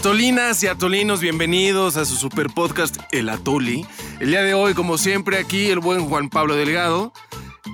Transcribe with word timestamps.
Atolinas 0.00 0.62
y 0.62 0.66
atolinos, 0.66 1.20
bienvenidos 1.20 1.98
a 1.98 2.06
su 2.06 2.16
super 2.16 2.46
podcast 2.48 2.96
El 3.12 3.28
Atoli. 3.28 3.84
El 4.18 4.30
día 4.30 4.40
de 4.40 4.54
hoy, 4.54 4.72
como 4.72 4.96
siempre, 4.96 5.36
aquí 5.36 5.66
el 5.66 5.78
buen 5.78 6.06
Juan 6.06 6.30
Pablo 6.30 6.56
Delgado, 6.56 7.12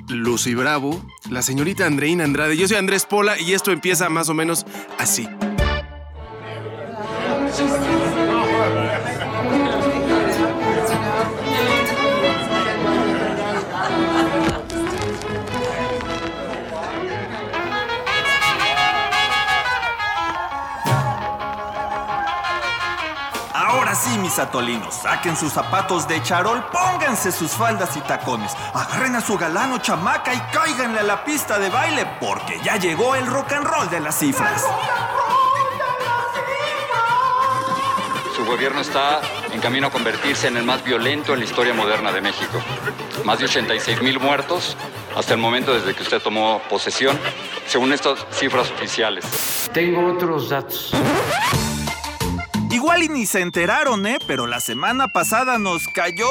Lucy 0.08 0.56
Bravo, 0.56 1.00
la 1.30 1.42
señorita 1.42 1.86
Andreina 1.86 2.24
Andrade. 2.24 2.56
Yo 2.56 2.66
soy 2.66 2.78
Andrés 2.78 3.06
Pola 3.06 3.40
y 3.40 3.52
esto 3.52 3.70
empieza 3.70 4.08
más 4.08 4.28
o 4.28 4.34
menos 4.34 4.66
así. 4.98 5.28
Mis 24.36 24.38
atolinos, 24.38 24.94
saquen 24.94 25.36
sus 25.36 25.52
zapatos 25.52 26.06
de 26.08 26.22
charol, 26.22 26.62
pónganse 26.70 27.32
sus 27.32 27.52
faldas 27.52 27.96
y 27.96 28.00
tacones, 28.00 28.52
agarren 28.74 29.14
a 29.14 29.20
su 29.20 29.38
galán 29.38 29.72
o 29.72 29.78
chamaca 29.78 30.34
y 30.34 30.40
cáiganle 30.52 31.00
a 31.00 31.04
la 31.04 31.24
pista 31.24 31.58
de 31.58 31.70
baile, 31.70 32.06
porque 32.20 32.60
ya 32.62 32.76
llegó 32.76 33.14
el 33.14 33.26
rock 33.26 33.52
and 33.52 33.66
roll 33.66 33.88
de 33.88 34.00
las 34.00 34.18
cifras. 34.18 34.62
Su 38.34 38.44
gobierno 38.44 38.80
está 38.80 39.20
en 39.52 39.60
camino 39.60 39.86
a 39.86 39.90
convertirse 39.90 40.48
en 40.48 40.58
el 40.58 40.64
más 40.64 40.84
violento 40.84 41.32
en 41.32 41.38
la 41.38 41.44
historia 41.46 41.72
moderna 41.72 42.12
de 42.12 42.20
México. 42.20 42.60
Más 43.24 43.38
de 43.38 43.46
86 43.46 44.02
mil 44.02 44.20
muertos 44.20 44.76
hasta 45.16 45.32
el 45.32 45.40
momento 45.40 45.72
desde 45.72 45.94
que 45.94 46.02
usted 46.02 46.20
tomó 46.20 46.60
posesión, 46.68 47.18
según 47.66 47.92
estas 47.94 48.26
cifras 48.30 48.70
oficiales. 48.70 49.70
Tengo 49.72 50.12
otros 50.12 50.50
datos. 50.50 50.92
Igual 52.70 53.04
y 53.04 53.08
ni 53.08 53.26
se 53.26 53.40
enteraron, 53.40 54.06
¿eh? 54.06 54.18
Pero 54.26 54.46
la 54.46 54.60
semana 54.60 55.08
pasada 55.08 55.58
nos 55.58 55.86
cayó... 55.88 56.28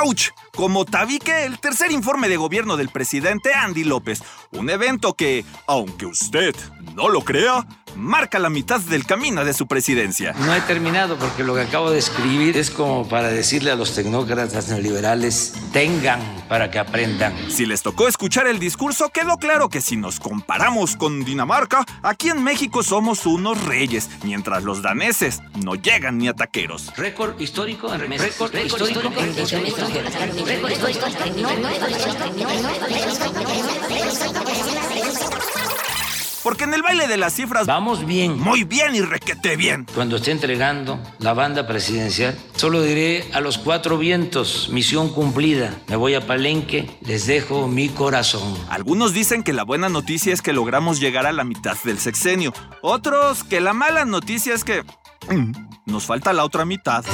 ¡Auch! 0.00 0.30
Como 0.54 0.84
tabique 0.84 1.44
el 1.44 1.58
tercer 1.58 1.92
informe 1.92 2.28
de 2.28 2.36
gobierno 2.36 2.76
del 2.76 2.88
presidente 2.88 3.52
Andy 3.52 3.84
López. 3.84 4.22
Un 4.52 4.70
evento 4.70 5.14
que, 5.14 5.44
aunque 5.66 6.06
usted 6.06 6.54
no 6.94 7.08
lo 7.08 7.22
crea, 7.22 7.66
marca 7.96 8.38
la 8.38 8.50
mitad 8.50 8.80
del 8.80 9.06
camino 9.06 9.44
de 9.44 9.52
su 9.54 9.66
presidencia. 9.66 10.34
No 10.38 10.54
he 10.54 10.60
terminado 10.62 11.16
porque 11.16 11.42
lo 11.42 11.54
que 11.54 11.62
acabo 11.62 11.90
de 11.90 11.98
escribir 11.98 12.56
es 12.56 12.70
como 12.70 13.08
para 13.08 13.28
decirle 13.28 13.70
a 13.70 13.76
los 13.76 13.94
tecnócratas 13.94 14.68
neoliberales, 14.68 15.54
tengan 15.72 16.20
para 16.48 16.70
que 16.70 16.78
aprendan. 16.78 17.34
Si 17.50 17.66
les 17.66 17.82
tocó 17.82 18.08
escuchar 18.08 18.46
el 18.46 18.58
discurso, 18.58 19.10
quedó 19.10 19.38
claro 19.38 19.68
que 19.68 19.80
si 19.80 19.96
nos 19.96 20.20
comparamos 20.20 20.96
con 20.96 21.24
Dinamarca, 21.24 21.84
aquí 22.02 22.28
en 22.28 22.42
México 22.42 22.82
somos 22.82 23.26
unos 23.26 23.64
reyes, 23.64 24.10
mientras 24.22 24.62
los 24.62 24.82
daneses 24.82 25.40
no 25.64 25.74
llegan 25.74 26.18
ni 26.18 26.28
a 26.28 26.34
taqueros. 26.34 26.92
Récord 26.96 27.40
histórico 27.40 27.92
en 27.92 28.00
remesas. 28.00 28.26
Récord 28.28 28.54
histórico 28.54 29.00
en 29.00 29.34
Porque 36.46 36.62
en 36.62 36.74
el 36.74 36.82
baile 36.82 37.08
de 37.08 37.16
las 37.16 37.34
cifras 37.34 37.66
Vamos 37.66 38.06
bien. 38.06 38.38
muy 38.38 38.62
bien 38.62 38.94
y 38.94 39.00
requete 39.00 39.56
bien. 39.56 39.84
Cuando 39.92 40.14
esté 40.14 40.30
entregando 40.30 41.00
la 41.18 41.34
banda 41.34 41.66
presidencial, 41.66 42.38
solo 42.54 42.82
diré 42.82 43.28
a 43.32 43.40
los 43.40 43.58
cuatro 43.58 43.98
vientos, 43.98 44.68
misión 44.70 45.08
cumplida. 45.08 45.74
Me 45.88 45.96
voy 45.96 46.14
a 46.14 46.24
Palenque, 46.24 46.88
les 47.00 47.26
dejo 47.26 47.66
mi 47.66 47.88
corazón. 47.88 48.56
Algunos 48.68 49.12
dicen 49.12 49.42
que 49.42 49.52
la 49.52 49.64
buena 49.64 49.88
noticia 49.88 50.32
es 50.32 50.40
que 50.40 50.52
logramos 50.52 51.00
llegar 51.00 51.26
a 51.26 51.32
la 51.32 51.42
mitad 51.42 51.76
del 51.82 51.98
sexenio. 51.98 52.52
Otros 52.80 53.42
que 53.42 53.60
la 53.60 53.72
mala 53.72 54.04
noticia 54.04 54.54
es 54.54 54.62
que 54.62 54.84
mm, 55.28 55.50
nos 55.86 56.06
falta 56.06 56.32
la 56.32 56.44
otra 56.44 56.64
mitad. 56.64 57.04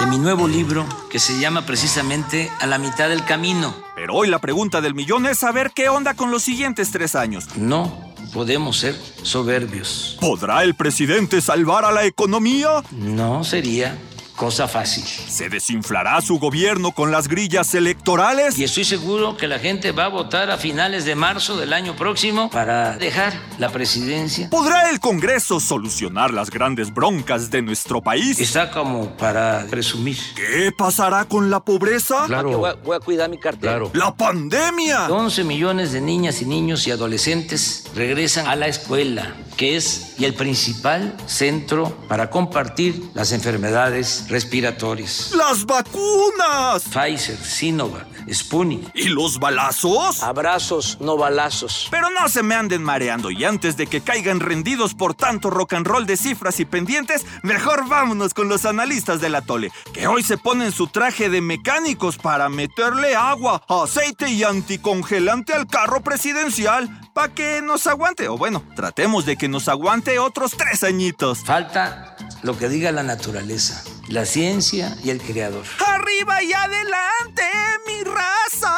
De 0.00 0.06
mi 0.06 0.18
nuevo 0.18 0.48
libro, 0.48 0.84
que 1.12 1.20
se 1.20 1.38
llama 1.38 1.64
precisamente 1.64 2.50
A 2.58 2.66
la 2.66 2.78
mitad 2.78 3.08
del 3.08 3.24
camino. 3.24 3.72
Pero 3.94 4.14
hoy 4.16 4.26
la 4.26 4.40
pregunta 4.40 4.80
del 4.80 4.94
millón 4.94 5.26
es 5.26 5.38
saber 5.38 5.70
qué 5.72 5.88
onda 5.90 6.14
con 6.14 6.32
los 6.32 6.42
siguientes 6.42 6.90
tres 6.90 7.14
años. 7.14 7.56
No 7.56 8.11
podemos 8.32 8.78
ser 8.78 8.96
soberbios. 9.22 10.16
¿Podrá 10.20 10.64
el 10.64 10.74
presidente 10.74 11.40
salvar 11.40 11.84
a 11.84 11.92
la 11.92 12.04
economía? 12.04 12.82
No 12.90 13.44
sería 13.44 13.96
cosa 14.36 14.68
fácil. 14.68 15.04
¿Se 15.04 15.48
desinflará 15.48 16.20
su 16.20 16.38
gobierno 16.38 16.92
con 16.92 17.10
las 17.10 17.28
grillas 17.28 17.74
electorales? 17.74 18.58
Y 18.58 18.64
estoy 18.64 18.84
seguro 18.84 19.36
que 19.36 19.48
la 19.48 19.58
gente 19.58 19.92
va 19.92 20.06
a 20.06 20.08
votar 20.08 20.50
a 20.50 20.56
finales 20.56 21.04
de 21.04 21.14
marzo 21.14 21.56
del 21.56 21.72
año 21.72 21.96
próximo 21.96 22.50
para 22.50 22.96
dejar 22.96 23.34
la 23.58 23.70
presidencia. 23.70 24.48
¿Podrá 24.50 24.90
el 24.90 25.00
Congreso 25.00 25.60
solucionar 25.60 26.32
las 26.32 26.50
grandes 26.50 26.92
broncas 26.92 27.50
de 27.50 27.62
nuestro 27.62 28.02
país? 28.02 28.40
Está 28.40 28.70
como 28.70 29.16
para 29.16 29.66
presumir. 29.70 30.18
¿Qué 30.34 30.72
pasará 30.76 31.24
con 31.24 31.50
la 31.50 31.60
pobreza? 31.60 32.24
Claro. 32.26 32.58
Voy 32.58 32.70
a, 32.70 32.74
voy 32.74 32.96
a 32.96 33.00
cuidar 33.00 33.30
mi 33.30 33.38
cartera. 33.38 33.72
Claro. 33.72 33.90
¡La 33.94 34.14
pandemia! 34.14 35.08
11 35.08 35.44
millones 35.44 35.92
de 35.92 36.00
niñas 36.00 36.42
y 36.42 36.46
niños 36.46 36.86
y 36.86 36.90
adolescentes 36.90 37.84
regresan 37.94 38.46
a 38.46 38.56
la 38.56 38.66
escuela, 38.66 39.34
que 39.56 39.76
es 39.76 40.14
el 40.20 40.34
principal 40.34 41.16
centro 41.26 41.90
para 42.08 42.30
compartir 42.30 43.10
las 43.14 43.32
enfermedades 43.32 44.21
respiratorias. 44.28 45.32
¡Las 45.36 45.64
vacunas! 45.64 46.84
Pfizer, 46.84 47.36
Sinovac, 47.36 48.06
Sputnik. 48.32 48.90
¿Y 48.94 49.08
los 49.08 49.38
balazos? 49.38 50.22
Abrazos, 50.22 50.98
no 51.00 51.16
balazos. 51.16 51.88
Pero 51.90 52.08
no 52.10 52.28
se 52.28 52.42
me 52.42 52.54
anden 52.54 52.82
mareando 52.82 53.30
y 53.30 53.44
antes 53.44 53.76
de 53.76 53.86
que 53.86 54.00
caigan 54.00 54.40
rendidos 54.40 54.94
por 54.94 55.14
tanto 55.14 55.50
rock 55.50 55.74
and 55.74 55.86
roll 55.86 56.06
de 56.06 56.16
cifras 56.16 56.60
y 56.60 56.64
pendientes, 56.64 57.24
mejor 57.42 57.88
vámonos 57.88 58.34
con 58.34 58.48
los 58.48 58.64
analistas 58.64 59.20
del 59.20 59.34
atole, 59.34 59.70
que 59.92 60.06
hoy 60.06 60.22
se 60.22 60.38
ponen 60.38 60.72
su 60.72 60.86
traje 60.86 61.28
de 61.28 61.40
mecánicos 61.40 62.16
para 62.16 62.48
meterle 62.48 63.14
agua, 63.14 63.62
aceite 63.68 64.30
y 64.30 64.44
anticongelante 64.44 65.52
al 65.52 65.66
carro 65.66 66.02
presidencial 66.02 66.88
para 67.12 67.34
que 67.34 67.60
nos 67.62 67.86
aguante, 67.86 68.28
o 68.28 68.36
bueno, 68.38 68.62
tratemos 68.74 69.26
de 69.26 69.36
que 69.36 69.48
nos 69.48 69.68
aguante 69.68 70.18
otros 70.18 70.52
tres 70.52 70.82
añitos. 70.82 71.40
Falta 71.44 72.16
lo 72.42 72.58
que 72.58 72.68
diga 72.68 72.90
la 72.92 73.02
naturaleza, 73.02 73.82
la 74.08 74.24
ciencia 74.24 74.96
y 75.04 75.10
el 75.10 75.20
creador. 75.20 75.64
¡Arriba 75.86 76.42
y 76.42 76.52
adelante, 76.52 77.42
mi 77.86 78.02
raza! 78.04 78.76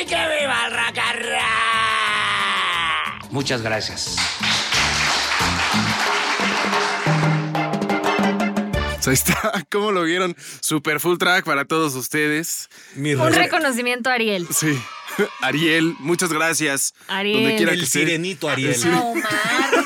¡Y 0.00 0.04
que 0.06 0.14
viva 0.14 0.66
el 0.66 0.72
racarra! 0.72 1.48
Muchas 3.30 3.62
gracias. 3.62 4.16
Pues 9.04 9.08
ahí 9.08 9.14
está, 9.14 9.64
¿cómo 9.70 9.90
lo 9.90 10.04
vieron? 10.04 10.36
Super 10.60 11.00
full 11.00 11.18
track 11.18 11.44
para 11.44 11.64
todos 11.64 11.94
ustedes. 11.96 12.68
Mi 12.94 13.14
Un 13.14 13.32
re- 13.32 13.38
reconocimiento 13.44 14.10
a 14.10 14.14
Ariel. 14.14 14.46
Sí. 14.54 14.80
Ariel, 15.40 15.96
muchas 15.98 16.32
gracias. 16.32 16.94
Ariel. 17.08 17.40
Donde 17.42 17.56
quiera 17.56 17.72
El 17.72 17.80
que 17.80 17.86
sirenito 17.86 18.48
Ariel. 18.48 18.80
Omar. 18.94 19.81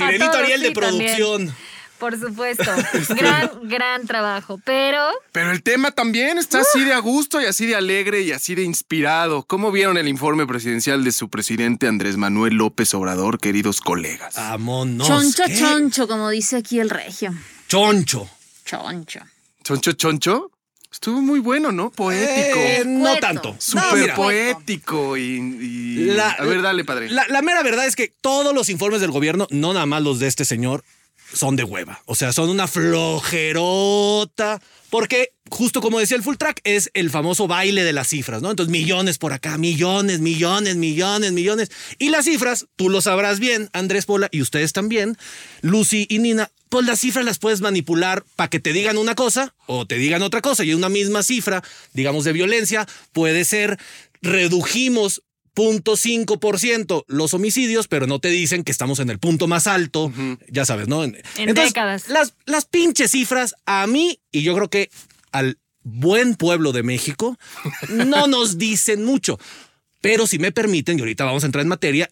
Todos, 0.00 0.36
Ariel 0.36 0.62
de 0.62 0.70
también. 0.72 1.14
producción. 1.16 1.56
Por 1.98 2.18
supuesto. 2.18 2.64
Gran, 3.10 3.50
gran 3.64 4.06
trabajo. 4.06 4.58
Pero 4.64 4.98
Pero 5.32 5.50
el 5.50 5.62
tema 5.62 5.90
también 5.90 6.38
está 6.38 6.60
así 6.60 6.82
de 6.82 6.94
a 6.94 6.98
gusto 6.98 7.42
y 7.42 7.44
así 7.44 7.66
de 7.66 7.76
alegre 7.76 8.22
y 8.22 8.32
así 8.32 8.54
de 8.54 8.62
inspirado. 8.62 9.42
¿Cómo 9.42 9.70
vieron 9.70 9.98
el 9.98 10.08
informe 10.08 10.46
presidencial 10.46 11.04
de 11.04 11.12
su 11.12 11.28
presidente 11.28 11.86
Andrés 11.88 12.16
Manuel 12.16 12.54
López 12.54 12.94
Obrador, 12.94 13.38
queridos 13.38 13.82
colegas? 13.82 14.34
Vámonos. 14.36 15.06
choncho, 15.06 15.42
¿qué? 15.46 15.58
choncho, 15.58 16.08
como 16.08 16.30
dice 16.30 16.56
aquí 16.56 16.80
el 16.80 16.88
regio. 16.88 17.34
Choncho. 17.68 18.26
Choncho. 18.64 19.20
Choncho, 19.62 19.92
choncho. 19.92 20.50
Estuvo 20.92 21.20
muy 21.22 21.38
bueno, 21.40 21.70
¿no? 21.72 21.90
Poético. 21.90 22.58
Eh, 22.58 22.82
no 22.86 23.16
tanto. 23.18 23.54
Súper 23.58 24.14
poético 24.14 25.16
y, 25.16 25.22
y- 25.22 25.94
La- 26.06 26.30
a 26.30 26.44
ver, 26.44 26.62
dale, 26.62 26.84
padre. 26.84 27.08
La, 27.10 27.26
la 27.28 27.42
mera 27.42 27.62
verdad 27.62 27.86
es 27.86 27.94
que 27.96 28.12
todos 28.20 28.52
los 28.54 28.68
informes 28.68 29.00
del 29.00 29.10
gobierno, 29.12 29.46
no 29.50 29.72
nada 29.72 29.86
más 29.86 30.02
los 30.02 30.18
de 30.18 30.26
este 30.26 30.44
señor, 30.44 30.82
son 31.32 31.56
de 31.56 31.64
hueva. 31.64 32.02
O 32.06 32.14
sea, 32.14 32.32
son 32.32 32.48
una 32.50 32.66
flojerota. 32.68 34.60
Porque, 34.90 35.32
justo 35.48 35.80
como 35.80 36.00
decía 36.00 36.16
el 36.16 36.22
full 36.22 36.36
track, 36.36 36.60
es 36.64 36.90
el 36.94 37.10
famoso 37.10 37.46
baile 37.46 37.84
de 37.84 37.92
las 37.92 38.08
cifras, 38.08 38.42
¿no? 38.42 38.50
Entonces, 38.50 38.72
millones 38.72 39.18
por 39.18 39.32
acá, 39.32 39.56
millones, 39.56 40.18
millones, 40.20 40.76
millones, 40.76 41.32
millones. 41.32 41.70
Y 41.98 42.08
las 42.08 42.24
cifras, 42.24 42.66
tú 42.74 42.88
lo 42.90 43.00
sabrás 43.00 43.38
bien, 43.38 43.70
Andrés 43.72 44.06
Pola, 44.06 44.28
y 44.32 44.42
ustedes 44.42 44.72
también, 44.72 45.16
Lucy 45.60 46.06
y 46.08 46.18
Nina, 46.18 46.50
pues 46.68 46.86
las 46.86 47.00
cifras 47.00 47.24
las 47.24 47.38
puedes 47.38 47.60
manipular 47.60 48.24
para 48.34 48.50
que 48.50 48.58
te 48.60 48.72
digan 48.72 48.98
una 48.98 49.14
cosa 49.14 49.54
o 49.66 49.86
te 49.86 49.96
digan 49.96 50.22
otra 50.22 50.40
cosa. 50.40 50.64
Y 50.64 50.74
una 50.74 50.88
misma 50.88 51.22
cifra, 51.22 51.62
digamos, 51.92 52.24
de 52.24 52.32
violencia, 52.32 52.86
puede 53.12 53.44
ser 53.44 53.78
redujimos 54.22 55.22
0.5% 55.54 57.04
los 57.08 57.34
homicidios, 57.34 57.88
pero 57.88 58.06
no 58.06 58.18
te 58.18 58.28
dicen 58.28 58.64
que 58.64 58.72
estamos 58.72 58.98
en 59.00 59.10
el 59.10 59.18
punto 59.18 59.46
más 59.46 59.66
alto, 59.66 60.12
ya 60.48 60.64
sabes, 60.64 60.88
¿no? 60.88 61.04
En, 61.04 61.16
décadas. 61.36 62.08
Las, 62.08 62.34
las 62.46 62.64
pinches 62.64 63.10
cifras 63.10 63.54
a 63.66 63.86
mí, 63.86 64.20
y 64.30 64.42
yo 64.42 64.54
creo 64.54 64.70
que 64.70 64.90
al 65.32 65.58
buen 65.82 66.34
pueblo 66.34 66.72
de 66.72 66.82
México, 66.82 67.36
no 67.88 68.26
nos 68.28 68.58
dicen 68.58 69.04
mucho. 69.04 69.38
Pero 70.00 70.26
si 70.26 70.38
me 70.38 70.52
permiten, 70.52 70.98
y 70.98 71.00
ahorita 71.00 71.24
vamos 71.24 71.42
a 71.42 71.46
entrar 71.46 71.62
en 71.62 71.68
materia, 71.68 72.08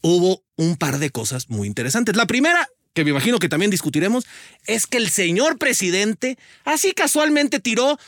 hubo 0.00 0.42
un 0.56 0.76
par 0.76 0.98
de 0.98 1.10
cosas 1.10 1.50
muy 1.50 1.66
interesantes. 1.66 2.16
La 2.16 2.26
primera, 2.26 2.68
que 2.94 3.04
me 3.04 3.10
imagino 3.10 3.38
que 3.38 3.48
también 3.48 3.70
discutiremos, 3.70 4.26
es 4.66 4.86
que 4.86 4.98
el 4.98 5.10
señor 5.10 5.58
presidente 5.58 6.38
así 6.64 6.92
casualmente 6.92 7.60
tiró, 7.60 7.98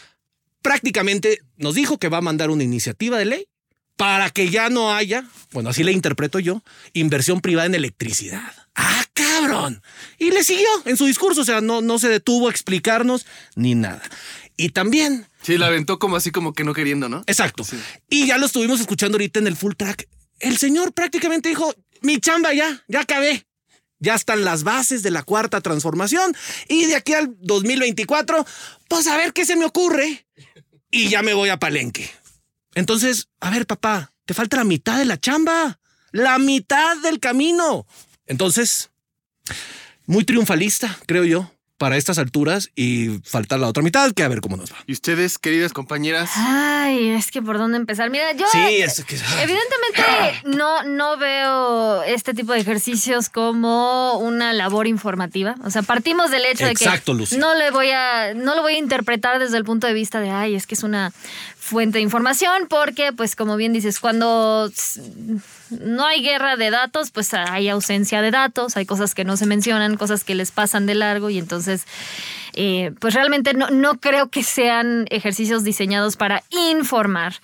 prácticamente 0.63 1.41
nos 1.57 1.75
dijo 1.75 1.99
que 1.99 2.09
va 2.09 2.19
a 2.19 2.23
mandar 2.23 2.51
una 2.51 2.65
iniciativa 2.65 3.19
de 3.19 3.25
ley 3.25 3.47
para 4.01 4.31
que 4.31 4.49
ya 4.49 4.71
no 4.71 4.95
haya, 4.95 5.27
bueno, 5.53 5.69
así 5.69 5.85
le 5.85 5.93
interpreto 5.93 6.39
yo, 6.39 6.63
inversión 6.95 7.43
privada 7.43 7.67
en 7.67 7.75
electricidad. 7.75 8.51
¡Ah, 8.75 9.05
cabrón! 9.13 9.83
Y 10.19 10.31
le 10.31 10.43
siguió 10.43 10.67
en 10.87 10.97
su 10.97 11.05
discurso, 11.05 11.43
o 11.43 11.45
sea, 11.45 11.61
no, 11.61 11.83
no 11.83 11.99
se 11.99 12.09
detuvo 12.09 12.49
a 12.49 12.51
explicarnos 12.51 13.27
ni 13.57 13.75
nada. 13.75 14.01
Y 14.57 14.71
también 14.71 15.27
Sí, 15.43 15.59
la 15.59 15.67
aventó 15.67 15.99
como 15.99 16.17
así 16.17 16.31
como 16.31 16.55
que 16.55 16.65
no 16.65 16.73
queriendo, 16.73 17.11
¿no? 17.11 17.25
Exacto. 17.27 17.63
Y 18.09 18.27
ya 18.27 18.39
lo 18.39 18.47
estuvimos 18.47 18.81
escuchando 18.81 19.17
ahorita 19.17 19.39
en 19.39 19.49
el 19.49 19.57
full 19.57 19.75
track. 19.77 20.09
El 20.39 20.57
señor 20.57 20.95
prácticamente 20.95 21.51
dijo, 21.51 21.75
mi 22.01 22.21
chamba 22.21 22.55
ya, 22.55 22.83
ya 22.89 23.01
acabé. 23.01 23.45
Ya 23.99 24.15
están 24.15 24.47
las 24.47 24.65
bases 24.65 25.03
de 25.03 25.11
la 25.11 25.25
cuarta 25.25 25.61
transformación 25.61 26.35
y 26.69 26.87
de 26.87 26.97
aquí 26.97 27.13
al 27.13 27.37
2024, 27.41 28.47
pues 28.89 29.07
a 29.09 29.19
ver 29.19 29.35
qué 29.35 29.45
se 29.45 29.57
me 29.57 29.67
ocurre. 29.67 30.27
Y 30.91 31.09
ya 31.09 31.21
me 31.21 31.35
voy 31.35 31.51
a 31.51 31.59
Palenque. 31.59 32.11
Entonces, 32.75 33.29
a 33.41 33.51
ver, 33.51 33.67
papá, 33.67 34.13
te 34.25 34.35
falta 34.35 34.57
la 34.57 34.65
mitad 34.65 34.99
de 34.99 35.05
la 35.05 35.19
chamba, 35.19 35.79
la 36.13 36.39
mitad 36.39 36.97
del 36.99 37.19
camino. 37.21 37.87
Entonces, 38.27 38.91
muy 40.07 40.25
triunfalista, 40.25 40.97
creo 41.07 41.25
yo, 41.25 41.53
para 41.79 41.97
estas 41.97 42.19
alturas 42.19 42.71
y 42.77 43.21
faltar 43.25 43.59
la 43.59 43.67
otra 43.67 43.83
mitad, 43.83 44.13
que 44.13 44.23
a 44.23 44.29
ver 44.29 44.43
cómo 44.43 44.57
nos 44.59 44.71
va. 44.71 44.77
Y 44.87 44.93
ustedes, 44.93 45.39
queridas 45.39 45.73
compañeras, 45.73 46.31
Ay, 46.37 47.09
es 47.09 47.31
que 47.31 47.41
por 47.41 47.57
dónde 47.57 47.79
empezar. 47.79 48.11
Mira, 48.11 48.33
yo 48.33 48.45
Sí, 48.53 48.59
es 48.83 49.03
que... 49.05 49.17
evidentemente 49.17 50.43
no, 50.45 50.83
no 50.83 51.17
veo 51.17 52.03
este 52.03 52.35
tipo 52.35 52.53
de 52.53 52.61
ejercicios 52.61 53.31
como 53.31 54.19
una 54.19 54.53
labor 54.53 54.87
informativa. 54.89 55.55
O 55.65 55.71
sea, 55.71 55.81
partimos 55.83 56.31
del 56.31 56.45
hecho 56.45 56.67
Exacto, 56.67 57.13
de 57.13 57.17
que 57.17 57.23
Lucy. 57.23 57.37
no 57.39 57.55
le 57.55 57.71
voy 57.71 57.91
a, 57.91 58.35
no 58.35 58.55
lo 58.55 58.61
voy 58.61 58.75
a 58.75 58.79
interpretar 58.79 59.39
desde 59.39 59.57
el 59.57 59.65
punto 59.65 59.87
de 59.87 59.95
vista 59.95 60.21
de 60.21 60.29
ay, 60.31 60.55
es 60.57 60.67
que 60.67 60.75
es 60.75 60.83
una 60.83 61.13
fuente 61.71 61.99
de 61.99 62.03
información, 62.03 62.67
porque, 62.69 63.13
pues, 63.13 63.35
como 63.37 63.57
bien 63.57 63.73
dices, 63.73 64.01
cuando 64.01 64.71
no 65.71 66.05
hay 66.05 66.23
guerra 66.23 66.57
de 66.57 66.71
datos, 66.71 67.11
pues 67.11 67.33
hay 67.33 67.69
ausencia 67.69 68.21
de 68.21 68.31
datos, 68.31 68.77
hay 68.77 68.87
cosas 68.87 69.15
que 69.15 69.25
no 69.25 69.37
se 69.37 69.47
mencionan, 69.47 69.97
cosas 69.97 70.25
que 70.25 70.35
les 70.35 70.51
pasan 70.51 70.87
de 70.87 70.95
largo 70.95 71.31
y 71.31 71.39
entonces, 71.39 71.87
eh, 72.55 72.93
pues 73.01 73.15
realmente 73.15 73.55
no, 73.55 73.71
no 73.71 73.99
creo 73.99 74.29
que 74.29 74.43
sean 74.43 75.07
ejercicios 75.11 75.65
diseñados 75.65 76.17
para 76.17 76.43
informar. 76.51 77.35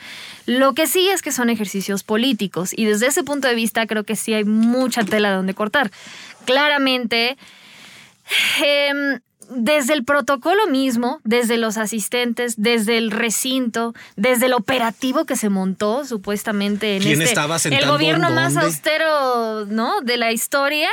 Lo 0.44 0.74
que 0.74 0.86
sí 0.86 1.08
es 1.08 1.22
que 1.22 1.32
son 1.32 1.48
ejercicios 1.48 2.02
políticos 2.02 2.70
y 2.76 2.84
desde 2.84 3.06
ese 3.06 3.22
punto 3.22 3.48
de 3.48 3.54
vista 3.54 3.86
creo 3.86 4.04
que 4.04 4.16
sí 4.16 4.34
hay 4.34 4.44
mucha 4.44 5.04
tela 5.04 5.32
donde 5.32 5.54
cortar. 5.54 5.90
Claramente, 6.44 7.36
Em, 8.62 9.20
desde 9.50 9.92
el 9.94 10.04
protocolo 10.04 10.66
mismo, 10.66 11.20
desde 11.24 11.56
los 11.56 11.76
asistentes, 11.76 12.54
desde 12.56 12.98
el 12.98 13.10
recinto, 13.10 13.94
desde 14.16 14.46
el 14.46 14.52
operativo 14.54 15.24
que 15.24 15.36
se 15.36 15.48
montó 15.48 16.04
supuestamente 16.04 16.96
en 16.96 17.02
¿Quién 17.02 17.12
este, 17.22 17.24
estaba 17.24 17.56
el 17.64 17.86
gobierno 17.86 18.30
más 18.30 18.56
austero, 18.56 19.66
¿no? 19.66 20.00
De 20.02 20.16
la 20.16 20.32
historia, 20.32 20.88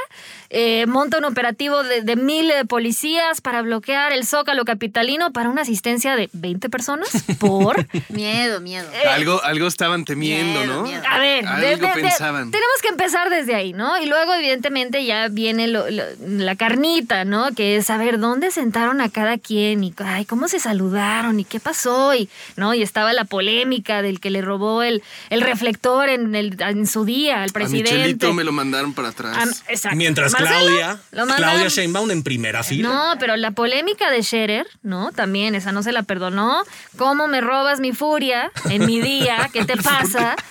eh, 0.50 0.86
monta 0.88 1.18
un 1.18 1.26
operativo 1.26 1.84
de, 1.84 2.02
de 2.02 2.16
mil 2.16 2.50
eh, 2.52 2.66
policías 2.66 3.42
para 3.42 3.62
bloquear 3.62 4.12
el 4.14 4.26
zócalo 4.26 4.66
capitalino 4.66 5.32
para 5.32 5.50
una 5.50 5.62
asistencia 5.64 6.16
de 6.16 6.30
20 6.34 6.70
personas 6.70 7.10
por 7.40 7.86
Miedo, 8.10 8.60
miedo. 8.62 8.88
Eh, 8.94 9.08
algo, 9.08 9.42
algo 9.44 9.68
estaban 9.68 10.06
temiendo, 10.06 10.60
Miedo, 10.60 10.74
¿no? 10.76 10.84
miedo. 10.84 11.02
A 11.10 11.20
ver, 11.20 11.46
algo 11.48 11.62
de- 11.62 11.76
de- 11.78 11.88
de- 11.88 12.02
pensaban. 12.02 12.52
tenemos 12.52 12.82
que 12.82 12.90
empezar 12.90 13.30
desde 13.30 13.56
ahí, 13.56 13.74
¿no? 13.74 14.00
Y 14.02 14.06
luego, 14.06 14.34
evidentemente, 14.34 15.06
ya 15.06 15.28
viene 15.30 15.68
lo- 15.68 15.90
lo- 15.90 16.04
la 16.20 16.56
carnita, 16.56 17.26
¿no? 17.26 17.54
Que 17.56 17.78
es 17.78 17.86
saber 17.88 18.20
dónde 18.20 18.43
sentaron 18.52 19.02
a 19.02 19.10
cada 19.10 19.38
quien 19.38 19.84
y 19.84 19.94
ay, 19.98 20.26
cómo 20.26 20.48
se 20.48 20.60
saludaron 20.60 21.40
y 21.40 21.46
qué 21.46 21.60
pasó. 21.60 22.14
Y, 22.16 22.30
¿no? 22.56 22.74
y 22.74 22.82
estaba 22.82 23.14
la 23.14 23.26
polémica 23.26 24.02
del 24.02 24.20
que 24.20 24.30
le 24.30 24.42
robó 24.42 24.84
el, 24.84 25.04
el 25.30 25.42
reflector 25.42 26.10
en, 26.10 26.36
el, 26.36 26.56
en 26.62 26.88
su 26.88 27.06
día 27.06 27.44
al 27.44 27.50
A 27.50 27.54
presidente. 27.54 27.94
Michelito 27.94 28.34
me 28.34 28.44
lo 28.44 28.52
mandaron 28.52 28.94
para 28.94 29.10
atrás. 29.10 29.38
Am- 29.38 29.50
exacto. 29.70 29.96
Mientras 29.98 30.32
Marcelo, 30.34 30.60
Claudia, 30.60 31.00
lo 31.12 31.26
mandaron- 31.26 31.38
Claudia 31.38 31.68
Sheinbaum 31.70 32.12
en 32.12 32.24
primera 32.24 32.64
fila. 32.64 32.90
no, 32.90 33.16
pero 33.20 33.36
la 33.36 33.52
polémica 33.52 34.10
de 34.12 34.24
Scherer, 34.24 34.68
¿no? 34.82 35.12
También, 35.12 35.56
esa 35.56 35.72
no 35.72 35.84
se 35.84 35.92
la 35.92 36.04
perdonó. 36.04 36.64
¿Cómo 36.98 37.28
me 37.28 37.42
robas 37.42 37.80
mi 37.80 37.92
furia 37.94 38.52
en 38.70 38.86
mi 38.86 39.02
día? 39.02 39.50
¿Qué 39.54 39.66
te 39.66 39.78
pasa? 39.78 40.36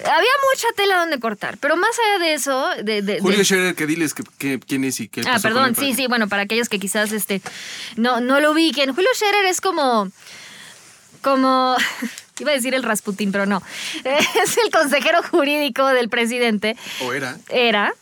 Había 0.00 0.30
mucha 0.52 0.68
tela 0.76 0.96
donde 0.98 1.18
cortar, 1.20 1.58
pero 1.58 1.76
más 1.76 1.90
allá 1.98 2.24
de 2.24 2.34
eso, 2.34 2.68
de, 2.82 3.02
de- 3.02 3.20
Julio 3.20 3.38
de- 3.38 3.44
Scherer, 3.44 3.74
que 3.74 3.86
diles 3.86 4.14
que, 4.14 4.22
que- 4.38 4.58
quién 4.60 4.84
es 4.84 4.98
y 5.00 5.08
qué 5.08 5.20
Ah, 5.22 5.32
pasó 5.34 5.42
perdón, 5.42 5.74
sí, 5.76 5.94
sí, 5.94 6.06
bueno, 6.06 6.28
para 6.28 6.42
aquellos 6.42 6.68
que 6.68 6.78
quizás 6.78 7.12
este 7.12 7.42
no, 7.96 8.20
no 8.20 8.40
lo 8.40 8.52
ubiquen. 8.52 8.94
Julio 8.94 9.10
Scherer 9.14 9.44
es 9.46 9.60
como. 9.60 10.10
como. 11.22 11.76
Iba 12.40 12.52
a 12.52 12.54
decir 12.54 12.74
el 12.74 12.82
Rasputín, 12.82 13.32
pero 13.32 13.44
no. 13.44 13.62
Es 14.04 14.56
el 14.56 14.70
consejero 14.70 15.22
jurídico 15.22 15.86
del 15.88 16.08
presidente. 16.08 16.74
O 17.02 17.12
era. 17.12 17.36
Era. 17.50 17.92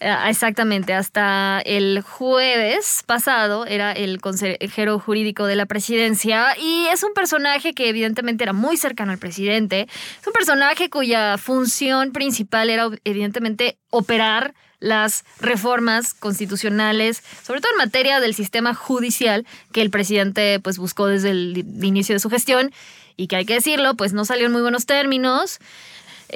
Eh, 0.00 0.14
Exactamente, 0.28 0.94
hasta 0.94 1.60
el 1.64 2.02
jueves 2.02 3.02
pasado 3.06 3.66
era 3.66 3.92
el 3.92 4.20
consejero 4.20 4.98
jurídico 4.98 5.46
de 5.46 5.56
la 5.56 5.66
presidencia 5.66 6.56
y 6.58 6.86
es 6.86 7.02
un 7.02 7.14
personaje 7.14 7.74
que 7.74 7.88
evidentemente 7.88 8.44
era 8.44 8.52
muy 8.52 8.76
cercano 8.76 9.12
al 9.12 9.18
presidente, 9.18 9.88
es 10.20 10.26
un 10.26 10.32
personaje 10.32 10.90
cuya 10.90 11.38
función 11.38 12.12
principal 12.12 12.70
era 12.70 12.88
evidentemente 13.04 13.78
operar 13.90 14.54
las 14.80 15.24
reformas 15.40 16.12
constitucionales, 16.12 17.22
sobre 17.42 17.60
todo 17.60 17.72
en 17.72 17.78
materia 17.78 18.20
del 18.20 18.34
sistema 18.34 18.74
judicial 18.74 19.46
que 19.72 19.80
el 19.80 19.90
presidente 19.90 20.60
pues 20.60 20.78
buscó 20.78 21.06
desde 21.06 21.30
el 21.30 21.64
inicio 21.82 22.14
de 22.14 22.20
su 22.20 22.28
gestión 22.28 22.70
y 23.16 23.28
que 23.28 23.36
hay 23.36 23.46
que 23.46 23.54
decirlo, 23.54 23.94
pues 23.94 24.12
no 24.12 24.24
salió 24.24 24.46
en 24.46 24.52
muy 24.52 24.62
buenos 24.62 24.86
términos. 24.86 25.58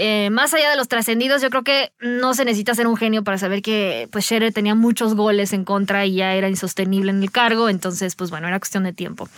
Eh, 0.01 0.31
más 0.31 0.55
allá 0.55 0.71
de 0.71 0.77
los 0.77 0.87
trascendidos, 0.87 1.43
yo 1.43 1.51
creo 1.51 1.65
que 1.65 1.91
no 1.99 2.33
se 2.33 2.45
necesita 2.45 2.73
ser 2.75 2.87
un 2.87 2.97
genio 2.97 3.25
para 3.25 3.37
saber 3.37 3.63
que 3.63 4.09
pues 4.13 4.25
Scherer 4.27 4.53
tenía 4.53 4.77
muchos 4.77 5.15
goles 5.17 5.53
en 5.53 5.65
contra 5.65 6.07
y 6.07 6.15
ya 6.15 6.35
era 6.35 6.49
insostenible 6.49 7.11
en 7.11 7.21
el 7.21 7.33
cargo, 7.33 7.69
entonces 7.69 8.15
pues 8.15 8.31
bueno, 8.31 8.47
era 8.47 8.61
cuestión 8.61 8.85
de 8.85 8.93
tiempo. 8.93 9.29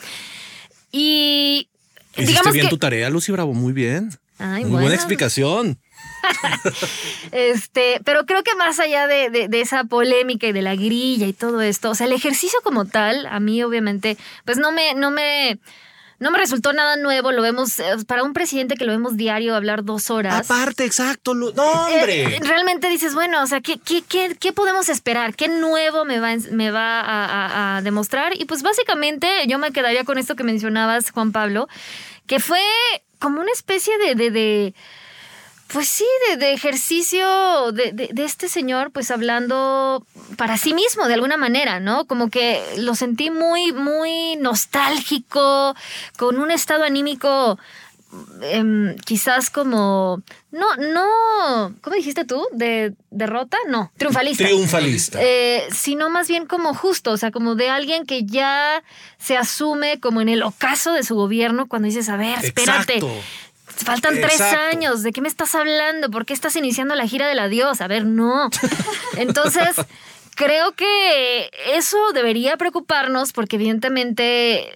Y 0.92 1.68
Hiciste 2.12 2.26
digamos 2.32 2.52
bien 2.52 2.66
que 2.66 2.70
tu 2.70 2.76
tarea, 2.78 3.08
Lucy 3.08 3.32
Bravo, 3.32 3.54
muy 3.54 3.72
bien. 3.72 4.10
Ay, 4.38 4.62
muy 4.62 4.72
bueno. 4.72 4.80
buena 4.82 4.94
explicación. 4.96 5.78
Este, 7.32 8.00
pero 8.04 8.26
creo 8.26 8.42
que 8.42 8.54
más 8.56 8.78
allá 8.80 9.06
de, 9.06 9.30
de- 9.30 9.48
de 9.48 9.60
esa 9.60 9.84
polémica 9.84 10.46
y 10.46 10.52
de 10.52 10.62
la 10.62 10.74
grilla 10.74 11.26
y 11.26 11.32
todo 11.32 11.60
esto, 11.60 11.90
o 11.90 11.94
sea, 11.94 12.06
el 12.06 12.12
ejercicio 12.12 12.58
como 12.62 12.84
tal, 12.84 13.26
a 13.26 13.40
mí 13.40 13.62
obviamente, 13.62 14.16
pues 14.44 14.58
no 14.58 14.72
me, 14.72 14.94
no 14.94 15.10
me, 15.10 15.58
no 16.20 16.30
me 16.30 16.38
resultó 16.38 16.72
nada 16.72 16.96
nuevo. 16.96 17.32
Lo 17.32 17.42
vemos 17.42 17.78
eh, 17.80 17.84
para 18.06 18.22
un 18.22 18.32
presidente 18.32 18.76
que 18.76 18.84
lo 18.84 18.92
vemos 18.92 19.16
diario 19.16 19.56
hablar 19.56 19.84
dos 19.84 20.10
horas. 20.10 20.48
Aparte, 20.48 20.84
exacto. 20.84 21.34
Lu- 21.34 21.52
No, 21.56 21.64
hombre. 21.86 22.36
Eh, 22.36 22.38
realmente 22.42 22.88
dices, 22.88 23.14
bueno, 23.14 23.42
o 23.42 23.46
sea, 23.46 23.60
¿qué, 23.60 23.78
qué, 23.78 24.02
qué, 24.02 24.36
qué 24.38 24.52
podemos 24.52 24.88
esperar? 24.88 25.34
¿Qué 25.34 25.48
nuevo 25.48 26.04
me 26.04 26.20
va, 26.20 26.36
me 26.52 26.70
va 26.70 27.00
a, 27.00 27.24
a- 27.24 27.76
a 27.78 27.82
demostrar? 27.82 28.34
Y 28.38 28.44
pues 28.44 28.62
básicamente 28.62 29.26
yo 29.48 29.58
me 29.58 29.72
quedaría 29.72 30.04
con 30.04 30.18
esto 30.18 30.36
que 30.36 30.44
mencionabas, 30.44 31.10
Juan 31.10 31.32
Pablo, 31.32 31.66
que 32.26 32.38
fue 32.38 32.60
como 33.18 33.40
una 33.40 33.50
especie 33.52 33.96
de... 33.98 34.14
de- 34.14 34.30
de, 34.30 34.74
pues 35.72 35.88
sí, 35.88 36.04
de, 36.28 36.36
de 36.36 36.52
ejercicio 36.52 37.72
de, 37.72 37.92
de- 37.92 38.10
de 38.12 38.24
este 38.24 38.48
señor, 38.48 38.90
pues 38.90 39.10
hablando 39.10 40.04
para 40.36 40.56
sí 40.58 40.74
mismo 40.74 41.06
de 41.06 41.14
alguna 41.14 41.36
manera, 41.36 41.80
¿no? 41.80 42.06
Como 42.06 42.28
que 42.30 42.62
lo 42.78 42.94
sentí 42.94 43.30
muy, 43.30 43.72
muy 43.72 44.36
nostálgico, 44.36 45.74
con 46.16 46.38
un 46.38 46.50
estado 46.50 46.84
anímico 46.84 47.58
em, 48.42 48.96
quizás 49.04 49.50
como 49.50 50.20
no 50.50 50.74
no 50.76 51.72
cómo 51.80 51.94
dijiste 51.94 52.24
tú 52.24 52.44
de 52.52 52.92
derrota 53.10 53.56
no 53.68 53.92
triunfalista 53.96 54.44
Triunfalista. 54.44 55.18
Eh, 55.22 55.62
sino 55.72 56.10
más 56.10 56.26
bien 56.26 56.46
como 56.46 56.74
justo 56.74 57.12
o 57.12 57.16
sea 57.16 57.30
como 57.30 57.54
de 57.54 57.68
alguien 57.70 58.06
que 58.06 58.24
ya 58.24 58.82
se 59.18 59.36
asume 59.36 60.00
como 60.00 60.20
en 60.20 60.28
el 60.28 60.42
ocaso 60.42 60.92
de 60.92 61.04
su 61.04 61.14
gobierno 61.14 61.68
cuando 61.68 61.86
dices 61.86 62.08
a 62.08 62.16
ver 62.16 62.44
espérate 62.44 62.94
Exacto. 62.94 63.12
Faltan 63.84 64.20
tres 64.20 64.40
años. 64.40 65.02
¿De 65.02 65.12
qué 65.12 65.20
me 65.20 65.28
estás 65.28 65.54
hablando? 65.54 66.10
¿Por 66.10 66.26
qué 66.26 66.32
estás 66.34 66.56
iniciando 66.56 66.94
la 66.94 67.06
gira 67.06 67.26
del 67.28 67.38
adiós? 67.38 67.80
A 67.80 67.88
ver, 67.88 68.04
no. 68.06 68.50
Entonces, 69.16 69.76
creo 70.36 70.72
que 70.72 71.50
eso 71.74 71.98
debería 72.14 72.56
preocuparnos 72.56 73.32
porque 73.32 73.56
evidentemente 73.56 74.68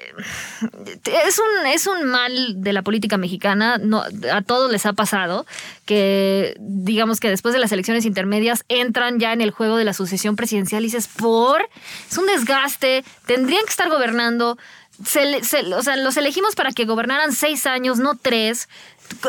es 1.27 1.39
un, 1.39 1.67
es 1.67 1.87
un 1.87 2.05
mal 2.05 2.63
de 2.63 2.73
la 2.73 2.83
política 2.83 3.17
mexicana. 3.17 3.79
No, 3.79 4.03
a 4.33 4.43
todos 4.43 4.71
les 4.71 4.85
ha 4.87 4.93
pasado 4.93 5.47
que, 5.87 6.55
digamos 6.59 7.21
que 7.21 7.31
después 7.31 7.55
de 7.55 7.61
las 7.61 7.73
elecciones 7.73 8.05
intermedias 8.05 8.65
entran 8.69 9.19
ya 9.19 9.33
en 9.33 9.41
el 9.41 9.51
juego 9.51 9.77
de 9.77 9.85
la 9.85 9.95
sucesión 9.95 10.37
presidencial 10.37 10.83
y 10.83 10.87
dices, 10.87 11.09
por, 11.09 11.67
es 12.11 12.19
un 12.19 12.27
desgaste, 12.27 13.05
tendrían 13.27 13.65
que 13.65 13.71
estar 13.71 13.89
gobernando 13.89 14.59
se 15.05 15.43
se- 15.43 15.75
o 15.75 15.83
sea, 15.83 15.97
los 15.97 16.17
elegimos 16.17 16.55
para 16.55 16.71
que 16.71 16.85
gobernaran 16.85 17.33
seis 17.33 17.67
años, 17.67 17.99
no 17.99 18.17
tres. 18.17 18.69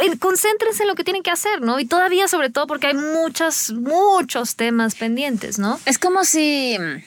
Eh, 0.02 0.18
Concéntrense 0.18 0.84
en 0.84 0.90
lo 0.90 0.96
que 0.96 1.04
tienen 1.04 1.24
que 1.24 1.32
hacer, 1.32 1.62
¿no? 1.62 1.80
Y 1.80 1.86
todavía, 1.86 2.28
sobre 2.28 2.50
todo, 2.50 2.68
porque 2.68 2.88
hay 2.88 2.94
muchos, 2.94 3.72
muchos 3.74 4.56
temas 4.56 4.96
pendientes, 4.96 5.60
¿no? 5.60 5.80
Es 5.86 6.00
como 6.00 6.24
si 6.24 6.78
mm, 6.80 7.04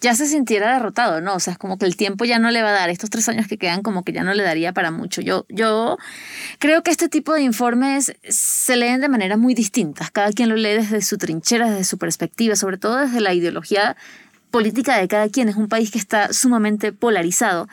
ya 0.00 0.14
se 0.14 0.26
sintiera 0.26 0.72
derrotado, 0.72 1.20
¿no? 1.20 1.34
O 1.34 1.40
sea, 1.40 1.54
es 1.54 1.58
como 1.58 1.78
que 1.78 1.86
el 1.86 1.96
tiempo 1.96 2.24
ya 2.24 2.38
no 2.38 2.50
le 2.50 2.62
va 2.62 2.70
a 2.70 2.72
dar. 2.72 2.90
Estos 2.90 3.10
tres 3.10 3.28
años 3.28 3.46
que 3.46 3.58
quedan 3.58 3.82
como 3.82 4.04
que 4.04 4.12
ya 4.12 4.22
no 4.22 4.34
le 4.34 4.42
daría 4.42 4.72
para 4.72 4.90
mucho. 4.90 5.20
Yo, 5.20 5.46
yo 5.48 5.98
creo 6.58 6.82
que 6.82 6.90
este 6.90 7.08
tipo 7.08 7.34
de 7.34 7.42
informes 7.42 8.12
se 8.28 8.76
leen 8.76 9.00
de 9.00 9.08
manera 9.08 9.36
muy 9.36 9.54
distinta. 9.54 10.08
Cada 10.12 10.32
quien 10.32 10.48
lo 10.48 10.56
lee 10.56 10.74
desde 10.74 11.02
su 11.02 11.18
trinchera, 11.18 11.70
desde 11.70 11.84
su 11.84 11.98
perspectiva, 11.98 12.56
sobre 12.56 12.78
todo 12.78 12.96
desde 12.96 13.20
la 13.20 13.34
ideología 13.34 13.96
política 14.50 14.98
de 14.98 15.08
cada 15.08 15.28
quien. 15.28 15.48
Es 15.48 15.56
un 15.56 15.68
país 15.68 15.90
que 15.90 15.98
está 15.98 16.32
sumamente 16.32 16.92
polarizado. 16.92 17.68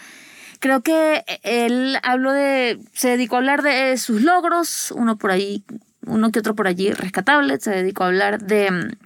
Creo 0.66 0.82
que 0.82 1.24
él 1.44 2.00
habló 2.02 2.32
de, 2.32 2.80
se 2.92 3.10
dedicó 3.10 3.36
a 3.36 3.38
hablar 3.38 3.62
de 3.62 3.96
sus 4.00 4.24
logros, 4.24 4.90
uno 4.90 5.16
por 5.16 5.30
ahí, 5.30 5.64
uno 6.08 6.32
que 6.32 6.40
otro 6.40 6.56
por 6.56 6.66
allí 6.66 6.92
rescatable, 6.92 7.60
se 7.60 7.70
dedicó 7.70 8.04
a 8.04 8.08
hablar 8.08 8.42
de, 8.42 8.98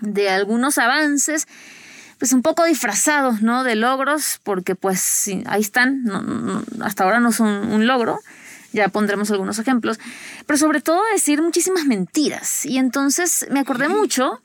de 0.00 0.30
algunos 0.30 0.78
avances, 0.78 1.46
pues 2.18 2.32
un 2.32 2.40
poco 2.40 2.64
disfrazados, 2.64 3.42
¿no? 3.42 3.62
De 3.62 3.74
logros, 3.74 4.40
porque 4.42 4.74
pues 4.74 5.28
ahí 5.44 5.60
están, 5.60 6.02
no- 6.04 6.22
no- 6.22 6.64
hasta 6.82 7.04
ahora 7.04 7.20
no 7.20 7.30
son 7.30 7.70
un 7.70 7.86
logro, 7.86 8.18
ya 8.72 8.88
pondremos 8.88 9.30
algunos 9.30 9.58
ejemplos, 9.58 10.00
pero 10.46 10.56
sobre 10.56 10.80
todo 10.80 11.02
decir 11.12 11.42
muchísimas 11.42 11.84
mentiras. 11.84 12.64
Y 12.64 12.78
entonces 12.78 13.46
me 13.50 13.60
acordé 13.60 13.88
mucho 13.90 14.40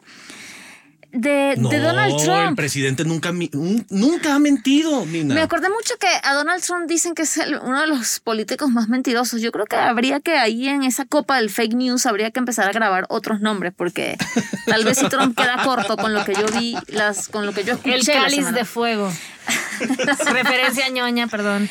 de, 1.12 1.56
No, 1.58 1.70
de 1.70 1.80
Donald 1.80 2.12
el 2.20 2.24
Trump. 2.26 2.56
presidente 2.58 3.04
nunca, 3.06 3.30
ha 3.30 4.40
mentido, 4.40 5.06
Nina. 5.06 5.34
Me 5.34 5.42
acordé 5.42 5.70
mucho 5.70 5.96
que 6.00 6.08
a 6.24 6.34
Donald 6.34 6.62
Trump 6.64 6.88
dicen 6.88 7.16
que 7.16 7.24
es 7.24 7.38
el- 7.38 7.56
uno 7.60 7.82
de 7.82 7.88
los 7.88 8.20
políticos 8.20 8.70
más 8.70 8.88
mentirosos. 8.90 9.42
Yo 9.42 9.52
creo 9.52 9.66
que 9.66 9.76
habría 9.78 10.20
que 10.20 10.38
ahí 10.38 10.68
en 10.68 10.84
esa 10.84 11.06
copa 11.06 11.38
del 11.38 11.50
fake 11.50 11.74
news 11.74 12.06
habría 12.06 12.30
que 12.32 12.40
empezar 12.40 12.68
a 12.70 12.72
grabar 12.74 13.06
otros 13.10 13.40
nombres 13.42 13.74
porque 13.76 14.18
tal 14.66 14.84
vez 14.84 14.98
si 15.00 15.08
Trump 15.10 15.36
queda 15.38 15.64
corto 15.64 15.96
con 15.98 16.14
lo 16.14 16.24
que 16.26 16.34
yo 16.36 16.46
vi, 16.60 16.76
las, 16.88 17.30
con 17.30 17.46
lo 17.46 17.54
que 17.54 17.64
yo 17.64 17.74
escuché. 17.76 17.96
El 17.96 18.06
cáliz 18.06 18.52
de 18.52 18.66
fuego. 18.66 19.12
Referencia 20.26 20.90
ñoña, 20.90 21.28
perdón. 21.28 21.70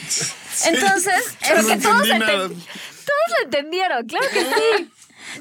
Entonces, 0.66 1.12
Pero 1.46 1.60
es 1.60 1.66
que 1.66 1.72
que 1.76 1.78
todos, 1.82 2.02
entendí 2.08 2.24
enten- 2.24 2.36
nada. 2.36 2.48
todos 2.48 3.38
lo 3.38 3.44
entendieron, 3.44 4.06
claro 4.06 4.26
que 4.32 4.40
sí. 4.40 4.90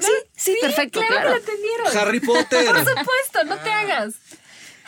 sí, 0.00 0.10
sí, 0.36 0.56
perfecto, 0.60 1.00
claro, 1.00 1.14
claro. 1.14 1.28
que 1.28 1.34
lo 1.34 1.40
entendieron. 1.40 1.96
Harry 1.98 2.20
Potter. 2.20 2.66
Por 2.66 2.78
supuesto, 2.78 3.04
no 3.44 3.56
te 3.58 3.70
hagas. 3.72 4.14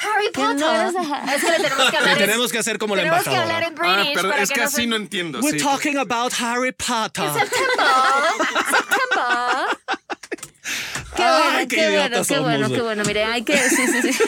Harry 0.00 0.30
Que 0.32 0.40
no 0.40 0.52
Potter. 0.54 0.92
de- 0.92 1.34
Es 1.34 1.42
que 1.44 1.50
le 1.50 1.56
tenemos 1.58 1.90
que 1.90 1.96
hablar. 1.96 2.04
Le 2.04 2.12
en- 2.12 2.18
tenemos 2.30 2.52
que 2.52 2.58
hacer 2.58 2.78
como 2.78 2.94
la 2.94 3.02
tenemos 3.02 3.24
que 3.24 3.30
embajadora. 3.30 3.56
hablar 3.56 3.72
en 3.72 3.78
Ah, 3.80 3.96
British 3.96 4.14
pero 4.14 4.28
para 4.30 4.42
es 4.42 4.50
que 4.50 4.60
no 4.60 4.66
así 4.66 4.76
se- 4.76 4.86
no 4.86 4.96
entiendo. 4.96 5.40
We're 5.40 5.58
sí. 5.58 5.64
talking 5.64 5.98
about 5.98 6.32
Harry 6.40 6.70
Potter. 6.72 7.24
September. 7.32 7.86
September. 8.70 9.78
Qué 11.16 11.22
Ay, 11.24 11.42
bueno, 11.42 11.58
qué 11.58 11.66
qué, 11.68 11.76
bueno, 11.82 11.90
idiotas 12.06 12.26
qué 12.28 12.38
bueno, 12.38 12.64
somos, 12.66 12.78
qué 12.78 12.82
bueno. 12.82 13.02
Mire, 13.04 13.24
hay 13.24 13.42
que. 13.42 13.56
Sí, 13.68 13.86
sí, 13.88 14.12
sí. 14.12 14.22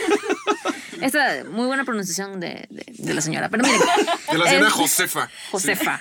Esta 1.00 1.44
muy 1.48 1.66
buena 1.66 1.84
pronunciación 1.84 2.40
de, 2.40 2.66
de, 2.68 2.84
de 2.88 3.14
la 3.14 3.20
señora. 3.20 3.48
Pero 3.48 3.62
miren. 3.64 3.80
De 4.32 4.38
la 4.38 4.46
señora 4.46 4.66
eh, 4.68 4.70
Josefa. 4.70 5.30
Josefa. 5.50 5.98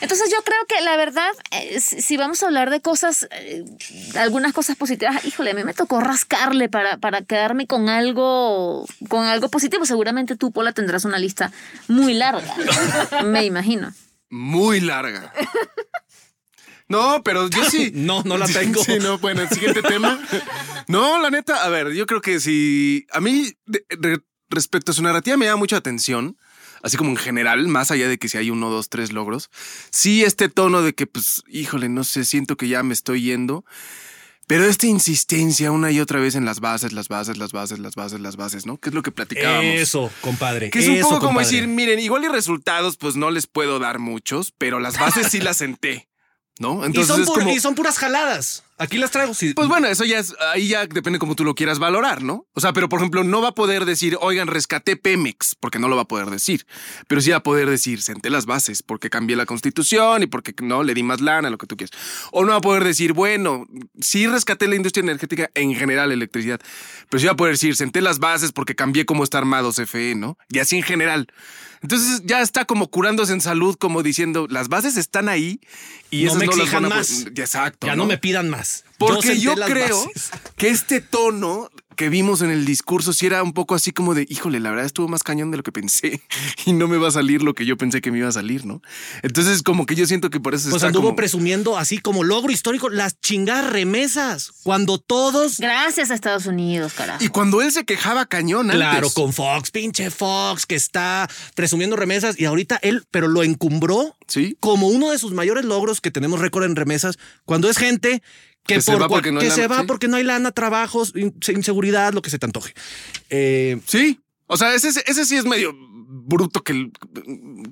Entonces 0.00 0.30
yo 0.30 0.42
creo 0.44 0.58
que 0.68 0.80
la 0.82 0.96
verdad, 0.96 1.30
eh, 1.52 1.80
si 1.80 2.00
si 2.02 2.16
vamos 2.16 2.42
a 2.42 2.46
hablar 2.46 2.70
de 2.70 2.80
cosas, 2.80 3.26
eh, 3.30 3.64
algunas 4.16 4.52
cosas 4.52 4.76
positivas, 4.76 5.24
híjole, 5.24 5.52
a 5.52 5.54
mí 5.54 5.64
me 5.64 5.74
tocó 5.74 6.00
rascarle 6.00 6.68
para, 6.68 6.96
para 6.98 7.22
quedarme 7.22 7.66
con 7.66 7.88
algo, 7.88 8.86
con 9.08 9.24
algo 9.24 9.48
positivo. 9.50 9.86
Seguramente 9.86 10.36
tú, 10.36 10.52
Pola, 10.52 10.72
tendrás 10.72 11.04
una 11.04 11.18
lista 11.18 11.52
muy 11.88 12.14
larga, 12.14 12.54
me 13.24 13.44
imagino. 13.44 13.92
Muy 14.28 14.80
larga. 14.80 15.32
No, 16.88 17.22
pero 17.24 17.48
yo 17.48 17.64
sí. 17.70 17.90
No, 17.94 18.22
no 18.24 18.38
la 18.38 18.46
tengo. 18.46 18.82
Sí, 18.82 18.98
no, 19.00 19.18
bueno, 19.18 19.42
el 19.42 19.48
siguiente 19.48 19.82
tema. 19.82 20.20
No, 20.88 21.20
la 21.20 21.30
neta, 21.30 21.64
a 21.64 21.68
ver, 21.68 21.92
yo 21.92 22.06
creo 22.06 22.20
que 22.20 22.38
si 22.40 23.06
a 23.12 23.20
mí 23.20 23.52
de- 23.66 24.20
respecto 24.48 24.92
a 24.92 24.94
su 24.94 25.02
narrativa 25.02 25.36
me 25.36 25.46
llama 25.46 25.56
mucha 25.58 25.76
atención, 25.76 26.36
así 26.82 26.96
como 26.96 27.10
en 27.10 27.16
general, 27.16 27.68
más 27.68 27.90
allá 27.90 28.08
de 28.08 28.18
que 28.18 28.28
si 28.28 28.38
hay 28.38 28.50
uno, 28.50 28.70
dos, 28.70 28.88
tres 28.88 29.12
logros, 29.12 29.50
sí 29.90 30.24
este 30.24 30.48
tono 30.48 30.82
de 30.82 30.94
que, 30.94 31.06
pues, 31.06 31.42
híjole, 31.48 31.88
no 31.88 32.04
sé, 32.04 32.24
siento 32.24 32.56
que 32.56 32.68
ya 32.68 32.82
me 32.82 32.94
estoy 32.94 33.22
yendo. 33.22 33.64
Pero 34.46 34.64
esta 34.64 34.86
insistencia 34.86 35.72
una 35.72 35.90
y 35.90 35.98
otra 35.98 36.20
vez 36.20 36.36
en 36.36 36.44
las 36.44 36.60
bases, 36.60 36.92
las 36.92 37.08
bases, 37.08 37.36
las 37.36 37.50
bases, 37.50 37.80
las 37.80 37.96
bases, 37.96 38.20
las 38.20 38.36
bases, 38.36 38.64
¿no? 38.64 38.78
Que 38.78 38.90
es 38.90 38.94
lo 38.94 39.02
que 39.02 39.10
platicábamos. 39.10 39.74
Eso, 39.74 40.08
compadre. 40.20 40.70
Que 40.70 40.78
es 40.78 40.88
un 40.88 40.94
eso, 40.94 41.08
poco 41.08 41.18
como 41.18 41.28
compadre. 41.30 41.46
decir, 41.46 41.68
miren, 41.68 41.98
igual 41.98 42.24
y 42.24 42.28
resultados, 42.28 42.96
pues 42.96 43.16
no 43.16 43.32
les 43.32 43.48
puedo 43.48 43.80
dar 43.80 43.98
muchos, 43.98 44.52
pero 44.56 44.78
las 44.78 45.00
bases 45.00 45.28
sí 45.32 45.40
las 45.40 45.56
senté, 45.56 46.08
¿no? 46.60 46.82
y, 46.82 46.86
Entonces 46.86 47.08
son 47.08 47.22
es 47.22 47.28
como. 47.28 47.50
y 47.50 47.58
son 47.58 47.74
puras 47.74 47.98
jaladas. 47.98 48.62
Aquí 48.78 48.98
las 48.98 49.10
traigo. 49.10 49.32
Pues 49.32 49.68
bueno, 49.68 49.86
eso 49.88 50.04
ya 50.04 50.18
es, 50.18 50.34
ahí 50.52 50.68
ya 50.68 50.86
depende 50.86 51.18
como 51.18 51.34
tú 51.34 51.44
lo 51.44 51.54
quieras 51.54 51.78
valorar, 51.78 52.22
¿no? 52.22 52.46
O 52.52 52.60
sea, 52.60 52.74
pero 52.74 52.90
por 52.90 53.00
ejemplo, 53.00 53.24
no 53.24 53.40
va 53.40 53.48
a 53.48 53.54
poder 53.54 53.86
decir, 53.86 54.18
oigan, 54.20 54.48
rescaté 54.48 54.96
Pemex, 54.96 55.54
porque 55.58 55.78
no 55.78 55.88
lo 55.88 55.96
va 55.96 56.02
a 56.02 56.08
poder 56.08 56.28
decir. 56.28 56.66
Pero 57.08 57.22
sí 57.22 57.30
va 57.30 57.38
a 57.38 57.42
poder 57.42 57.70
decir, 57.70 58.02
senté 58.02 58.28
las 58.28 58.44
bases, 58.44 58.82
porque 58.82 59.08
cambié 59.08 59.34
la 59.34 59.46
constitución 59.46 60.22
y 60.22 60.26
porque 60.26 60.54
no 60.62 60.82
le 60.82 60.92
di 60.92 61.02
más 61.02 61.22
lana, 61.22 61.48
lo 61.48 61.56
que 61.56 61.66
tú 61.66 61.76
quieras. 61.78 61.98
O 62.32 62.44
no 62.44 62.52
va 62.52 62.58
a 62.58 62.60
poder 62.60 62.84
decir, 62.84 63.14
bueno, 63.14 63.66
sí 63.98 64.26
rescaté 64.26 64.68
la 64.68 64.76
industria 64.76 65.02
energética 65.02 65.50
en 65.54 65.74
general, 65.74 66.12
electricidad. 66.12 66.60
Pero 67.08 67.20
sí 67.20 67.26
va 67.26 67.32
a 67.32 67.36
poder 67.36 67.54
decir, 67.54 67.76
senté 67.76 68.02
las 68.02 68.18
bases 68.18 68.52
porque 68.52 68.74
cambié 68.74 69.06
cómo 69.06 69.24
está 69.24 69.38
armado 69.38 69.72
CFE, 69.72 70.16
¿no? 70.16 70.36
Y 70.50 70.58
así 70.58 70.76
en 70.76 70.82
general. 70.82 71.28
Entonces 71.82 72.22
ya 72.24 72.40
está 72.40 72.64
como 72.64 72.90
curándose 72.90 73.32
en 73.32 73.40
salud, 73.40 73.76
como 73.78 74.02
diciendo, 74.02 74.46
las 74.50 74.68
bases 74.68 74.96
están 74.96 75.28
ahí 75.28 75.60
y 76.10 76.24
no 76.24 76.30
esas 76.30 76.38
me 76.38 76.46
no 76.46 76.50
las 76.52 76.60
exijan 76.60 76.82
van 76.82 76.92
a 76.92 76.96
más. 76.96 77.26
Exacto. 77.26 77.86
Ya 77.86 77.96
no 77.96 78.06
me 78.06 78.18
pidan 78.18 78.48
más. 78.50 78.65
Porque 78.98 79.38
yo, 79.38 79.54
creo 79.54 80.06
bases. 80.06 80.30
que 80.56 80.68
este 80.70 81.00
tono 81.02 81.70
que 81.96 82.08
vimos 82.10 82.42
en 82.42 82.50
el 82.50 82.66
discurso 82.66 83.14
sí 83.14 83.24
era 83.24 83.42
un 83.42 83.54
poco 83.54 83.74
así 83.74 83.90
como 83.90 84.14
de, 84.14 84.26
híjole, 84.28 84.60
la 84.60 84.68
verdad 84.70 84.84
estuvo 84.84 85.08
más 85.08 85.22
cañón 85.22 85.50
de 85.50 85.56
lo 85.58 85.62
que 85.62 85.72
pensé 85.72 86.20
y 86.66 86.72
no 86.74 86.88
me 86.88 86.98
va 86.98 87.08
a 87.08 87.10
salir 87.10 87.42
lo 87.42 87.54
que 87.54 87.64
yo 87.64 87.76
pensé 87.78 88.00
que 88.02 88.10
me 88.10 88.18
iba 88.18 88.28
a 88.28 88.32
salir, 88.32 88.66
¿no? 88.66 88.82
Entonces 89.22 89.62
como 89.62 89.86
que 89.86 89.94
yo 89.94 90.06
siento 90.06 90.28
que 90.28 90.38
por 90.40 90.54
eso 90.54 90.64
Pues 90.70 90.76
está 90.76 90.88
anduvo 90.88 91.04
como- 91.08 91.16
presumiendo 91.16 91.76
así 91.78 91.98
como 91.98 92.22
logro 92.24 92.52
histórico 92.52 92.88
las 92.90 93.18
chingadas 93.20 93.70
remesas. 93.70 94.52
Cuando 94.62 94.98
todos. 94.98 95.58
Gracias 95.58 96.10
a 96.10 96.14
Estados 96.14 96.46
Unidos, 96.46 96.92
carajo. 96.94 97.22
Y 97.24 97.28
cuando 97.28 97.62
él 97.62 97.72
se 97.72 97.84
quejaba 97.84 98.26
cañón 98.26 98.70
antes. 98.70 98.76
Claro, 98.76 99.10
con 99.10 99.32
Fox, 99.32 99.70
pinche 99.70 100.10
Fox, 100.10 100.66
que 100.66 100.74
está 100.74 101.28
presumiendo 101.54 101.96
remesas 101.96 102.38
y 102.38 102.44
ahorita 102.46 102.78
él, 102.82 103.04
pero 103.10 103.28
lo 103.28 103.42
encumbró 103.42 104.16
Sí. 104.26 104.56
como 104.60 104.88
uno 104.88 105.10
de 105.12 105.18
sus 105.18 105.32
mayores 105.32 105.64
logros 105.64 106.00
que 106.02 106.10
tenemos 106.10 106.40
récord 106.40 106.64
en 106.64 106.76
remesas, 106.76 107.16
cuando 107.46 107.70
es 107.70 107.78
gente 107.78 108.22
que, 108.66 108.74
Que 108.74 108.82
se 108.82 108.92
por 108.92 109.02
va 109.02 109.08
porque 109.08 109.32
no 109.32 109.40
hay 109.40 109.46
que 109.48 109.52
se 109.54 109.62
lana, 109.62 109.74
va 109.74 109.80
sí. 109.82 109.86
porque 109.86 110.08
no 110.08 110.16
hay 110.16 110.24
lana, 110.24 110.50
trabajos, 110.52 111.12
in- 111.14 111.34
inseguridad, 111.54 112.12
lo 112.12 112.22
que 112.22 112.30
se 112.30 112.38
te 112.38 112.46
antoje. 112.46 112.74
Eh, 113.30 113.78
Sí. 113.86 114.20
O 114.48 114.56
sea, 114.56 114.74
ese, 114.74 114.88
ese 115.06 115.24
sí 115.24 115.36
es 115.36 115.44
medio 115.44 115.74
bruto 116.08 116.62
que, 116.62 116.90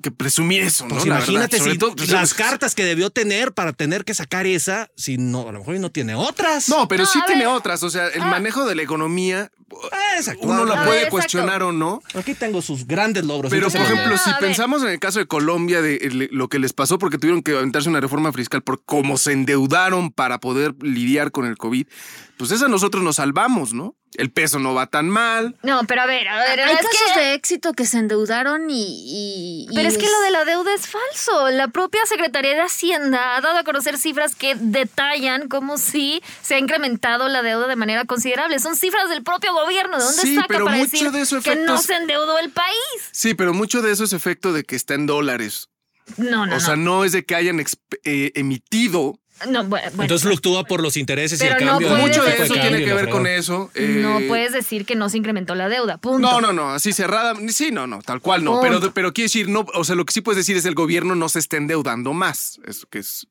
que 0.01 0.11
presumir 0.11 0.61
eso, 0.61 0.83
¿no? 0.85 0.95
pues 0.95 1.05
La 1.05 1.15
imagínate 1.17 1.57
si 1.59 1.77
todo, 1.77 1.95
pues, 1.95 2.09
las 2.09 2.33
cartas 2.33 2.75
que 2.75 2.83
debió 2.83 3.09
tener 3.09 3.53
para 3.53 3.71
tener 3.71 4.03
que 4.03 4.13
sacar 4.13 4.45
esa, 4.45 4.89
si 4.97 5.17
no, 5.17 5.47
a 5.47 5.51
lo 5.53 5.59
mejor 5.59 5.79
no 5.79 5.89
tiene 5.89 6.15
otras. 6.15 6.67
No, 6.67 6.87
pero 6.89 7.03
No, 7.05 7.09
sí 7.09 7.19
tiene 7.27 7.47
otras. 7.47 7.81
O 7.83 7.89
sea, 7.89 8.07
el 8.09 8.21
Ah. 8.23 8.25
manejo 8.25 8.65
de 8.65 8.75
la 8.75 8.81
economía, 8.81 9.51
exacto. 10.17 10.47
uno 10.47 10.65
la 10.65 10.75
puede 10.83 10.97
exacto. 11.03 11.11
cuestionar 11.11 11.63
o 11.63 11.71
no. 11.71 12.01
Aquí 12.13 12.33
tengo 12.35 12.61
sus 12.61 12.85
grandes 12.87 13.25
logros. 13.25 13.51
Pero, 13.51 13.69
por 13.69 13.81
ejemplo, 13.81 14.17
si 14.17 14.31
pensamos 14.39 14.83
en 14.83 14.89
el 14.89 14.99
caso 14.99 15.19
de 15.19 15.27
Colombia, 15.27 15.81
de 15.81 15.95
el- 15.97 16.29
lo 16.31 16.47
que 16.47 16.59
les 16.59 16.73
pasó 16.73 16.97
porque 16.99 17.17
tuvieron 17.17 17.41
que 17.43 17.51
aventarse 17.57 17.89
una 17.89 17.99
reforma 18.01 18.31
fiscal 18.33 18.61
por 18.61 18.83
cómo 18.85 19.17
se 19.17 19.31
endeudaron 19.33 20.11
para 20.11 20.39
poder 20.39 20.73
lidiar 20.81 21.31
con 21.31 21.45
el 21.45 21.57
COVID, 21.57 21.87
pues 22.37 22.51
esa 22.51 22.67
nosotros 22.67 23.03
nos 23.03 23.15
salvamos, 23.17 23.73
¿no? 23.73 23.95
El 24.17 24.31
peso 24.31 24.59
no 24.59 24.73
va 24.73 24.87
tan 24.87 25.09
mal. 25.09 25.57
No, 25.61 25.81
pero 25.87 26.01
a 26.03 26.05
ver, 26.05 26.25
a 26.29 26.37
ver, 26.37 26.61
Hay 26.61 26.73
es 26.75 26.81
casos 26.81 27.11
que- 27.13 27.19
de 27.19 27.33
éxito 27.33 27.73
que 27.73 27.85
se 27.85 27.97
endeudaron 27.97 28.69
y. 28.69 28.75
y- 28.81 29.67
y 29.69 29.75
Pero 29.75 29.89
es 29.89 29.97
que 29.97 30.05
lo 30.09 30.19
de 30.21 30.31
la 30.31 30.45
deuda 30.45 30.73
es 30.73 30.87
falso. 30.87 31.49
La 31.51 31.67
propia 31.67 31.99
Secretaría 32.05 32.53
de 32.53 32.61
Hacienda 32.61 33.35
ha 33.35 33.41
dado 33.41 33.57
a 33.57 33.63
conocer 33.65 33.97
cifras 33.97 34.33
que 34.35 34.55
detallan 34.57 35.49
como 35.49 35.77
si 35.77 36.21
se 36.41 36.55
ha 36.55 36.59
incrementado 36.59 37.27
la 37.27 37.41
deuda 37.41 37.67
de 37.67 37.75
manera 37.75 38.05
considerable. 38.05 38.59
Son 38.59 38.77
cifras 38.77 39.09
del 39.09 39.21
propio 39.23 39.51
gobierno. 39.53 39.64
¿De 39.67 40.03
dónde 40.03 40.21
Sí, 40.21 40.35
saca 40.35 40.47
pero 40.47 40.65
para 40.65 40.77
mucho 40.77 40.91
decir 40.91 41.11
de 41.11 41.21
eso 41.21 41.41
que 41.41 41.55
no 41.55 41.75
efectos- 41.75 41.83
se 41.85 41.95
endeudó 41.95 42.37
el 42.39 42.49
país? 42.51 42.75
Sí, 43.11 43.33
pero 43.33 43.53
mucho 43.53 43.81
de 43.81 43.91
eso 43.91 44.03
es 44.03 44.13
efecto 44.13 44.53
de 44.53 44.63
que 44.63 44.75
está 44.75 44.93
en 44.93 45.05
dólares. 45.05 45.69
No, 46.17 46.45
no, 46.45 46.55
o 46.55 46.59
sea, 46.59 46.75
no. 46.75 46.97
no 46.97 47.05
es 47.05 47.11
de 47.13 47.25
que 47.25 47.35
hayan 47.35 47.59
eh, 48.03 48.31
emitido. 48.35 49.19
No, 49.49 49.65
bueno, 49.65 49.87
bueno. 49.89 50.03
Entonces 50.03 50.21
fluctúa 50.27 50.63
por 50.63 50.81
los 50.81 50.95
intereses 50.95 51.41
y 51.41 51.45
el 51.45 51.53
no 51.65 51.71
cambio. 51.71 51.89
del 51.89 51.97
Mucho 52.01 52.23
de 52.23 52.35
eso 52.43 52.53
tiene 52.53 52.85
que 52.85 52.93
ver 52.93 53.09
con 53.09 53.27
eso. 53.27 53.69
no 53.75 54.19
eh, 54.19 54.27
puedes 54.29 54.53
decir 54.53 54.85
que 54.85 54.95
no 54.95 55.09
se 55.09 55.17
incrementó 55.17 55.55
la 55.55 55.67
deuda. 55.67 55.97
Punto. 55.97 56.19
No, 56.19 56.39
no, 56.39 56.53
no, 56.53 56.71
así 56.71 56.93
cerrada. 56.93 57.33
Sí, 57.49 57.69
no, 57.71 57.85
no, 57.85 58.01
tal 58.01 58.21
cual 58.21 58.43
no. 58.45 58.61
Pero, 58.61 58.75
Punto. 58.79 58.93
pero 58.93 59.11
quiere 59.13 59.25
decir, 59.25 59.49
no, 59.49 59.65
o 59.73 59.83
sea, 59.83 59.95
lo 59.95 60.05
que 60.05 60.13
sí 60.13 60.21
puedes 60.21 60.37
decir 60.37 60.55
es 60.55 60.63
el 60.65 60.73
gobierno 60.75 61.15
no 61.15 61.27
se 61.27 61.39
está 61.39 61.57
endeudando 61.57 62.13
más. 62.13 62.59
Es 62.65 62.85
que 62.89 62.99
es 62.99 63.27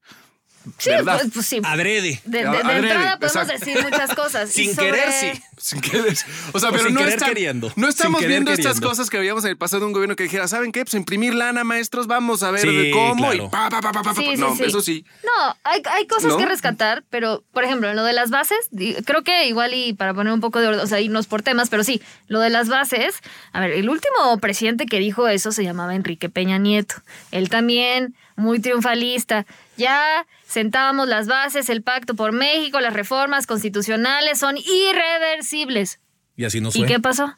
Sí, 0.79 0.91
verdad. 0.91 1.19
pues, 1.21 1.33
pues 1.35 1.47
sí. 1.47 1.61
Adrede. 1.63 2.21
De, 2.25 2.39
de- 2.39 2.45
de 2.45 2.49
Adrede, 2.49 2.79
entrada 2.79 3.19
podemos 3.19 3.37
exacto. 3.49 3.65
decir 3.67 3.83
muchas 3.85 4.15
cosas. 4.15 4.51
Sin 4.53 4.75
sobre- 4.75 4.91
querer, 4.93 5.13
sí. 5.13 5.43
Sin 5.59 5.81
querer. 5.81 6.17
O 6.53 6.59
sea, 6.59 6.69
O 6.71 6.73
pero 6.73 6.85
sin 6.85 6.95
no, 6.95 7.01
querer 7.01 7.15
está- 7.15 7.27
queriendo. 7.27 7.73
no 7.77 7.89
estamos 7.89 8.21
Sin 8.21 8.29
querer 8.29 8.29
viendo 8.31 8.51
estas 8.51 8.67
queriendo. 8.75 8.89
cosas 8.89 9.11
que 9.11 9.19
habíamos 9.19 9.45
en 9.45 9.51
el 9.51 9.57
pasado 9.57 9.81
de 9.81 9.87
un 9.87 9.93
gobierno 9.93 10.17
que 10.17 10.25
dijera, 10.25 10.49
¿saben 10.49 10.73
qué? 10.73 10.85
Pues 10.85 10.95
imprimir 10.95 11.35
lana, 11.35 11.65
maestros, 11.65 12.07
vamos 12.07 12.43
a 12.43 12.51
ver 12.51 12.63
Sí, 12.63 12.91
cómo 12.93 13.29
claro. 13.29 13.45
y 13.47 13.49
pa, 13.49 13.69
pa, 13.71 13.81
pa, 13.81 13.93
pa, 13.93 14.03
pa, 14.03 14.15
pa. 14.15 14.21
Sí, 14.21 14.35
No, 14.37 14.57
sí. 14.57 14.65
eso 14.65 14.81
sí. 14.81 15.05
No, 15.23 15.57
hay, 15.65 15.83
hay 15.91 16.07
cosas 16.07 16.31
¿No? 16.33 16.39
que 16.39 16.47
rescatar, 16.47 17.05
pero 17.11 17.45
por 17.53 17.65
ejemplo, 17.65 17.89
en 17.91 17.97
lo 17.97 18.05
de 18.05 18.13
las 18.13 18.31
bases, 18.31 18.59
creo 19.05 19.23
que 19.23 19.47
igual 19.47 19.75
y 19.75 19.93
para 19.93 20.15
poner 20.15 20.33
un 20.33 20.41
poco 20.41 20.61
de 20.61 20.69
orden, 20.69 20.81
o 20.81 20.87
sea, 20.87 21.01
irnos 21.01 21.27
por 21.27 21.43
temas, 21.43 21.69
pero 21.71 21.85
sí, 21.85 22.01
lo 22.29 22.41
de 22.41 22.51
las 22.51 22.69
bases, 22.69 23.17
a 23.53 23.61
ver, 23.61 23.71
el 23.73 23.89
último 23.89 24.39
presidente 24.41 24.87
que 24.87 24.99
dijo 24.99 25.29
eso 25.29 25.53
se 25.53 25.63
llamaba 25.65 25.95
Enrique 25.95 26.29
Peña 26.29 26.59
Nieto. 26.59 26.97
Él 27.31 27.49
también, 27.49 28.15
muy 28.37 28.61
triunfalista. 28.61 29.47
Ya 29.77 30.27
sentábamos 30.47 31.09
las 31.09 31.27
bases, 31.27 31.69
el 31.69 31.83
pacto 31.83 32.15
por 32.15 32.33
México, 32.33 32.81
las 32.81 32.93
reformas 32.95 33.47
constitucionales 33.47 34.39
son 34.39 34.57
irreversibles. 34.59 36.01
Y 36.37 36.45
así 36.45 36.61
nos 36.61 36.75
¿Y 36.77 36.85
qué 36.85 37.01
pasó? 37.01 37.35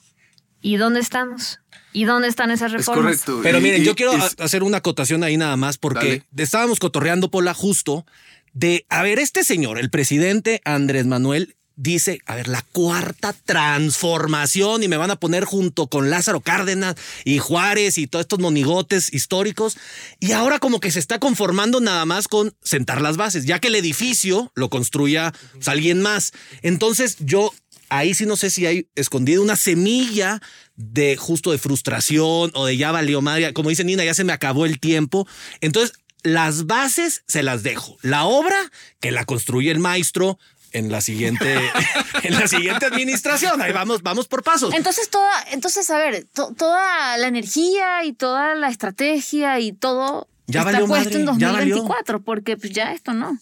¿Y 0.62 0.76
dónde 0.76 1.00
estamos? 1.00 1.60
¿Y 1.92 2.04
dónde 2.04 2.28
están 2.28 2.50
esas 2.50 2.72
Es 2.72 2.78
reformas? 2.78 3.22
correcto. 3.24 3.40
Pero 3.42 3.58
Y- 3.58 3.62
miren, 3.62 3.82
y- 3.82 3.84
yo 3.84 3.94
quiero 3.94 4.12
es- 4.12 4.36
hacer 4.38 4.62
una 4.62 4.78
acotación 4.78 5.22
ahí 5.22 5.36
nada 5.36 5.56
más 5.56 5.78
porque 5.78 6.22
estábamos 6.36 6.78
cotorreando 6.78 7.30
Pola 7.30 7.54
justo 7.54 8.06
de, 8.52 8.86
a 8.88 9.02
ver, 9.02 9.18
este 9.18 9.44
señor, 9.44 9.78
el 9.78 9.90
presidente 9.90 10.60
Andrés 10.64 11.06
Manuel, 11.06 11.56
dice, 11.76 12.21
a 12.26 12.35
ver, 12.35 12.49
la 12.49 12.62
cuarta 12.62 13.35
transformación 13.45 14.83
y 14.83 14.88
me 14.88 14.97
van 14.97 15.11
a 15.11 15.16
poner 15.16 15.45
junto 15.45 15.87
con 15.87 16.11
Lázaro 16.11 16.40
Cárdenas 16.40 16.97
y 17.25 17.38
Juárez 17.38 17.99
y 17.99 18.06
todos 18.06 18.25
estos 18.25 18.38
monigotes 18.38 19.12
históricos. 19.12 19.76
Y 20.18 20.33
ahora 20.33 20.59
como 20.59 20.80
que 20.80 20.90
se 20.90 20.99
está 20.99 21.18
conformando 21.21 21.80
nada 21.80 22.04
más 22.06 22.28
con 22.28 22.54
sentar 22.62 23.00
las 23.00 23.16
bases, 23.16 23.45
ya 23.45 23.59
que 23.59 23.68
el 23.68 23.75
edificio 23.75 24.50
lo 24.54 24.71
construya 24.71 25.33
pues, 25.52 25.68
alguien 25.68 26.00
más. 26.00 26.33
Entonces 26.62 27.16
yo 27.21 27.52
ahí 27.88 28.14
sí 28.14 28.26
no 28.26 28.37
sé 28.37 28.50
si 28.50 28.66
hay 28.66 28.88
escondido 28.95 29.42
una 29.42 29.56
semilla 29.56 30.40
de 30.76 31.16
justo 31.16 31.52
de 31.52 31.59
frustración 31.59 32.50
o 32.54 32.66
de 32.66 32.76
ya 32.76 32.90
valió 32.90 33.21
madre. 33.21 33.52
Como 33.52 33.68
dice 33.68 33.85
Nina, 33.85 34.04
ya 34.04 34.14
se 34.14 34.25
me 34.25 34.33
acabó 34.33 34.66
el 34.66 34.80
tiempo. 34.80 35.28
Entonces, 35.61 35.92
las 36.23 36.66
bases 36.66 37.23
se 37.28 37.45
las 37.45 37.62
dejo. 37.62 37.99
La 38.02 38.25
obra 38.25 38.56
que 39.00 39.12
la 39.12 39.25
construye 39.25 39.71
el 39.71 39.78
maestro 39.78 40.38
en 40.76 40.90
la 40.92 41.00
siguiente, 41.00 41.59
en 42.23 42.35
la 42.35 42.47
siguiente 42.49 42.87
administración. 42.87 43.61
Ahí 43.62 43.73
vamos, 43.73 44.02
vamos 44.02 44.28
por 44.28 44.42
pasos. 44.42 44.75
Entonces, 44.75 45.09
toda, 45.11 45.30
entonces, 45.50 45.88
a 45.90 45.99
ver, 45.99 46.26
to- 46.35 46.52
toda 46.56 47.16
la 47.16 47.26
energía 47.28 48.04
y 48.04 48.12
toda 48.12 48.54
la 48.54 48.68
estrategia 48.68 49.59
y 49.61 49.73
todo 49.73 50.28
Ya 50.47 50.61
está 50.61 50.73
valió 50.73 50.87
puesto 50.87 51.09
madre, 51.18 51.21
en 51.21 51.38
ya 51.38 51.52
valió. 51.52 51.76
2024, 51.76 52.21
porque 52.21 52.56
pues 52.56 52.73
ya 52.73 52.92
esto 52.92 53.12
no. 53.12 53.38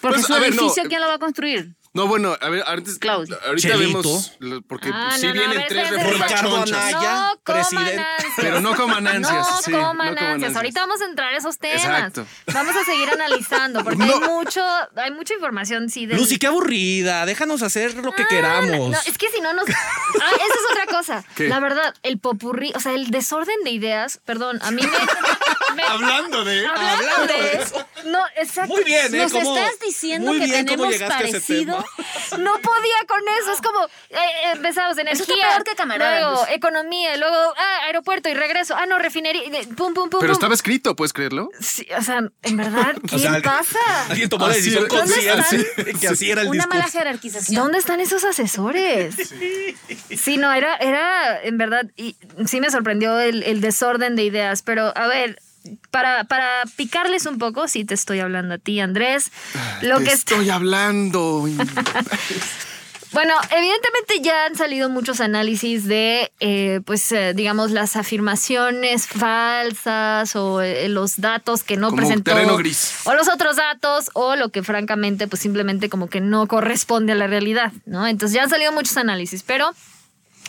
Porque 0.00 0.16
Pues, 0.18 0.26
su 0.26 0.32
ver, 0.34 0.54
no. 0.54 0.62
edificio, 0.62 0.84
¿quién 0.88 1.00
lo 1.00 1.08
va 1.08 1.14
a 1.14 1.18
construir? 1.18 1.74
No, 1.96 2.06
bueno, 2.06 2.36
a 2.40 2.48
ver, 2.48 2.62
antes, 2.66 2.98
Claudio. 2.98 3.38
ahorita 3.46 3.68
Chelito. 3.68 4.02
vemos, 4.02 4.32
porque 4.68 4.90
Ah, 4.92 5.16
sí 5.18 5.22
no, 5.26 5.34
no, 5.34 5.40
vienen 5.40 5.58
ver, 5.58 5.66
tres 5.68 5.90
reformas 5.90 6.28
Ricardo 6.30 6.56
chonchas. 6.58 6.78
Anaya. 6.94 7.00
no 7.00 7.40
coman 7.42 7.42
presidente. 7.44 7.98
ansias. 8.02 8.32
Pero 8.36 8.60
no 8.60 8.76
coman 8.76 9.06
ansias. 9.06 9.34
No 9.50 9.62
sí, 9.62 9.70
coman 9.72 9.82
no 9.86 9.96
coman 9.96 10.08
ansias. 10.18 10.32
ansias. 10.34 10.56
Ahorita 10.56 10.80
vamos 10.80 11.00
a 11.00 11.04
entrar 11.06 11.32
a 11.34 11.36
esos 11.36 11.58
temas. 11.58 11.84
Exacto. 11.84 12.26
Vamos 12.52 12.76
a 12.76 12.84
seguir 12.84 13.08
analizando 13.10 13.82
porque 13.82 13.96
No. 14.04 14.14
hay 14.14 14.20
mucho, 14.28 14.62
hay 14.96 15.10
mucha 15.10 15.34
información, 15.34 15.88
sí. 15.90 16.06
del- 16.06 16.18
Lucy, 16.18 16.38
qué 16.38 16.46
aburrida. 16.48 17.24
Déjanos 17.26 17.62
hacer 17.62 17.94
lo 17.94 18.12
que 18.12 18.22
Ah, 18.22 18.26
queramos. 18.28 18.90
No, 18.90 18.98
es 19.06 19.18
que 19.18 19.28
si 19.30 19.40
no 19.40 19.52
nos. 19.54 19.66
Ah, 19.68 20.30
esa 20.34 20.44
es 20.44 20.70
otra 20.72 20.86
cosa. 20.86 21.24
¿Qué? 21.34 21.48
La 21.48 21.60
verdad, 21.60 21.94
el 22.02 22.18
popurrí, 22.18 22.72
o 22.74 22.80
sea, 22.80 22.92
el 22.92 23.10
desorden 23.10 23.56
de 23.64 23.70
ideas, 23.70 24.20
perdón, 24.24 24.58
a 24.62 24.70
mí 24.70 24.82
me. 24.82 24.88
me- 25.76 25.82
Hablando 25.82 26.44
de... 26.44 26.66
Hablando, 26.66 26.90
hablando 27.14 27.32
de, 27.34 27.42
de 27.42 27.62
eso. 27.62 27.86
No, 28.06 28.20
exacto. 28.36 28.72
Muy 28.74 28.84
bien, 28.84 29.14
¿eh? 29.14 29.18
Nos 29.18 29.32
¿Cómo- 29.32 29.56
estás 29.56 29.78
diciendo 29.80 30.30
muy 30.32 30.40
que 30.40 30.46
bien 30.46 30.66
cómo 30.66 30.76
tenemos 30.84 30.92
llegaste 30.92 31.14
a 31.14 31.28
ese 31.28 31.32
parecido. 31.40 31.84
No 32.38 32.58
podía 32.58 32.96
con 33.06 33.20
eso. 33.40 33.52
Es 33.52 33.60
como 33.62 33.84
eh, 33.84 34.16
eh, 34.16 34.52
empezamos 34.54 34.98
energía. 34.98 35.22
Eso 35.24 35.32
está 35.32 35.48
peor 35.48 35.64
que 35.64 35.74
camaradas. 35.74 36.20
Luego 36.20 36.46
economía. 36.48 37.16
Luego 37.16 37.36
ah, 37.36 37.84
aeropuerto 37.86 38.28
y 38.28 38.34
regreso. 38.34 38.74
Ah, 38.76 38.86
no, 38.86 38.98
refinería. 38.98 39.42
Pum, 39.76 39.94
pum, 39.94 40.10
pum. 40.10 40.20
Pero 40.20 40.20
pum. 40.20 40.32
estaba 40.32 40.54
escrito, 40.54 40.96
¿puedes 40.96 41.12
creerlo? 41.12 41.48
Sí, 41.60 41.86
o 41.96 42.02
sea, 42.02 42.28
en 42.42 42.56
verdad, 42.56 42.96
¿qué 43.08 43.16
O 43.16 43.18
sea, 43.18 43.40
pasa? 43.42 43.78
Alguien 44.08 44.28
tomó 44.28 44.48
la 44.48 44.54
decisión 44.54 44.86
consciente 44.88 45.66
¿Dónde 45.76 45.92
que 46.00 46.08
así 46.08 46.30
era 46.30 46.42
el 46.42 46.48
Una 46.48 46.66
mala 46.66 46.88
jerarquización. 46.88 47.62
¿Dónde 47.62 47.78
están 47.78 48.00
esos 48.00 48.24
asesores? 48.24 49.14
Sí, 50.16 50.36
no, 50.36 50.52
era, 50.52 50.76
era, 50.76 51.40
en 51.42 51.58
verdad, 51.58 51.86
y 51.96 52.16
sí 52.46 52.60
me 52.60 52.70
sorprendió 52.70 53.18
el, 53.18 53.42
el 53.42 53.60
desorden 53.60 54.16
de 54.16 54.24
ideas, 54.24 54.62
pero 54.62 54.92
a 54.96 55.06
ver, 55.06 55.38
para, 55.90 56.24
para 56.24 56.62
picarles 56.76 57.26
un 57.26 57.38
poco, 57.38 57.68
sí 57.68 57.84
te 57.84 57.94
estoy 57.94 58.20
hablando 58.20 58.54
a 58.54 58.58
ti, 58.58 58.80
Andrés, 58.80 59.30
lo 59.82 59.98
Te 59.98 60.04
que 60.04 60.12
estoy 60.12 60.50
hablando. 60.50 61.46
Bueno, 63.12 63.32
evidentemente 63.50 64.20
ya 64.20 64.44
han 64.44 64.56
salido 64.56 64.90
muchos 64.90 65.20
análisis 65.20 65.86
de, 65.86 66.32
eh, 66.40 66.80
pues, 66.84 67.10
eh, 67.12 67.32
digamos, 67.34 67.70
las 67.70 67.96
afirmaciones 67.96 69.06
falsas 69.06 70.36
o 70.36 70.60
eh, 70.60 70.88
los 70.90 71.18
datos 71.18 71.62
que 71.62 71.78
no 71.78 71.88
Como 71.88 72.02
presentó. 72.02 72.32
terreno 72.32 72.56
gris. 72.58 72.94
O 73.04 73.14
los 73.14 73.28
otros 73.28 73.56
datos 73.56 74.10
o 74.12 74.36
lo 74.36 74.50
que 74.50 74.62
francamente, 74.62 75.28
pues, 75.28 75.40
simplemente 75.40 75.88
como 75.88 76.08
que 76.10 76.20
no 76.20 76.46
corresponde 76.46 77.12
a 77.12 77.14
la 77.14 77.26
realidad, 77.26 77.72
¿no? 77.86 78.06
Entonces 78.06 78.34
ya 78.34 78.42
han 78.42 78.50
salido 78.50 78.72
muchos 78.72 78.96
análisis, 78.98 79.42
pero... 79.42 79.70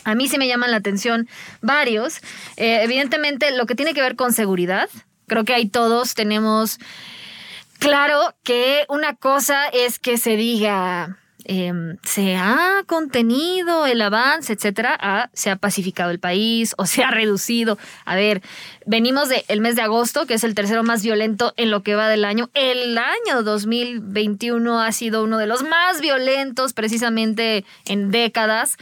A 0.04 0.14
mí 0.14 0.28
sí 0.28 0.38
me 0.38 0.46
llaman 0.46 0.70
la 0.70 0.78
atención 0.78 1.28
varios. 1.60 2.18
Eh, 2.56 2.82
evidentemente, 2.82 3.50
lo 3.50 3.66
que 3.66 3.74
tiene 3.74 3.92
que 3.94 4.00
ver 4.00 4.14
con 4.16 4.32
seguridad, 4.32 4.88
creo 5.28 5.44
que 5.44 5.54
ahí 5.54 5.68
todos 5.68 6.14
tenemos 6.14 6.78
claro 7.78 8.34
que 8.42 8.84
una 8.88 9.14
cosa 9.14 9.68
es 9.68 9.98
que 9.98 10.18
se 10.18 10.36
diga 10.36 11.18
em, 11.44 11.96
se 12.02 12.36
ha 12.36 12.82
contenido 12.86 13.86
el 13.86 14.02
avance, 14.02 14.52
etcétera, 14.52 14.98
a 15.00 15.30
se 15.32 15.50
ha 15.50 15.56
pacificado 15.56 16.10
el 16.10 16.18
país 16.18 16.74
o 16.76 16.84
se 16.84 17.04
ha 17.04 17.10
reducido. 17.10 17.78
A 18.04 18.16
ver, 18.16 18.42
venimos 18.84 19.28
del 19.28 19.60
mes 19.60 19.76
de 19.76 19.82
agosto, 19.82 20.26
que 20.26 20.34
es 20.34 20.44
el 20.44 20.54
tercero 20.54 20.82
más 20.82 21.02
violento 21.02 21.54
en 21.56 21.70
lo 21.70 21.82
que 21.82 21.94
va 21.94 22.08
del 22.08 22.24
año. 22.24 22.50
El 22.54 22.98
año 22.98 23.42
2021 23.42 24.80
ha 24.80 24.92
sido 24.92 25.22
uno 25.22 25.38
de 25.38 25.46
los 25.46 25.62
más 25.62 26.00
violentos 26.00 26.72
precisamente 26.72 27.64
en 27.86 28.10
décadas. 28.10 28.76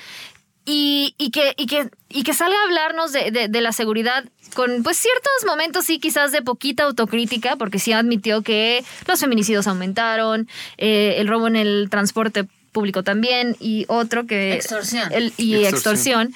Y, 0.69 1.15
y 1.17 1.31
que, 1.31 1.55
y, 1.57 1.67
que, 1.67 1.89
y 2.09 2.25
que 2.25 2.35
salga 2.35 2.57
a 2.59 2.65
hablarnos 2.65 3.13
de, 3.13 3.31
de- 3.31 3.47
de 3.49 3.61
la 3.61 3.71
seguridad 3.73 4.25
con 4.55 4.83
pues 4.83 4.97
ciertos 4.97 5.31
momentos 5.47 5.85
sí 5.85 6.01
quizás 6.01 6.33
de 6.33 6.43
poquita 6.43 6.83
autocrítica, 6.83 7.55
porque 7.57 7.79
sí 7.79 7.93
admitió 7.93 8.43
que 8.43 8.85
los 9.07 9.21
feminicidios 9.21 9.67
aumentaron, 9.69 10.49
eh, 10.77 11.15
el 11.19 11.29
robo 11.29 11.47
en 11.47 11.55
el 11.57 11.87
transporte 11.89 12.47
público 12.73 13.03
también, 13.05 13.57
y 13.61 13.85
otro 13.89 14.27
que... 14.27 14.55
Extorsión. 14.55 15.13
el- 15.13 15.33
y 15.37 15.55
Extorsión. 15.65 16.33
extorsión. 16.33 16.35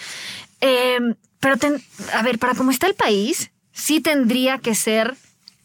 Eh, 0.61 0.99
pero, 1.41 1.57
ten- 1.57 1.83
a 2.13 2.23
ver, 2.23 2.39
para 2.39 2.55
cómo 2.55 2.71
está 2.71 2.87
el 2.87 2.95
país, 2.95 3.51
sí 3.73 4.01
tendría 4.01 4.59
que 4.59 4.75
ser 4.77 5.17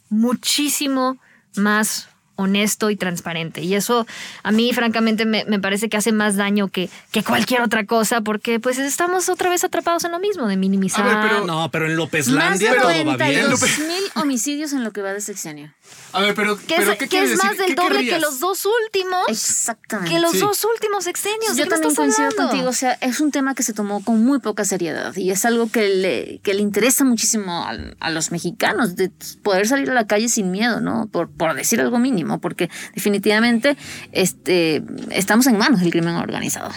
muchísimo 0.09 1.17
más 1.55 2.07
honesto 2.35 2.89
y 2.89 2.95
transparente. 2.95 3.61
Y 3.61 3.75
eso 3.75 4.05
a 4.43 4.51
mí, 4.51 4.73
francamente, 4.73 5.25
me, 5.25 5.45
me 5.45 5.59
parece 5.59 5.89
que 5.89 5.97
hace 5.97 6.11
más 6.11 6.35
daño 6.35 6.67
que, 6.69 6.89
que 7.11 7.23
cualquier 7.23 7.61
otra 7.61 7.85
cosa, 7.85 8.21
porque 8.21 8.59
pues 8.59 8.77
estamos 8.77 9.29
otra 9.29 9.49
vez 9.49 9.63
atrapados 9.63 10.03
en 10.03 10.11
lo 10.11 10.19
mismo, 10.19 10.47
de 10.47 10.57
minimizar. 10.57 11.07
A 11.07 11.21
ver, 11.21 11.29
pero- 11.29 11.45
No, 11.45 11.69
pero 11.71 11.85
en 11.85 11.91
Más 11.91 11.97
Lópezlandia 11.97 12.71
de 12.71 12.77
todo 12.77 12.87
va 12.87 12.93
bien. 12.93 13.05
92 13.07 13.79
mil 13.79 14.03
homicidios 14.15 14.73
en 14.73 14.83
lo 14.83 14.91
que 14.91 15.01
va 15.01 15.13
de 15.13 15.21
sexenio. 15.21 15.73
A 16.13 16.21
ver, 16.21 16.33
pero, 16.33 16.57
que 16.57 16.75
pero 16.77 16.91
es, 16.93 16.97
¿qué 16.97 17.05
que 17.05 17.07
quiere 17.09 17.31
es 17.33 17.43
más 17.43 17.57
del 17.57 17.67
¿Qué 17.67 17.75
doble 17.75 17.99
que 17.99 18.05
querrías? 18.05 18.21
los 18.21 18.39
dos 18.39 18.65
últimos. 18.85 19.27
Exactamente. 19.29 20.11
Que 20.11 20.19
los 20.19 20.31
Sí. 20.31 20.39
dos 20.39 20.65
últimos 20.65 21.03
sexenios. 21.03 21.55
¿De 21.55 21.59
Yo 21.59 21.63
qué 21.65 21.69
también 21.69 21.93
coincido 21.95 22.27
hablando? 22.27 22.49
contigo, 22.49 22.69
o 22.69 22.73
sea, 22.73 22.93
es 23.01 23.19
un 23.19 23.31
tema 23.31 23.53
que 23.55 23.63
se 23.63 23.73
tomó 23.73 24.03
con 24.03 24.23
muy 24.23 24.39
poca 24.39 24.65
seriedad 24.65 25.15
y 25.15 25.29
es 25.31 25.45
algo 25.45 25.69
que 25.69 25.87
le, 25.89 26.39
que 26.43 26.53
le 26.53 26.61
interesa 26.61 27.03
muchísimo 27.03 27.65
a, 27.65 27.75
a 27.99 28.09
los 28.11 28.31
mexicanos, 28.31 28.95
de 28.95 29.11
poder 29.43 29.67
salir 29.67 29.89
a 29.91 29.93
la 29.93 30.07
calle 30.07 30.27
sin 30.29 30.51
miedo, 30.51 30.81
¿no? 30.81 31.07
Por, 31.11 31.29
por 31.29 31.53
decir 31.53 31.79
algo 31.81 31.99
mínimo, 31.99 32.24
porque 32.39 32.69
definitivamente 32.93 33.77
este, 34.11 34.83
estamos 35.11 35.47
en 35.47 35.57
manos 35.57 35.79
del 35.79 35.91
crimen 35.91 36.15
organizado. 36.15 36.71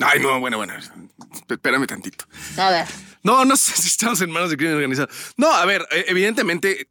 Ay, 0.00 0.20
no, 0.20 0.40
bueno, 0.40 0.56
bueno. 0.56 0.74
Espérame 1.48 1.86
tantito. 1.86 2.24
A 2.56 2.70
ver, 2.70 2.86
No, 3.22 3.44
no 3.44 3.56
sé 3.56 3.72
si 3.80 3.88
estamos 3.88 4.20
en 4.20 4.30
manos 4.30 4.50
de 4.50 4.56
crimen 4.56 4.74
organizado. 4.74 5.08
No, 5.36 5.52
a 5.52 5.64
ver, 5.64 5.86
eh, 5.90 6.06
evidentemente 6.08 6.88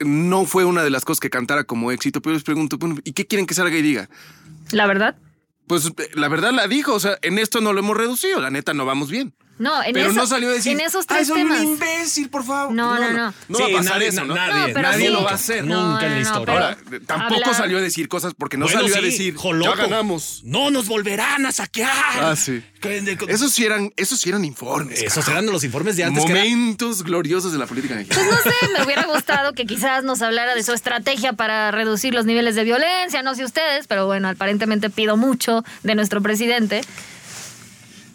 no 0.00 0.44
fue 0.44 0.64
una 0.64 0.82
de 0.82 0.90
las 0.90 1.04
cosas 1.04 1.20
que 1.20 1.30
cantara 1.30 1.64
como 1.64 1.90
éxito, 1.90 2.22
pero 2.22 2.34
les 2.34 2.44
pregunto, 2.44 2.78
¿y 3.04 3.12
qué 3.12 3.26
quieren 3.26 3.46
que 3.46 3.54
salga 3.54 3.76
y 3.76 3.82
diga? 3.82 4.08
La 4.70 4.86
verdad. 4.86 5.16
Pues 5.66 5.86
eh, 5.86 6.10
la 6.14 6.28
verdad 6.28 6.52
la 6.52 6.66
dijo, 6.66 6.94
o 6.94 7.00
sea, 7.00 7.18
en 7.22 7.38
esto 7.38 7.60
no 7.60 7.72
lo 7.72 7.80
hemos 7.80 7.96
reducido, 7.96 8.40
la 8.40 8.50
neta 8.50 8.74
no 8.74 8.86
vamos 8.86 9.10
bien. 9.10 9.34
No, 9.58 9.82
en, 9.82 9.92
pero 9.92 10.06
eso- 10.10 10.14
no 10.20 10.26
salió 10.26 10.48
a 10.50 10.52
decir, 10.52 10.72
en 10.72 10.80
esos 10.80 11.04
"Ay, 11.08 11.16
tres 11.16 11.28
soy 11.28 11.38
temas. 11.38 11.58
un 11.60 11.64
imbécil, 11.72 12.28
por 12.30 12.44
favor. 12.44 12.72
No, 12.72 12.98
no, 12.98 13.10
no. 13.12 13.34
No 13.48 13.58
va 13.58 13.66
Sí, 13.66 13.72
a 13.72 13.76
pasar 13.78 13.94
nadie- 13.94 14.08
eso, 14.08 14.24
¿no? 14.24 14.34
nadie, 14.34 14.54
No, 14.68 14.74
pero 14.74 14.82
nadie 14.82 15.06
sí. 15.06 15.12
lo 15.12 15.24
va 15.24 15.30
a 15.30 15.34
hacer. 15.34 15.64
No, 15.64 15.90
Nunca 15.92 16.06
en 16.06 16.08
la 16.08 16.08
no, 16.08 16.14
no, 16.14 16.20
historia. 16.20 16.44
pero- 16.54 16.64
Ahora, 16.66 16.78
eh, 16.96 17.00
tampoco 17.06 17.34
hablar- 17.34 17.54
salió 17.54 17.78
a 17.78 17.80
decir 17.80 18.08
cosas 18.08 18.34
porque 18.38 18.56
no 18.56 18.66
Bueno, 18.66 18.80
salió 18.82 18.96
a 18.96 19.00
decir, 19.00 19.34
joloco. 19.36 19.74
ya 19.76 19.82
ganamos. 19.82 20.42
No 20.44 20.70
nos 20.70 20.86
volverán 20.86 21.44
a 21.46 21.52
saquear. 21.52 21.90
Ah, 22.22 22.36
sí. 22.36 22.62
Esos 23.28 23.52
sí 23.52 23.64
eran, 23.64 23.92
esos 23.96 24.20
sí 24.20 24.28
eran 24.28 24.44
informes. 24.44 25.00
Esos 25.02 25.24
carajo. 25.24 25.42
eran 25.42 25.46
los 25.52 25.64
informes 25.64 25.96
de 25.96 26.04
antes. 26.04 26.24
que 26.24 26.30
era- 26.32 26.40
Momentos 26.44 27.02
gloriosos 27.02 27.50
de 27.52 27.58
la 27.58 27.66
política 27.66 27.94
mexicana. 27.96 28.22
Pues 28.28 28.44
no 28.44 28.50
sé, 28.52 28.72
me 28.78 28.84
hubiera 28.84 29.04
gustado 29.06 29.52
que 29.54 29.66
quizás 29.66 30.04
nos 30.04 30.22
hablara 30.22 30.54
de 30.54 30.62
su 30.62 30.72
estrategia 30.72 31.32
para 31.32 31.70
reducir 31.72 32.14
los 32.14 32.24
niveles 32.26 32.54
de 32.54 32.64
violencia, 32.64 33.22
no 33.22 33.34
sé 33.34 33.44
ustedes, 33.44 33.86
pero 33.88 34.06
bueno, 34.06 34.28
aparentemente 34.28 34.90
pido 34.90 35.16
mucho 35.16 35.64
de 35.82 35.94
nuestro 35.94 36.20
presidente. 36.22 36.82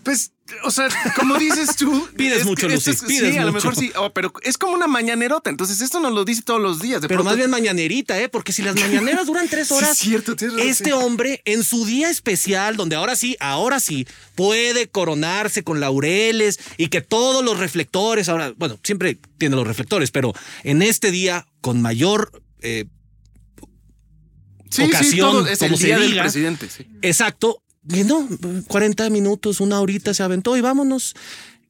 Pues, 0.03 0.31
o 0.65 0.71
sea, 0.71 0.87
como 1.15 1.35
dices 1.37 1.75
tú. 1.77 2.07
Pides 2.17 2.39
es- 2.39 2.45
mucho, 2.45 2.67
Lucy, 2.67 2.91
es- 2.91 3.01
pides 3.03 3.31
sí, 3.33 3.37
a 3.37 3.45
lo 3.45 3.53
mejor 3.53 3.75
sí. 3.75 3.91
oh, 3.95 4.11
pero 4.13 4.31
es 4.43 4.57
como 4.57 4.73
una 4.73 4.87
mañanerota. 4.87 5.49
Entonces, 5.49 5.79
esto 5.81 5.99
nos 5.99 6.11
lo 6.13 6.25
dice 6.25 6.41
todos 6.41 6.61
los 6.61 6.81
días. 6.81 7.01
De 7.01 7.07
Pero 7.07 7.19
pronto- 7.19 7.29
más 7.31 7.37
bien 7.37 7.49
mañanerita, 7.49 8.19
¿eh? 8.21 8.29
Porque 8.29 8.51
si 8.53 8.61
las 8.61 8.75
mañaneras 8.79 9.25
duran 9.25 9.47
tres 9.47 9.69
Sí, 9.69 9.73
horas, 9.73 9.91
es 9.91 9.97
cierto, 9.99 10.33
razón, 10.33 10.59
este 10.59 10.93
hombre 10.93 11.41
en 11.45 11.63
su 11.63 11.85
día 11.85 12.09
especial, 12.09 12.75
donde 12.77 12.95
ahora 12.95 13.15
sí, 13.15 13.37
ahora 13.39 13.79
sí, 13.79 14.05
puede 14.35 14.89
coronarse 14.89 15.63
con 15.63 15.79
laureles 15.79 16.59
y 16.77 16.87
que 16.89 17.01
todos 17.01 17.43
los 17.43 17.57
reflectores, 17.57 18.27
ahora, 18.29 18.53
bueno, 18.57 18.77
siempre 18.83 19.17
tiene 19.37 19.55
los 19.55 19.65
reflectores, 19.65 20.11
pero 20.11 20.33
en 20.63 20.81
este 20.81 21.09
día, 21.11 21.47
con 21.61 21.81
mayor 21.81 22.31
eh, 22.61 22.85
Sí, 24.69 24.81
sí, 24.81 24.87
ocasión, 24.87 25.31
todo 25.31 25.47
es 25.47 25.61
el 25.61 25.77
del 25.77 26.07
diga. 26.09 26.23
presidente. 26.23 26.67
sí. 26.67 26.87
exacto, 27.03 27.61
y 27.89 28.03
no, 28.03 28.27
40 28.67 29.09
minutos, 29.09 29.59
una 29.59 29.79
horita 29.79 30.13
se 30.13 30.23
aventó 30.23 30.55
y 30.57 30.61
vámonos. 30.61 31.15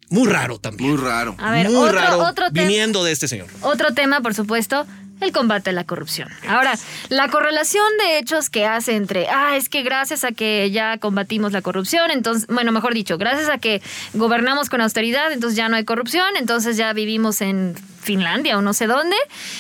Muy 0.10 0.28
raro 0.28 0.60
también. 0.60 0.92
Muy 0.92 1.00
raro. 1.00 1.36
A 1.40 1.52
ver, 1.52 1.70
Muy 1.70 1.76
otro, 1.78 2.00
raro 2.00 2.20
otro 2.20 2.52
tema. 2.52 2.68
viniendo 2.68 3.04
de 3.04 3.12
este 3.12 3.28
señor. 3.28 3.48
Otro 3.62 3.94
tema, 3.94 4.22
por 4.22 4.36
supuesto, 4.36 4.86
el 5.22 5.32
combate 5.32 5.72
a 5.72 5.74
la 5.74 5.86
corrupción. 5.86 6.30
Ahora, 6.48 6.78
la 7.10 7.30
correlación 7.30 7.86
de 8.00 8.20
hechos 8.20 8.50
que 8.50 8.66
hace 8.66 8.96
entre, 8.96 9.28
ah, 9.30 9.56
es 9.58 9.70
que 9.70 9.82
gracias 9.82 10.24
a 10.24 10.32
que 10.32 10.70
ya 10.70 10.98
combatimos 10.98 11.52
la 11.52 11.62
corrupción, 11.62 12.12
entonces, 12.12 12.46
bueno, 12.48 12.72
mejor 12.72 12.94
dicho, 12.94 13.18
gracias 13.18 13.50
a 13.50 13.58
que 13.58 13.82
gobernamos 14.14 14.70
con 14.70 14.82
austeridad, 14.82 15.32
entonces 15.32 15.58
ya 15.58 15.70
no 15.70 15.78
hay 15.78 15.86
corrupción, 15.86 16.28
entonces 16.38 16.78
ya 16.78 16.94
vivimos 16.94 17.42
en 17.42 17.74
Finlandia 18.02 18.58
o 18.58 18.62
no 18.62 18.74
sé 18.74 18.86
dónde, 18.86 19.16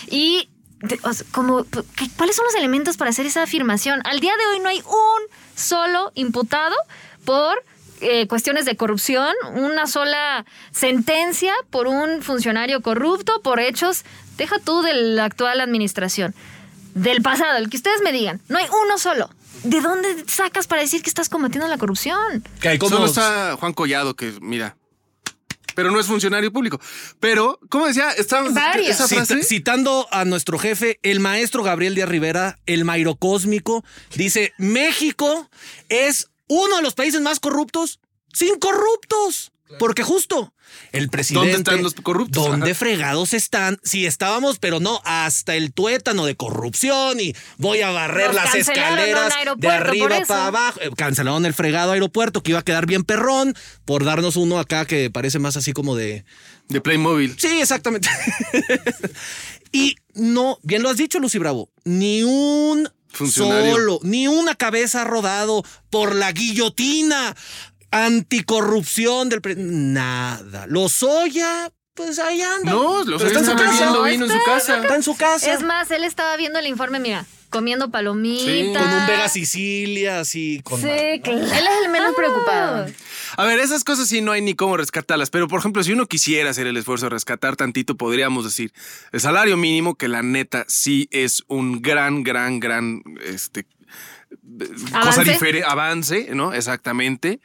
y 0.09 0.49
de- 0.83 0.99
o 1.03 1.13
sea, 1.13 1.25
como, 1.31 1.63
¿qué- 1.63 2.09
¿cuáles 2.17 2.35
son 2.35 2.45
los 2.45 2.55
elementos 2.55 2.97
para 2.97 3.09
hacer 3.09 3.25
esa 3.25 3.41
afirmación? 3.43 4.01
Al 4.05 4.19
día 4.19 4.33
de 4.37 4.45
hoy 4.47 4.59
no 4.59 4.69
hay 4.69 4.79
un 4.85 5.21
solo 5.55 6.11
imputado 6.15 6.75
por 7.25 7.63
eh, 8.05 8.27
cuestiones 8.27 8.65
de 8.65 8.75
corrupción, 8.75 9.33
una 9.53 9.87
sola 9.87 10.45
sentencia 10.71 11.53
por 11.69 11.87
un 11.87 12.21
funcionario 12.21 12.81
corrupto 12.81 13.41
por 13.41 13.61
hechos, 13.61 14.03
deja 14.37 14.59
tú 14.59 14.81
de 14.81 14.93
la 14.93 15.23
actual 15.25 15.61
administración, 15.61 16.35
del 16.95 17.21
pasado, 17.21 17.57
el 17.57 17.69
que 17.69 17.77
ustedes 17.77 18.01
me 18.03 18.11
digan, 18.11 18.41
no 18.49 18.57
hay 18.57 18.65
uno 18.85 18.97
solo. 18.97 19.29
¿De 19.63 19.79
dónde 19.79 20.25
sacas 20.27 20.67
para 20.67 20.81
decir 20.81 21.01
que 21.01 21.09
estás 21.09 21.29
combatiendo 21.29 21.65
la 21.69 21.77
corrupción? 21.77 22.43
Que 22.59 22.69
hay 22.69 22.77
como 22.77 22.97
Solo 22.97 23.05
está 23.05 23.55
Juan 23.57 23.71
Collado, 23.71 24.15
que 24.15 24.33
mira. 24.41 24.75
Pero 25.75 25.91
no 25.91 25.99
es 25.99 26.07
funcionario 26.07 26.51
público. 26.51 26.79
Pero, 27.19 27.59
¿cómo 27.69 27.87
decía? 27.87 28.09
Varios. 28.53 28.89
Esa 28.89 29.07
Cita- 29.07 29.25
frase. 29.25 29.43
citando 29.43 30.07
a 30.11 30.25
nuestro 30.25 30.59
jefe, 30.59 30.99
el 31.03 31.19
maestro 31.19 31.63
Gabriel 31.63 31.95
Díaz 31.95 32.09
Rivera, 32.09 32.59
el 32.65 32.83
Mairo 32.85 33.15
Cósmico, 33.15 33.83
dice: 34.15 34.53
México 34.57 35.49
es 35.89 36.29
uno 36.47 36.75
de 36.77 36.81
los 36.81 36.93
países 36.93 37.21
más 37.21 37.39
corruptos 37.39 37.99
sin 38.33 38.59
corruptos. 38.59 39.51
Porque 39.79 40.03
justo 40.03 40.53
el 40.91 41.09
presidente. 41.09 41.51
¿Dónde 41.51 41.57
están 41.57 41.83
los 41.83 41.93
corruptos? 41.95 42.43
¿Dónde 42.43 42.71
Ajá. 42.71 42.79
fregados 42.79 43.33
están? 43.33 43.79
Sí, 43.83 44.05
estábamos, 44.05 44.59
pero 44.59 44.79
no 44.79 45.01
hasta 45.03 45.55
el 45.55 45.73
tuétano 45.73 46.25
de 46.25 46.35
corrupción 46.35 47.19
y 47.19 47.35
voy 47.57 47.81
a 47.81 47.91
barrer 47.91 48.27
Nos 48.27 48.35
las 48.35 48.55
escaleras 48.55 49.33
de 49.57 49.67
arriba 49.69 50.21
para 50.27 50.47
abajo. 50.47 50.79
Eh, 50.81 50.89
Cancelaron 50.95 51.45
el 51.45 51.53
fregado 51.53 51.93
aeropuerto 51.93 52.43
que 52.43 52.51
iba 52.51 52.59
a 52.59 52.63
quedar 52.63 52.85
bien 52.85 53.03
perrón 53.03 53.55
por 53.85 54.03
darnos 54.03 54.35
uno 54.35 54.59
acá 54.59 54.85
que 54.85 55.09
parece 55.09 55.39
más 55.39 55.57
así 55.57 55.73
como 55.73 55.95
de. 55.95 56.25
De 56.69 56.81
Playmobil. 56.81 57.35
Sí, 57.39 57.59
exactamente. 57.61 58.09
y 59.71 59.95
no, 60.13 60.59
bien 60.63 60.83
lo 60.83 60.89
has 60.89 60.97
dicho, 60.97 61.19
Lucy 61.19 61.39
Bravo, 61.39 61.69
ni 61.83 62.23
un 62.23 62.89
Funcionario. 63.13 63.73
solo, 63.73 63.99
ni 64.01 64.27
una 64.27 64.55
cabeza 64.55 65.01
ha 65.03 65.05
rodado 65.05 65.63
por 65.91 66.15
la 66.15 66.31
guillotina 66.31 67.35
anticorrupción 67.93 69.29
del 69.29 69.41
pre- 69.41 69.55
nada. 69.55 70.65
Los 70.67 71.03
Oya, 71.03 71.71
pues 71.93 72.17
ahí 72.19 72.41
anda. 72.41 72.71
No, 72.71 73.03
los 73.03 73.21
Pero 73.21 73.27
está 73.27 73.39
en 73.39 73.45
su 73.45 73.51
está 73.51 73.63
casa. 73.65 73.77
bebiendo 73.77 74.03
vino 74.03 74.25
en 74.25 74.31
su 74.31 74.45
casa. 74.45 74.81
Está 74.81 74.95
en 74.95 75.03
su 75.03 75.15
casa. 75.15 75.53
Es 75.53 75.61
más, 75.63 75.91
él 75.91 76.03
estaba 76.03 76.35
viendo 76.37 76.57
el 76.59 76.65
informe, 76.67 76.99
mira, 76.99 77.25
comiendo 77.49 77.91
palomitas. 77.91 78.45
Sí. 78.45 78.73
con 78.73 78.81
un 78.93 79.05
Vega 79.07 79.29
Sicilia, 79.29 80.19
así 80.21 80.61
con 80.63 80.81
Sí, 80.81 80.87
claro. 81.23 81.37
Él 81.39 81.43
es 81.67 81.85
el 81.85 81.91
menos 81.91 82.15
preocupado. 82.15 82.87
A 83.37 83.45
ver, 83.45 83.59
esas 83.59 83.83
cosas 83.83 84.07
sí 84.07 84.21
no 84.21 84.31
hay 84.31 84.41
ni 84.41 84.55
cómo 84.55 84.75
rescatarlas, 84.75 85.29
pero 85.29 85.47
por 85.47 85.59
ejemplo, 85.59 85.83
si 85.83 85.91
uno 85.93 86.07
quisiera 86.07 86.49
hacer 86.49 86.65
el 86.67 86.77
esfuerzo 86.77 87.05
de 87.05 87.11
rescatar 87.11 87.55
tantito, 87.55 87.95
podríamos 87.95 88.43
decir 88.43 88.73
el 89.11 89.21
salario 89.21 89.55
mínimo, 89.55 89.95
que 89.95 90.07
la 90.07 90.23
neta 90.23 90.65
sí 90.67 91.07
es 91.11 91.43
un 91.47 91.81
gran, 91.83 92.23
gran, 92.23 92.59
gran, 92.59 93.03
este, 93.23 93.67
cosa 95.03 95.23
diferente, 95.23 95.67
avance, 95.67 96.29
¿no? 96.33 96.53
Exactamente. 96.53 97.39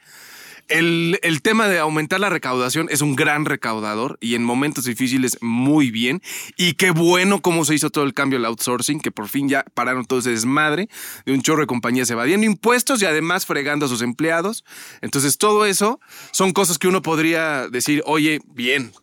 El, 0.69 1.19
el 1.23 1.41
tema 1.41 1.67
de 1.67 1.79
aumentar 1.79 2.19
la 2.19 2.29
recaudación 2.29 2.87
es 2.89 3.01
un 3.01 3.15
gran 3.15 3.45
recaudador 3.45 4.17
y 4.21 4.35
en 4.35 4.43
momentos 4.43 4.85
difíciles 4.85 5.37
muy 5.41 5.91
bien. 5.91 6.21
Y 6.57 6.73
qué 6.73 6.91
bueno 6.91 7.41
cómo 7.41 7.65
se 7.65 7.75
hizo 7.75 7.89
todo 7.89 8.03
el 8.03 8.13
cambio 8.13 8.39
del 8.39 8.45
outsourcing, 8.45 8.99
que 8.99 9.11
por 9.11 9.27
fin 9.27 9.49
ya 9.49 9.65
pararon 9.73 10.05
todo 10.05 10.19
ese 10.19 10.31
desmadre 10.31 10.89
de 11.25 11.33
un 11.33 11.41
chorro 11.41 11.61
de 11.61 11.67
compañías 11.67 12.09
evadiendo 12.09 12.45
impuestos 12.45 13.01
y 13.01 13.05
además 13.05 13.45
fregando 13.45 13.87
a 13.87 13.89
sus 13.89 14.01
empleados. 14.01 14.63
Entonces 15.01 15.37
todo 15.37 15.65
eso 15.65 15.99
son 16.31 16.53
cosas 16.53 16.77
que 16.77 16.87
uno 16.87 17.01
podría 17.01 17.67
decir, 17.67 18.03
oye, 18.05 18.39
bien. 18.45 18.93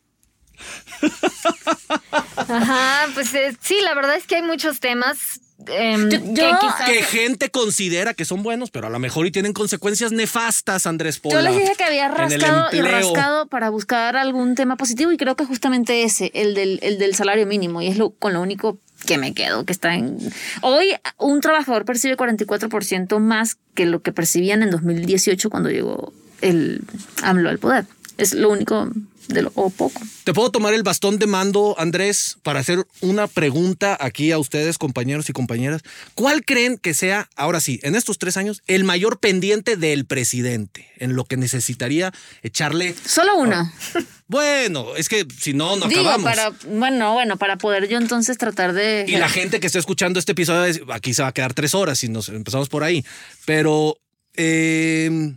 Ajá, 2.37 3.09
pues 3.15 3.35
eh, 3.35 3.57
sí, 3.61 3.79
la 3.83 3.95
verdad 3.95 4.17
es 4.17 4.27
que 4.27 4.37
hay 4.37 4.43
muchos 4.43 4.81
temas 4.81 5.41
em, 5.69 6.09
Yo- 6.11 6.21
que 6.21 6.27
yo- 6.43 6.59
quizás... 6.61 6.91
que 6.91 7.03
gente 7.03 7.51
considera 7.51 8.15
que 8.15 8.25
son 8.25 8.43
buenos, 8.43 8.71
pero 8.71 8.87
a 8.87 8.91
lo 8.91 8.99
mejor 8.99 9.27
y 9.27 9.31
tienen 9.31 9.53
consecuencias 9.53 10.13
nefastas, 10.13 10.87
Andrés 10.87 11.19
Pola. 11.19 11.37
Yo 11.37 11.43
les 11.43 11.59
dije 11.59 11.73
que 11.77 11.85
había 11.85 12.09
rascado 12.09 12.67
y 12.73 12.81
rascado 12.83 13.47
para 13.47 13.71
buscar 13.71 14.17
algún 14.17 14.55
tema 14.55 14.77
positivo 14.77 15.13
y 15.13 15.17
creo 15.17 15.37
que 15.37 15.45
justamente 15.45 16.03
ese, 16.03 16.31
el 16.35 16.55
del, 16.55 16.79
el 16.83 16.99
del 16.99 17.15
salario 17.15 17.47
mínimo, 17.47 17.81
y 17.83 17.89
es 17.89 17.97
lo, 17.97 18.11
con 18.11 18.33
lo 18.35 18.41
único 18.43 18.79
que 19.07 19.19
me 19.19 19.35
quedo, 19.35 19.65
que 19.65 19.73
está 19.73 19.95
en... 19.95 20.19
Hoy 20.63 20.95
un 21.19 21.41
trabajador 21.41 21.85
percibe 21.85 22.17
44% 22.17 23.19
más 23.19 23.57
que 23.75 23.87
lo 23.87 24.03
que 24.03 24.13
percibían 24.13 24.63
en 24.63 24.71
2018 24.71 25.51
cuando 25.51 25.71
llegó 25.71 26.13
el 26.41 26.83
AMLO 27.23 27.49
al 27.51 27.59
poder. 27.59 27.87
Es 28.19 28.33
lo 28.33 28.51
único 28.51 28.91
de 29.29 29.43
lo 29.43 29.53
o 29.55 29.71
poco. 29.71 30.01
Te 30.25 30.33
puedo 30.33 30.51
tomar 30.51 30.75
el 30.75 30.83
bastón 30.83 31.19
de 31.19 31.27
mando, 31.27 31.75
Andrés, 31.79 32.39
para 32.43 32.61
hacer 32.61 32.87
una 33.01 33.27
pregunta 33.27 33.97
aquí 34.01 34.33
a 34.33 34.39
ustedes, 34.39 34.79
compañeros 34.79 35.29
y 35.29 35.33
compañeras. 35.33 35.83
¿Cuál 36.15 36.45
creen 36.45 36.79
que 36.79 36.95
sea, 36.95 37.29
ahora 37.37 37.61
sí, 37.61 37.81
en 37.83 37.95
estos 37.95 38.19
tres 38.19 38.37
años, 38.37 38.63
el 38.67 38.85
mayor 38.85 39.19
pendiente 39.21 39.77
del 39.77 40.07
presidente? 40.07 40.89
En 40.99 41.15
lo 41.15 41.25
que 41.25 41.37
necesitaría 41.37 42.13
echarle. 42.43 42.95
Solo 43.05 43.37
uno. 43.37 43.71
Bueno, 44.29 44.97
es 44.97 45.09
que 45.09 45.25
si 45.41 45.55
no, 45.55 45.77
no 45.77 45.87
Digo, 45.87 46.01
acabamos. 46.01 46.25
para, 46.25 46.51
bueno, 46.69 47.13
bueno, 47.13 47.37
para 47.37 47.59
poder 47.59 47.87
yo 47.87 47.97
entonces 47.97 48.37
tratar 48.37 48.73
de... 48.73 49.05
Y 49.07 49.13
la 49.19 49.29
gente 49.29 49.61
que 49.61 49.69
está 49.69 49.79
escuchando 49.79 50.19
este 50.19 50.33
episodio, 50.33 50.85
aquí 50.93 51.15
se 51.15 51.23
va 51.23 51.29
a 51.29 51.33
quedar 51.33 51.55
tres 51.55 51.75
horas 51.77 52.01
si 52.01 52.09
nos 52.09 52.29
empezamos 52.31 52.69
por 52.69 52.83
ahí. 52.83 53.05
Pero. 53.45 53.97
eh. 54.35 55.33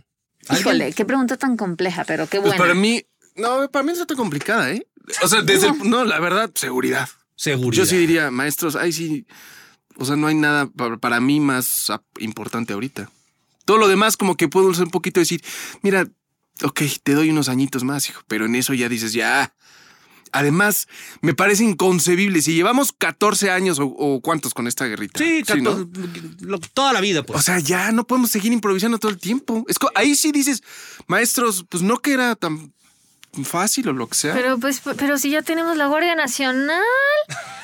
Híjole, 0.58 0.92
qué 0.92 1.04
pregunta 1.04 1.36
tan 1.36 1.56
compleja, 1.56 2.04
pero 2.04 2.26
qué 2.26 2.38
Pues 2.40 2.50
buena. 2.50 2.58
para 2.58 2.74
mí, 2.74 3.04
no, 3.40 3.70
para 3.70 3.82
mí 3.82 3.88
no 3.88 3.92
está 3.94 4.06
tan 4.06 4.16
complicada, 4.16 4.70
¿eh? 4.72 4.86
O 5.22 5.28
sea, 5.28 5.42
desde 5.42 5.68
el- 5.68 5.88
no, 5.90 6.04
la 6.04 6.20
verdad, 6.20 6.50
seguridad. 6.54 7.08
Seguridad. 7.36 7.82
Yo 7.82 7.86
sí 7.88 7.96
diría, 7.96 8.30
maestros, 8.30 8.76
ahí 8.76 8.92
sí, 8.92 9.26
o 9.96 10.04
sea, 10.04 10.16
no 10.16 10.26
hay 10.26 10.34
nada 10.34 10.66
pa- 10.66 10.96
para, 10.98 11.20
mí 11.20 11.40
más 11.40 11.90
importante 12.18 12.72
ahorita. 12.74 13.10
Todo 13.64 13.78
lo 13.78 13.88
demás 13.88 14.16
como 14.16 14.36
que 14.36 14.48
puedo 14.48 14.72
ser 14.74 14.84
un 14.84 14.90
poquito 14.90 15.20
decir, 15.20 15.42
mira, 15.82 16.06
ok, 16.62 16.82
te 17.02 17.14
doy 17.14 17.30
unos 17.30 17.48
añitos 17.48 17.82
más, 17.84 18.08
hijo, 18.08 18.22
pero 18.28 18.46
en 18.46 18.54
eso 18.56 18.74
ya 18.74 18.88
dices, 18.88 19.12
ya. 19.12 19.54
Además, 20.32 20.86
me 21.22 21.34
parece 21.34 21.64
inconcebible, 21.64 22.40
si 22.40 22.54
llevamos 22.54 22.92
14 22.92 23.50
años 23.50 23.80
o, 23.80 23.86
o 23.86 24.20
cuántos 24.20 24.54
con 24.54 24.68
esta 24.68 24.86
guerrita. 24.86 25.18
Sí, 25.18 25.42
¿no? 25.60 25.72
cato- 25.76 25.88
lo- 26.40 26.60
toda 26.60 26.92
la 26.92 27.00
vida, 27.00 27.24
pues. 27.24 27.38
O 27.40 27.42
sea, 27.42 27.58
ya 27.58 27.90
no 27.90 28.06
podemos 28.06 28.30
seguir 28.30 28.52
improvisando 28.52 28.98
todo 28.98 29.10
el 29.10 29.18
tiempo. 29.18 29.64
Es 29.66 29.76
ahí 29.96 30.14
sí 30.14 30.30
dices, 30.30 30.62
maestros, 31.08 31.66
pues 31.68 31.82
no 31.82 31.98
que 31.98 32.12
era 32.12 32.36
tan 32.36 32.72
fácil 33.44 33.88
o 33.88 33.92
lo 33.92 34.08
que 34.08 34.14
sea. 34.14 34.34
Pero 34.34 34.58
pues, 34.58 34.80
pero 34.96 35.18
si 35.18 35.30
ya 35.30 35.42
tenemos 35.42 35.76
la 35.76 35.86
Guardia 35.86 36.14
Nacional. 36.14 36.82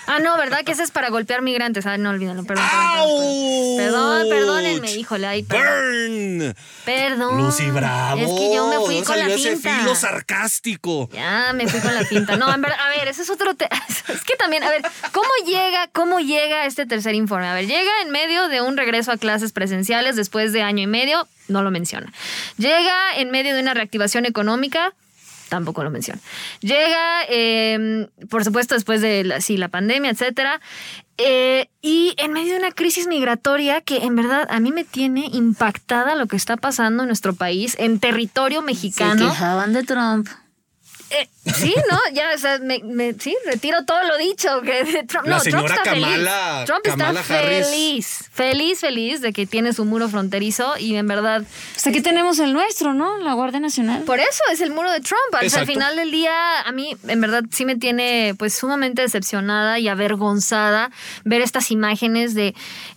Ah, 0.09 0.21
no, 0.21 0.37
¿verdad? 0.37 0.61
Que 0.65 0.71
ese 0.71 0.85
es 0.85 0.93
para 0.93 1.11
golpear 1.11 1.43
migrantes. 1.43 1.85
Ah, 1.85 1.99
no, 1.99 2.11
olvídalo, 2.11 2.45
perdón. 2.45 2.65
Perdón, 2.65 3.77
perdón, 3.77 4.21
¡Auch! 4.23 4.31
perdónenme, 4.31 4.93
híjole, 4.93 5.27
ay, 5.27 5.43
perdón. 5.43 5.67
¡Burn! 5.67 6.57
Perdón. 6.85 7.39
Lucy 7.39 7.71
Bravo. 7.71 8.21
Es 8.21 8.29
que 8.29 8.55
yo 8.55 8.69
me 8.69 8.77
fui 8.77 8.95
¿Dónde 8.95 9.07
con 9.07 9.19
la 9.19 9.25
salió 9.25 9.37
ese 9.37 9.57
filo 9.57 9.97
sarcástico. 9.97 11.09
Ya, 11.13 11.53
me 11.55 11.67
fui 11.67 11.81
con 11.81 11.93
la 11.93 12.05
finta. 12.05 12.37
No, 12.37 12.55
en 12.55 12.63
verdad, 12.63 12.79
a 12.87 12.91
ver, 12.91 13.09
ese 13.09 13.23
es 13.23 13.31
otro 13.31 13.55
tema. 13.55 13.71
Es 14.07 14.23
que 14.23 14.37
también, 14.37 14.63
a 14.63 14.71
ver, 14.71 14.83
¿cómo 15.13 15.29
llega, 15.45 15.89
cómo 15.89 16.21
llega 16.21 16.65
este 16.65 16.87
tercer 16.87 17.17
informe? 17.17 17.49
A 17.49 17.55
ver, 17.55 17.67
llega 17.67 17.91
en 18.03 18.11
medio 18.11 18.49
de 18.49 18.61
un 18.61 18.77
regreso 18.77 19.11
a 19.11 19.17
clases 19.17 19.51
presenciales 19.51 20.15
después 20.15 20.53
de 20.53 20.63
año 20.63 20.85
y 20.85 20.87
medio, 20.87 21.27
no 21.49 21.63
lo 21.63 21.73
menciona. 21.73 22.13
Llega 22.57 23.17
en 23.17 23.33
medio 23.33 23.55
de 23.55 23.61
una 23.61 23.75
reactivación 23.75 24.25
económica, 24.25 24.95
tampoco 25.49 25.83
lo 25.85 25.91
menciona. 25.91 26.21
Llega, 26.61 27.23
eh, 27.29 28.09
por 28.29 28.45
supuesto, 28.45 28.75
después 28.75 29.01
de 29.01 29.25
la, 29.25 29.41
sí, 29.41 29.57
la 29.57 29.69
pandemia, 29.69 30.11
etcétera. 30.11 30.61
Eh, 31.19 31.69
y 31.81 32.15
en 32.19 32.33
medio 32.33 32.53
de 32.53 32.59
una 32.59 32.73
crisis 32.73 33.07
migratoria 33.07 33.81
que 33.81 34.05
en 34.05 34.17
verdad 34.17 34.47
a 34.51 34.61
mí 34.61 34.71
me 34.71 34.85
tiene 34.85 35.31
impactada 35.33 36.15
lo 36.15 36.27
que 36.27 36.37
está 36.37 36.57
pasando 36.59 37.05
en 37.05 37.09
nuestro 37.09 37.33
país, 37.35 37.75
en 37.79 38.01
territorio 38.01 38.61
Se 38.61 38.67
mexicano. 38.67 39.29
quejaban 39.29 39.73
de 39.73 39.83
Trump. 39.83 40.29
Eh, 41.11 41.29
sí, 41.55 41.73
¿no? 41.91 41.99
Ya, 42.13 42.33
o 42.35 42.39
sea, 42.39 42.59
me, 42.59 42.81
me- 42.83 43.15
sí, 43.15 43.37
retiro 43.47 43.85
todo 43.85 44.03
lo 44.03 44.17
dicho. 44.19 44.61
Que 44.63 44.83
de 44.85 45.03
Trump, 45.09 45.27
La 45.27 45.37
no, 45.37 45.43
Trump 45.43 45.67
está 45.67 45.83
Kamala- 45.85 46.07
feliz. 46.57 46.67
Trump 46.67 46.83
Kamala 46.85 47.21
está 47.21 47.39
Harris. 47.39 47.67
feliz, 47.69 48.31
feliz, 48.33 48.81
feliz 48.81 49.21
de 49.21 49.33
que 49.33 49.47
tiene 49.47 49.73
su 49.73 49.85
muro 49.85 50.09
fronterizo 50.09 50.77
y 50.79 50.97
en 50.97 51.07
verdad 51.07 51.45
Pues 51.75 51.87
aquí 51.87 52.01
tenemos 52.01 52.41
el 52.41 52.53
nuestro, 52.53 52.93
¿no? 52.93 53.19
La 53.19 53.35
Guardia 53.35 53.61
Nacional. 53.61 54.03
por 54.03 54.19
eso 54.19 54.43
es 54.51 54.61
el 54.61 54.71
muro 54.73 54.91
de 54.91 55.01
Trump. 55.01 55.21
Al, 55.33 55.45
al 55.55 55.67
final 55.67 55.95
del 55.95 56.11
día, 56.11 56.61
a 56.63 56.73
mí, 56.73 56.97
en 57.07 57.21
verdad, 57.21 57.45
sí 57.53 57.65
me 57.65 57.77
tiene 57.77 58.35
pues 58.37 58.55
sumamente 58.55 59.03
decepcionada 59.03 59.79
y 59.79 59.87
avergonzada 59.89 60.91
ver 61.25 61.41
estas 61.41 61.71
imágenes 61.71 62.35
de, 62.35 62.55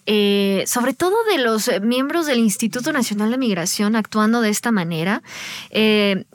eh, 0.08 0.64
sobre 0.66 0.94
todo 0.94 1.16
de 1.26 1.38
los 1.38 1.70
miembros 1.84 2.26
del 2.26 2.40
Instituto 2.40 2.92
Nacional 2.92 3.30
de 3.30 3.38
Migración 3.38 3.96
actuando 3.96 4.42
de 4.42 4.50
esta 4.50 4.72
manera. 4.72 5.22
Eh, 5.70 6.26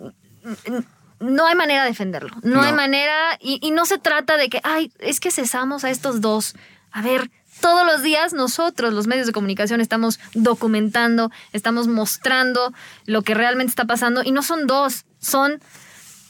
no 1.25 1.47
hay 1.47 1.55
manera 1.55 1.83
de 1.83 1.91
defenderlo. 1.91 2.37
No, 2.43 2.57
No. 2.57 2.63
hay 2.63 2.73
manera. 2.73 3.37
Y, 3.41 3.59
y 3.63 3.71
no 3.71 3.85
se 3.87 3.99
trata 3.99 4.37
de 4.37 4.49
que, 4.49 4.61
ay, 4.65 4.93
es 4.99 5.21
que 5.21 5.31
cesamos 5.31 5.85
a 5.85 5.91
estos 5.91 6.21
dos. 6.21 6.55
A 6.91 7.03
ver. 7.03 7.31
Todos 7.61 7.87
los 7.87 8.03
días 8.03 8.33
nosotros, 8.33 8.93
los 8.93 9.07
medios 9.07 9.29
de 9.29 9.33
comunicación, 9.33 9.81
estamos 9.81 10.19
documentando, 10.35 11.31
estamos 11.53 11.87
mostrando 11.87 12.75
lo 13.07 13.23
que 13.23 13.33
realmente 13.33 13.71
está 13.71 13.85
pasando 13.85 14.23
y 14.25 14.33
no 14.33 14.43
son 14.43 14.67
dos, 14.67 15.05
son 15.21 15.61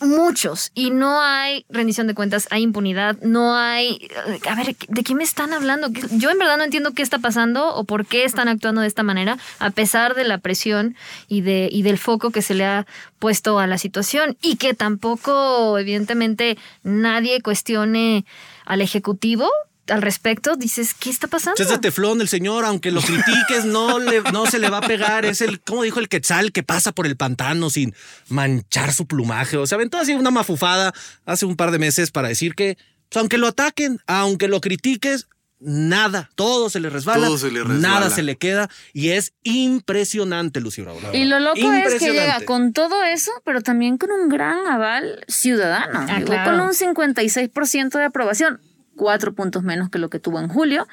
muchos 0.05 0.71
y 0.75 0.91
no 0.91 1.21
hay 1.21 1.65
rendición 1.69 2.07
de 2.07 2.15
cuentas, 2.15 2.49
hay 2.51 2.63
impunidad, 2.63 3.17
no 3.23 3.57
hay... 3.57 4.09
A 4.49 4.55
ver, 4.55 4.77
¿de 4.89 5.03
qué 5.03 5.15
me 5.15 5.25
están 5.25 5.53
hablando? 5.53 5.89
Yo 6.13 6.31
en 6.31 6.39
verdad 6.39 6.57
no 6.57 6.65
entiendo 6.65 6.93
qué 6.93 7.03
está 7.03 7.19
pasando 7.19 7.75
o 7.75 7.85
por 7.85 8.07
qué 8.07 8.25
están 8.25 8.49
actuando 8.49 8.81
de 8.81 8.87
esta 8.87 9.03
manera, 9.03 9.39
a 9.59 9.71
pesar 9.71 10.15
de 10.15 10.25
la 10.25 10.39
presión 10.39 10.97
y, 11.29 11.41
de, 11.41 11.69
y 11.71 11.83
del 11.83 11.99
foco 11.99 12.31
que 12.31 12.43
se 12.43 12.55
le 12.55 12.65
ha 12.65 12.87
puesto 13.19 13.59
a 13.59 13.67
la 13.67 13.79
situación 13.79 14.37
y 14.43 14.57
que 14.57 14.75
tampoco, 14.75 15.79
evidentemente, 15.79 16.59
nadie 16.83 17.41
cuestione 17.41 18.25
al 18.65 18.81
Ejecutivo 18.81 19.49
al 19.89 20.03
respecto. 20.03 20.57
Dices, 20.57 20.95
¿qué 20.95 21.11
está 21.11 21.27
pasando? 21.27 21.63
Es 21.63 21.69
de 21.69 21.79
teflón 21.79 22.21
el 22.21 22.29
señor, 22.29 22.65
aunque 22.65 22.91
lo 22.91 23.01
critiques, 23.01 23.65
no, 23.65 23.99
le, 23.99 24.23
no 24.33 24.47
se 24.47 24.59
le 24.59 24.71
va 24.71 24.79
a 24.79 24.87
pegar. 24.87 25.25
Es 25.25 25.41
el, 25.41 25.61
como 25.61 25.83
dijo 25.83 26.01
el 26.01 26.09
quetzal, 26.09 26.53
que 26.53 26.63
pasa 26.63 26.93
por 26.93 27.07
el 27.07 27.17
pantano 27.17 27.71
sin 27.71 27.95
manchar 28.29 28.93
su 28.93 29.07
plumaje. 29.07 29.57
O 29.57 29.67
sea, 29.67 29.77
aventó 29.77 29.99
así 29.99 30.13
una 30.15 30.31
mafufada 30.31 30.93
hace 31.25 31.47
un 31.47 31.57
par 31.57 31.71
de 31.71 31.79
meses 31.79 32.11
para 32.11 32.29
decir 32.29 32.55
que, 32.55 32.77
pues, 33.09 33.21
aunque 33.21 33.39
lo 33.39 33.49
ataquen, 33.49 34.01
aunque 34.07 34.49
lo 34.49 34.61
critiques, 34.61 35.29
nada, 35.61 36.31
todo 36.35 36.69
se 36.69 36.79
le 36.81 36.91
resbala, 36.91 37.27
Todo 37.27 37.39
se 37.39 37.51
le 37.51 37.61
resbala. 37.61 37.81
nada 37.81 38.11
se 38.11 38.23
le 38.23 38.37
queda 38.37 38.69
y 38.93 39.11
es 39.11 39.33
impresionante, 39.43 40.61
Lucy 40.61 40.83
Bravo. 40.83 41.01
Y 41.13 41.25
lo 41.25 41.41
loco 41.41 41.73
es 41.73 41.95
que 41.95 42.13
llega 42.13 42.41
con 42.45 42.73
todo 42.73 43.03
eso, 43.05 43.33
pero 43.45 43.63
también 43.63 43.97
con 43.97 44.11
un 44.11 44.29
gran 44.29 44.67
aval 44.67 45.25
ciudadano. 45.29 46.07
Ah, 46.09 46.21
claro. 46.25 46.51
con 46.51 46.61
un 46.61 46.73
56% 46.73 47.99
de 47.99 48.05
aprobación, 48.05 48.61
cuatro 48.95 49.35
puntos 49.35 49.63
menos 49.63 49.91
que 49.91 49.99
lo 49.99 50.09
que 50.11 50.19
tuvo 50.19 50.41
en 50.41 50.49
julio. 50.49 50.87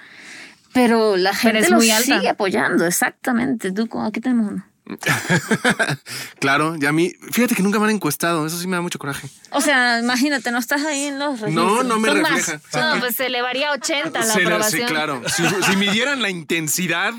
Pero 0.74 1.18
la 1.18 1.32
Pero 1.32 1.42
gente 1.42 1.60
es 1.60 1.70
lo 1.70 1.78
muy 1.78 1.92
alta. 1.92 2.16
sigue 2.16 2.30
apoyando, 2.30 2.86
exactamente. 2.86 3.72
Tú, 3.72 3.88
aquí 4.02 4.22
tenemos 4.22 4.52
uno. 4.52 4.66
claro, 6.40 6.76
y 6.80 6.86
a 6.86 6.92
mí, 6.92 7.14
fíjate 7.32 7.56
que 7.56 7.64
nunca 7.64 7.80
me 7.80 7.86
han 7.86 7.92
encuestado, 7.92 8.46
eso 8.46 8.58
sí 8.60 8.68
me 8.68 8.76
da 8.76 8.82
mucho 8.82 9.00
coraje. 9.00 9.28
O 9.52 9.62
sea, 9.62 10.00
imagínate, 10.00 10.52
no 10.52 10.60
estás 10.60 10.84
ahí 10.86 11.06
en 11.06 11.20
los 11.20 11.40
registros. 11.40 11.54
No, 11.54 11.84
no 11.84 12.00
me 12.00 12.10
Son 12.10 12.22
más. 12.22 12.32
refleja. 12.48 12.62
No, 12.94 13.00
pues 13.00 13.16
se 13.16 13.28
elevaría 13.28 13.70
a 13.70 13.74
80 13.74 14.20
la 14.20 14.26
la- 14.26 14.34
aprobación. 14.34 14.82
Sí, 14.82 14.88
claro. 14.94 15.22
Si, 15.28 15.44
si 15.70 15.76
midieran 15.76 16.22
la 16.22 16.30
intensidad 16.30 17.14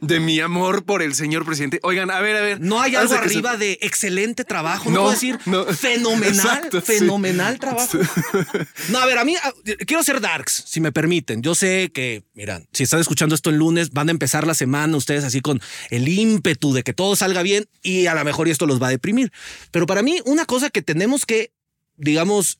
de 0.00 0.20
mi 0.20 0.40
amor 0.40 0.84
por 0.84 1.02
el 1.02 1.14
señor 1.14 1.44
presidente. 1.44 1.80
Oigan, 1.82 2.10
a 2.10 2.20
ver, 2.20 2.36
a 2.36 2.40
ver. 2.40 2.60
No 2.60 2.80
hay 2.80 2.96
algo 2.96 3.12
se- 3.14 3.18
arriba 3.20 3.56
de 3.56 3.78
excelente 3.82 4.44
trabajo, 4.44 4.84
no, 4.90 4.94
No, 4.94 5.00
puedo 5.02 5.12
decir 5.12 5.38
no. 5.46 5.64
fenomenal, 5.66 6.34
Exacto, 6.34 6.80
sí. 6.80 6.86
fenomenal 6.98 7.58
trabajo. 7.58 7.98
No, 8.88 8.98
a 8.98 9.06
ver, 9.06 9.18
a 9.18 9.24
mí 9.24 9.36
quiero 9.86 10.02
ser 10.02 10.20
darks, 10.20 10.64
si 10.66 10.80
me 10.80 10.92
permiten. 10.92 11.42
Yo 11.42 11.54
sé 11.54 11.90
que, 11.92 12.24
miran, 12.34 12.66
si 12.72 12.82
están 12.84 13.00
escuchando 13.00 13.34
esto 13.34 13.50
el 13.50 13.56
lunes, 13.56 13.90
van 13.92 14.08
a 14.08 14.10
empezar 14.12 14.46
la 14.46 14.54
semana 14.54 14.96
ustedes 14.96 15.24
así 15.24 15.40
con 15.40 15.60
el 15.90 16.08
ímpetu 16.08 16.72
de 16.72 16.82
que 16.82 16.92
todo 16.92 17.03
salga 17.16 17.42
bien 17.42 17.66
y 17.82 18.06
a 18.06 18.14
lo 18.14 18.24
mejor 18.24 18.48
esto 18.48 18.66
los 18.66 18.82
va 18.82 18.88
a 18.88 18.90
deprimir. 18.90 19.32
Pero 19.70 19.86
para 19.86 20.02
mí, 20.02 20.20
una 20.24 20.46
cosa 20.46 20.70
que 20.70 20.82
tenemos 20.82 21.26
que, 21.26 21.52
digamos, 21.96 22.58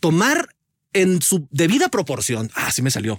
tomar 0.00 0.48
en 0.92 1.22
su 1.22 1.48
debida 1.50 1.88
proporción, 1.88 2.50
ah, 2.54 2.70
sí 2.70 2.82
me 2.82 2.90
salió, 2.90 3.18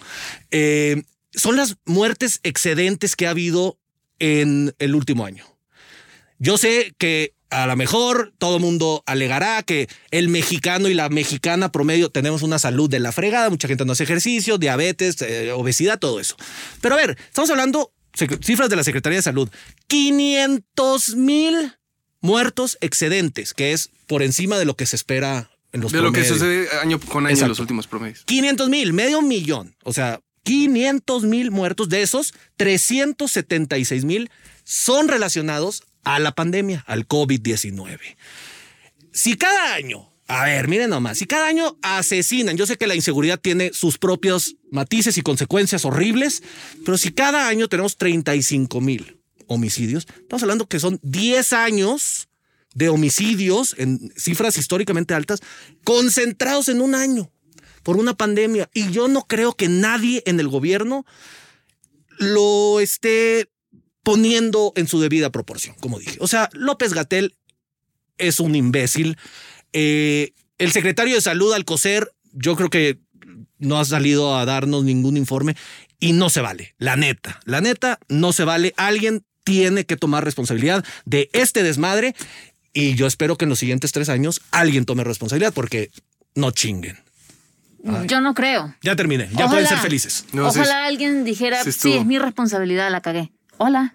eh, 0.51 1.03
son 1.33 1.55
las 1.57 1.75
muertes 1.85 2.39
excedentes 2.43 3.15
que 3.15 3.27
ha 3.27 3.31
habido 3.31 3.77
en 4.19 4.73
el 4.79 4.95
último 4.95 5.25
año. 5.25 5.45
Yo 6.39 6.57
sé 6.57 6.93
que 6.97 7.33
a 7.49 7.67
lo 7.67 7.75
mejor 7.75 8.33
todo 8.37 8.59
mundo 8.59 9.03
alegará 9.05 9.63
que 9.63 9.87
el 10.11 10.29
mexicano 10.29 10.89
y 10.89 10.93
la 10.93 11.09
mexicana 11.09 11.71
promedio 11.71 12.09
tenemos 12.09 12.41
una 12.41 12.59
salud 12.59 12.89
de 12.89 12.99
la 12.99 13.11
fregada, 13.11 13.49
mucha 13.49 13.67
gente 13.67 13.85
no 13.85 13.93
hace 13.93 14.03
ejercicio, 14.03 14.57
diabetes, 14.57 15.21
eh, 15.21 15.51
obesidad, 15.51 15.99
todo 15.99 16.19
eso. 16.19 16.35
Pero 16.81 16.95
a 16.95 16.97
ver, 16.97 17.17
estamos 17.27 17.49
hablando 17.49 17.91
cifras 18.15 18.69
de 18.69 18.75
la 18.75 18.83
Secretaría 18.83 19.19
de 19.19 19.23
Salud. 19.23 19.49
500 19.87 21.15
mil 21.15 21.73
muertos 22.21 22.77
excedentes, 22.81 23.53
que 23.53 23.73
es 23.73 23.91
por 24.07 24.23
encima 24.23 24.57
de 24.57 24.65
lo 24.65 24.75
que 24.75 24.85
se 24.85 24.95
espera 24.95 25.51
en 25.71 25.81
los 25.81 25.91
De 25.91 26.01
lo 26.01 26.11
que 26.11 26.23
sucede 26.23 26.67
año 26.81 26.99
con 26.99 27.27
año 27.27 27.37
en 27.37 27.49
los 27.49 27.59
últimos 27.59 27.87
promedios. 27.87 28.23
500 28.25 28.69
mil, 28.69 28.93
medio 28.93 29.21
millón. 29.21 29.75
O 29.83 29.93
sea, 29.93 30.21
500 30.43 31.23
mil 31.23 31.51
muertos. 31.51 31.89
De 31.89 32.01
esos, 32.01 32.33
376 32.57 34.05
mil 34.05 34.31
son 34.63 35.07
relacionados 35.07 35.83
a 36.03 36.19
la 36.19 36.31
pandemia, 36.33 36.83
al 36.87 37.07
COVID-19. 37.07 37.99
Si 39.11 39.37
cada 39.37 39.73
año, 39.73 40.09
a 40.27 40.45
ver, 40.45 40.67
miren 40.67 40.89
nomás, 40.89 41.17
si 41.19 41.25
cada 41.25 41.47
año 41.47 41.77
asesinan, 41.81 42.57
yo 42.57 42.65
sé 42.65 42.77
que 42.77 42.87
la 42.87 42.95
inseguridad 42.95 43.39
tiene 43.39 43.71
sus 43.73 43.97
propios 43.97 44.55
matices 44.71 45.17
y 45.17 45.21
consecuencias 45.21 45.85
horribles, 45.85 46.41
pero 46.83 46.97
si 46.97 47.11
cada 47.11 47.47
año 47.47 47.67
tenemos 47.67 47.97
35 47.97 48.81
mil 48.81 49.19
homicidios, 49.47 50.07
estamos 50.21 50.41
hablando 50.41 50.67
que 50.67 50.79
son 50.79 50.99
10 51.03 51.53
años 51.53 52.27
de 52.73 52.89
homicidios 52.89 53.75
en 53.77 54.11
cifras 54.17 54.57
históricamente 54.57 55.13
altas 55.13 55.41
concentrados 55.83 56.69
en 56.69 56.81
un 56.81 56.95
año 56.95 57.31
por 57.83 57.97
una 57.97 58.15
pandemia. 58.15 58.69
Y 58.73 58.91
yo 58.91 59.07
no 59.07 59.27
creo 59.27 59.53
que 59.53 59.69
nadie 59.69 60.23
en 60.25 60.39
el 60.39 60.49
gobierno 60.49 61.05
lo 62.17 62.79
esté 62.79 63.49
poniendo 64.03 64.73
en 64.75 64.87
su 64.87 64.99
debida 64.99 65.31
proporción, 65.31 65.75
como 65.79 65.99
dije. 65.99 66.17
O 66.19 66.27
sea, 66.27 66.49
López 66.53 66.93
Gatel 66.93 67.35
es 68.17 68.39
un 68.39 68.55
imbécil. 68.55 69.17
Eh, 69.77 70.31
el 70.57 70.71
secretario 70.71 71.15
de 71.15 71.21
salud, 71.21 71.53
Alcocer, 71.53 72.09
yo 72.31 72.55
creo 72.55 72.69
que 72.69 72.97
no 73.59 73.77
ha 73.77 73.83
salido 73.83 74.37
a 74.37 74.45
darnos 74.45 74.85
ningún 74.85 75.17
informe 75.17 75.57
y 75.99 76.13
no 76.13 76.29
se 76.29 76.39
vale. 76.39 76.75
La 76.77 76.95
neta, 76.95 77.41
la 77.43 77.59
neta, 77.59 77.99
no 78.07 78.31
se 78.31 78.45
vale. 78.45 78.73
Alguien 78.77 79.25
tiene 79.43 79.85
que 79.85 79.97
tomar 79.97 80.23
responsabilidad 80.23 80.85
de 81.03 81.29
este 81.33 81.61
desmadre 81.61 82.15
y 82.71 82.95
yo 82.95 83.05
espero 83.05 83.35
que 83.35 83.43
en 83.43 83.49
los 83.49 83.59
siguientes 83.59 83.91
tres 83.91 84.07
años 84.07 84.41
alguien 84.51 84.85
tome 84.85 85.03
responsabilidad 85.03 85.53
porque 85.53 85.91
no 86.35 86.51
chinguen. 86.51 86.97
Yo 88.07 88.21
no 88.21 88.33
creo. 88.33 88.73
Ya 88.81 88.95
terminé, 88.95 89.25
ya 89.27 89.45
Ojalá. 89.45 89.49
pueden 89.49 89.67
ser 89.67 89.77
felices. 89.79 90.25
No, 90.31 90.47
Ojalá 90.47 90.85
alguien 90.85 91.25
dijera, 91.25 91.61
sí 91.65 91.93
es 91.93 92.05
mi 92.05 92.17
responsabilidad, 92.17 92.89
la 92.89 93.01
cagué. 93.01 93.33
Hola. 93.57 93.93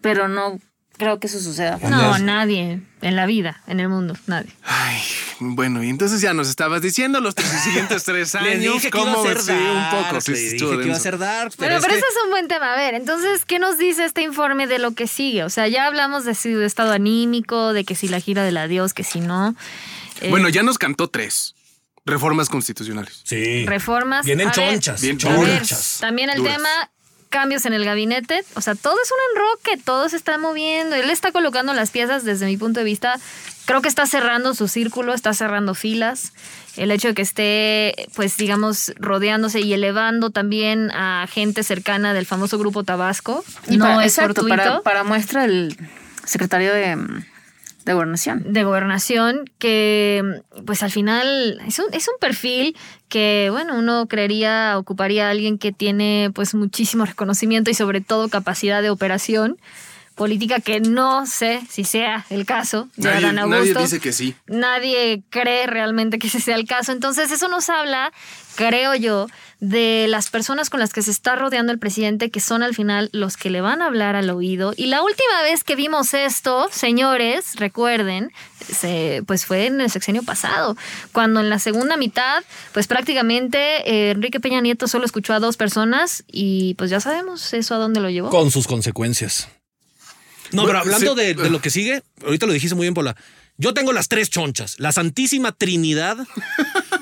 Pero 0.00 0.28
no 0.28 0.60
creo 0.98 1.18
que 1.20 1.26
eso 1.28 1.40
suceda. 1.40 1.78
No, 1.82 2.18
nadie 2.18 2.80
en 3.00 3.16
la 3.16 3.24
vida, 3.26 3.62
en 3.66 3.80
el 3.80 3.88
mundo, 3.88 4.16
nadie. 4.26 4.50
Ay, 4.64 5.00
bueno, 5.40 5.82
y 5.84 5.88
entonces 5.88 6.20
ya 6.20 6.34
nos 6.34 6.48
estabas 6.48 6.82
diciendo 6.82 7.20
los 7.20 7.34
tres- 7.34 7.48
siguientes 7.62 8.04
tres 8.04 8.34
Les 8.42 8.54
años. 8.56 8.74
dije 8.74 8.90
que 8.90 8.98
iba 8.98 9.12
¿Cómo? 9.14 9.20
a 9.24 9.26
ser 9.28 9.40
Sí, 9.40 9.52
un 9.52 9.90
poco. 9.90 10.20
Sí, 10.20 10.30
les 10.32 10.40
sí, 10.40 10.44
dije 10.44 10.56
estuvo 10.56 10.78
que 10.78 10.86
iba 10.86 10.96
a 10.96 11.00
ser 11.00 11.16
dark, 11.18 11.52
pero, 11.56 11.70
Bueno, 11.70 11.76
es 11.76 11.82
pero 11.82 11.94
que- 11.94 11.98
ese 12.00 12.06
es 12.08 12.24
un 12.24 12.30
buen 12.30 12.48
tema. 12.48 12.74
A 12.74 12.76
ver, 12.76 12.94
entonces, 12.94 13.44
¿qué 13.46 13.58
nos 13.58 13.78
dice 13.78 14.04
este 14.04 14.22
informe 14.22 14.66
de 14.66 14.78
lo 14.78 14.90
que 14.92 15.06
sigue? 15.06 15.44
O 15.44 15.50
sea, 15.50 15.68
ya 15.68 15.86
hablamos 15.86 16.24
de 16.24 16.34
su 16.34 16.60
estado 16.62 16.92
anímico, 16.92 17.72
de 17.72 17.84
que 17.84 17.94
si 17.94 18.08
la 18.08 18.20
gira 18.20 18.42
del 18.42 18.56
adiós, 18.56 18.92
que 18.94 19.04
si 19.04 19.20
no. 19.20 19.54
Eh, 20.20 20.30
Bueno, 20.30 20.48
ya 20.48 20.62
nos 20.64 20.78
cantó 20.78 21.08
tres 21.08 21.54
reformas 22.04 22.48
constitucionales. 22.48 23.20
Sí. 23.24 23.66
reformas. 23.66 24.24
Vienen 24.26 24.48
A 24.48 24.52
ver, 24.52 24.70
chonchas. 24.72 25.00
bien 25.02 25.18
a 25.26 25.36
ver, 25.38 25.58
chonchas. 25.58 25.98
también 26.00 26.30
el 26.30 26.38
Duras. 26.38 26.56
tema 26.56 26.90
cambios 27.28 27.66
en 27.66 27.72
el 27.72 27.84
gabinete, 27.84 28.44
o 28.54 28.60
sea, 28.60 28.74
todo 28.74 28.96
es 29.02 29.10
un 29.10 29.18
enroque, 29.36 29.82
todo 29.84 30.08
se 30.08 30.16
está 30.16 30.38
moviendo, 30.38 30.96
él 30.96 31.10
está 31.10 31.32
colocando 31.32 31.72
las 31.74 31.90
piezas 31.90 32.24
desde 32.24 32.46
mi 32.46 32.56
punto 32.56 32.80
de 32.80 32.84
vista, 32.84 33.18
creo 33.66 33.82
que 33.82 33.88
está 33.88 34.06
cerrando 34.06 34.54
su 34.54 34.68
círculo, 34.68 35.14
está 35.14 35.34
cerrando 35.34 35.74
filas, 35.74 36.32
el 36.76 36.90
hecho 36.90 37.08
de 37.08 37.14
que 37.14 37.22
esté, 37.22 38.08
pues 38.14 38.36
digamos, 38.36 38.92
rodeándose 38.96 39.60
y 39.60 39.72
elevando 39.72 40.30
también 40.30 40.90
a 40.92 41.26
gente 41.30 41.62
cercana 41.62 42.14
del 42.14 42.26
famoso 42.26 42.58
grupo 42.58 42.84
Tabasco, 42.84 43.44
Y 43.68 43.76
no 43.76 43.84
para, 43.84 44.04
es 44.04 44.18
exacto, 44.18 44.46
para, 44.46 44.80
para 44.80 45.04
muestra 45.04 45.44
el 45.44 45.76
secretario 46.24 46.72
de, 46.72 46.96
de 47.88 47.94
gobernación. 47.94 48.42
de 48.52 48.64
gobernación 48.64 49.50
que 49.58 50.42
pues 50.66 50.82
al 50.82 50.90
final 50.90 51.60
es 51.66 51.78
un, 51.78 51.86
es 51.92 52.06
un 52.08 52.14
perfil 52.20 52.76
que 53.08 53.48
bueno 53.50 53.78
uno 53.78 54.06
creería 54.06 54.78
ocuparía 54.78 55.28
a 55.28 55.30
alguien 55.30 55.58
que 55.58 55.72
tiene 55.72 56.30
pues 56.34 56.54
muchísimo 56.54 57.04
reconocimiento 57.04 57.70
y 57.70 57.74
sobre 57.74 58.00
todo 58.00 58.28
capacidad 58.28 58.82
de 58.82 58.90
operación 58.90 59.58
política 60.18 60.60
que 60.60 60.80
no 60.80 61.24
sé 61.26 61.62
si 61.70 61.84
sea 61.84 62.26
el 62.28 62.44
caso 62.44 62.88
de 62.96 63.08
Nadie, 63.08 63.24
Adán 63.28 63.48
nadie 63.48 63.74
dice 63.74 64.00
que 64.00 64.12
sí. 64.12 64.34
Nadie 64.48 65.22
cree 65.30 65.66
realmente 65.66 66.18
que 66.18 66.26
ese 66.26 66.40
sea 66.40 66.56
el 66.56 66.66
caso. 66.66 66.92
Entonces, 66.92 67.30
eso 67.30 67.48
nos 67.48 67.70
habla, 67.70 68.12
creo 68.56 68.94
yo, 68.94 69.28
de 69.60 70.06
las 70.08 70.30
personas 70.30 70.70
con 70.70 70.78
las 70.80 70.92
que 70.92 71.02
se 71.02 71.10
está 71.10 71.34
rodeando 71.36 71.72
el 71.72 71.78
presidente, 71.78 72.30
que 72.30 72.40
son 72.40 72.62
al 72.62 72.74
final 72.74 73.08
los 73.12 73.36
que 73.36 73.50
le 73.50 73.60
van 73.60 73.80
a 73.82 73.86
hablar 73.86 74.14
al 74.16 74.28
oído. 74.30 74.72
Y 74.76 74.86
la 74.86 75.02
última 75.02 75.42
vez 75.42 75.64
que 75.64 75.74
vimos 75.76 76.12
esto, 76.14 76.68
señores, 76.70 77.54
recuerden, 77.56 78.30
se- 78.60 79.22
pues 79.26 79.46
fue 79.46 79.66
en 79.66 79.80
el 79.80 79.90
sexenio 79.90 80.22
pasado, 80.22 80.76
cuando 81.12 81.40
en 81.40 81.50
la 81.50 81.58
segunda 81.58 81.96
mitad, 81.96 82.42
pues 82.72 82.86
prácticamente 82.86 83.58
eh, 83.90 84.10
Enrique 84.12 84.40
Peña 84.40 84.60
Nieto 84.60 84.86
solo 84.88 85.04
escuchó 85.06 85.32
a 85.34 85.40
dos 85.40 85.56
personas 85.56 86.24
y 86.30 86.74
pues 86.74 86.90
ya 86.90 87.00
sabemos 87.00 87.52
eso 87.54 87.74
a 87.74 87.78
dónde 87.78 88.00
lo 88.00 88.10
llevó. 88.10 88.30
Con 88.30 88.50
sus 88.50 88.66
consecuencias. 88.66 89.48
No, 90.52 90.62
Bueno, 90.62 90.66
pero 90.66 90.78
hablando 90.80 91.14
sí. 91.14 91.20
de, 91.20 91.34
de 91.34 91.50
lo 91.50 91.60
que 91.60 91.70
sigue, 91.70 92.02
ahorita 92.24 92.46
lo 92.46 92.52
dijiste 92.52 92.74
muy 92.74 92.84
bien, 92.84 92.94
Pola. 92.94 93.16
Yo 93.60 93.74
tengo 93.74 93.92
las 93.92 94.08
tres 94.08 94.30
chonchas, 94.30 94.76
la 94.78 94.92
santísima 94.92 95.50
trinidad 95.52 96.16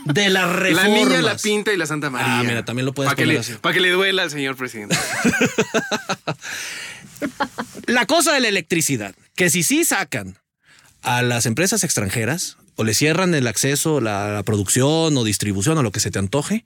de 0.06 0.30
las 0.30 0.46
La 0.50 0.52
reformas. 0.56 0.90
niña, 0.90 1.20
la 1.22 1.36
pinta 1.36 1.72
y 1.72 1.76
la 1.76 1.84
Santa 1.86 2.08
María. 2.08 2.38
Ah, 2.38 2.42
mira, 2.44 2.64
también 2.64 2.86
lo 2.86 2.94
puedes 2.94 3.12
Para 3.12 3.26
que, 3.26 3.40
pa' 3.60 3.72
que 3.74 3.80
le 3.80 3.90
duela 3.90 4.22
al 4.22 4.30
señor 4.30 4.56
presidente. 4.56 4.96
La 7.86 8.06
cosa 8.06 8.32
de 8.32 8.40
la 8.40 8.48
electricidad, 8.48 9.14
que 9.36 9.48
si 9.50 9.62
sí 9.62 9.84
sacan 9.84 10.38
a 11.02 11.22
las 11.22 11.46
empresas 11.46 11.84
extranjeras 11.84 12.56
o 12.74 12.84
le 12.84 12.94
cierran 12.94 13.34
el 13.34 13.46
acceso, 13.46 14.00
la, 14.00 14.28
la 14.32 14.42
producción 14.42 15.16
o 15.16 15.24
distribución 15.24 15.78
o 15.78 15.82
lo 15.82 15.92
que 15.92 16.00
se 16.00 16.10
te 16.10 16.18
antoje, 16.18 16.64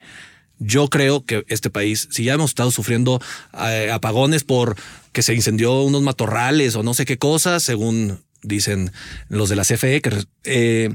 yo 0.63 0.89
creo 0.89 1.25
que 1.25 1.43
este 1.47 1.69
país, 1.71 2.07
si 2.11 2.23
ya 2.25 2.33
hemos 2.35 2.51
estado 2.51 2.69
sufriendo 2.71 3.19
eh, 3.59 3.89
apagones 3.91 4.43
por 4.43 4.75
que 5.11 5.23
se 5.23 5.33
incendió 5.33 5.81
unos 5.81 6.03
matorrales 6.03 6.75
o 6.75 6.83
no 6.83 6.93
sé 6.93 7.05
qué 7.05 7.17
cosas, 7.17 7.63
según 7.63 8.23
dicen 8.43 8.91
los 9.27 9.49
de 9.49 9.55
la 9.55 9.63
CFE, 9.63 10.01
que, 10.01 10.25
eh, 10.43 10.89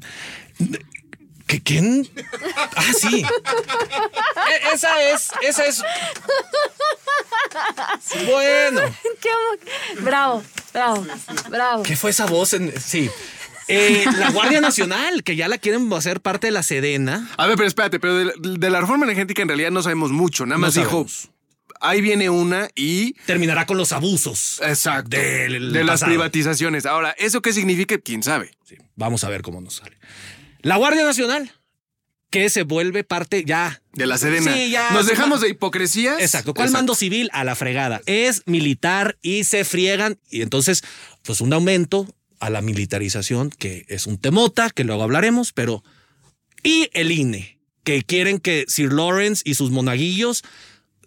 ¿quién? 1.65 2.09
Ah, 2.77 2.93
sí. 2.99 3.23
E- 3.25 4.75
esa 4.75 5.03
es, 5.13 5.31
esa 5.43 5.65
es. 5.67 5.83
Bueno. 8.27 8.81
Bravo, 10.01 10.43
bravo, 10.73 11.07
bravo. 11.49 11.83
¿Qué 11.83 11.97
fue 11.97 12.11
esa 12.11 12.27
voz? 12.27 12.53
En, 12.53 12.73
sí. 12.81 13.11
Eh, 13.69 14.05
la 14.19 14.31
Guardia 14.31 14.61
Nacional, 14.61 15.23
que 15.23 15.37
ya 15.37 15.49
la 15.49 15.59
quieren 15.59 15.93
hacer 15.93 16.21
parte 16.21 16.49
de 16.49 16.51
la 16.53 16.63
Sedena. 16.63 17.29
A 17.37 17.47
ver, 17.47 17.57
pero 17.57 17.69
espérate, 17.69 17.99
pero 18.01 18.15
de, 18.17 18.33
de 18.39 18.71
la 18.71 18.81
reforma 18.81 19.05
energética 19.07 19.43
en 19.43 19.49
realidad 19.49 19.71
no 19.71 19.83
sabemos 19.83 20.11
mucho. 20.13 20.47
Nada 20.47 20.59
No 20.59 20.63
más 20.67 20.75
dijo, 20.75 21.07
ahí 21.81 22.01
viene 22.01 22.31
una 22.31 22.69
y... 22.75 23.15
Terminará 23.27 23.67
con 23.67 23.77
los 23.77 23.93
abusos. 23.93 24.61
Exacto. 24.65 25.17
Del 25.17 25.73
de 25.73 25.85
las 25.85 25.95
pasado. 25.95 26.11
privatizaciones. 26.11 26.87
Ahora, 26.87 27.11
¿eso 27.19 27.43
qué 27.43 27.53
significa? 27.53 27.99
¿Quién 27.99 28.23
sabe? 28.23 28.53
Sí, 28.65 28.77
vamos 28.95 29.25
a 29.25 29.29
ver 29.29 29.43
cómo 29.43 29.61
nos 29.61 29.77
sale. 29.77 29.97
La 30.63 30.77
Guardia 30.77 31.05
Nacional, 31.05 31.53
que 32.31 32.51
se 32.51 32.63
vuelve 32.63 33.05
parte 33.05 33.45
ya. 33.45 33.83
De 33.93 34.07
la 34.07 34.19
Sedena. 34.19 34.53
Sí, 34.53 34.71
ya. 34.71 34.91
Nos 34.91 35.07
dejamos 35.07 35.41
de 35.41 35.49
hipocresías. 35.51 36.21
Exacto. 36.21 36.55
¿Cuál 36.55 36.67
Exacto. 36.69 36.79
mando 36.79 36.95
civil? 36.95 37.31
A 37.33 37.45
la 37.45 37.55
fregada. 37.55 38.01
Es 38.07 38.43
militar 38.47 39.17
y 39.23 39.45
se 39.45 39.65
friegan. 39.65 40.19
Y 40.31 40.43
entonces, 40.43 40.83
pues 41.23 41.41
un 41.41 41.53
aumento 41.53 42.07
a 42.41 42.51
la 42.51 42.61
militarización, 42.63 43.51
que 43.51 43.85
es 43.89 44.07
un 44.07 44.19
temota, 44.19 44.71
que 44.71 44.85
luego 44.85 45.03
hablaremos, 45.03 45.53
pero. 45.53 45.83
Y 46.63 46.89
el 46.95 47.13
INE, 47.13 47.61
que 47.85 48.03
quieren 48.03 48.39
que 48.41 48.65
Sir 48.69 48.93
Lawrence 48.93 49.43
y 49.45 49.55
sus 49.55 49.71
monaguillos, 49.71 50.43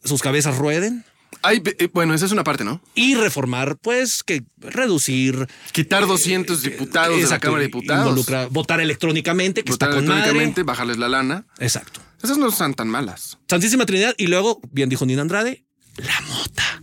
sus 0.03 0.21
cabezas 0.21 0.57
rueden. 0.57 1.03
Ay, 1.41 1.61
eh, 1.65 1.89
bueno, 1.93 2.13
esa 2.13 2.25
es 2.25 2.31
una 2.31 2.43
parte, 2.43 2.63
¿no? 2.63 2.81
y 2.95 3.15
reformar, 3.15 3.77
pues, 3.77 4.23
que 4.23 4.43
reducir. 4.57 5.47
Quitar 5.71 6.05
200 6.07 6.61
diputados 6.63 7.11
de 7.15 7.17
la 7.17 7.23
Exacto, 7.23 7.45
Cámara 7.47 7.59
de 7.61 7.67
Diputados. 7.67 8.07
involucra- 8.07 8.47
votar 8.49 8.81
electrónicamente, 8.81 9.63
que 9.63 9.71
votar 9.71 9.89
está 9.89 9.95
con 10.01 10.05
electrónicamente, 10.11 10.61
madre. 10.61 10.67
bajarles 10.67 10.97
la 10.97 11.07
lana. 11.09 11.45
Exacto. 11.59 12.01
Esas 12.23 12.37
no 12.37 12.49
están 12.49 12.73
tan 12.73 12.87
malas. 12.89 13.37
Santísima 13.47 13.85
Trinidad. 13.85 14.15
Y 14.17 14.27
luego, 14.27 14.59
bien 14.71 14.89
dijo 14.89 15.05
Nina 15.05 15.21
Andrade, 15.21 15.63
la 15.97 16.19
mota. 16.21 16.81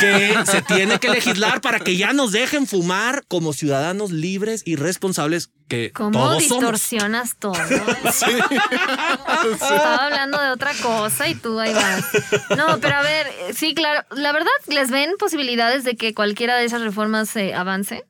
Que 0.00 0.34
se 0.46 0.62
tiene 0.62 0.98
que 0.98 1.10
legislar 1.10 1.60
para 1.60 1.80
que 1.80 1.96
ya 1.96 2.12
nos 2.12 2.32
dejen 2.32 2.66
fumar 2.66 3.24
como 3.28 3.52
ciudadanos 3.52 4.10
libres 4.10 4.62
y 4.64 4.76
responsables 4.76 5.50
que 5.68 5.92
¿Cómo 5.92 6.12
todos 6.12 6.44
somos. 6.44 6.62
distorsionas 6.80 7.36
todo? 7.38 7.52
Estaba 9.52 10.06
hablando 10.06 10.40
de 10.40 10.50
otra 10.50 10.72
cosa 10.82 11.28
y 11.28 11.34
tú 11.34 11.58
ahí 11.60 11.72
vas. 11.74 12.04
No, 12.56 12.78
pero 12.80 12.96
a 12.96 13.02
ver, 13.02 13.26
sí, 13.54 13.74
claro. 13.74 14.04
La 14.10 14.32
verdad, 14.32 14.48
¿les 14.68 14.90
ven 14.90 15.12
posibilidades 15.18 15.84
de 15.84 15.96
que 15.96 16.14
cualquiera 16.14 16.56
de 16.56 16.64
esas 16.64 16.80
reformas 16.82 17.28
se 17.28 17.54
avance? 17.54 18.04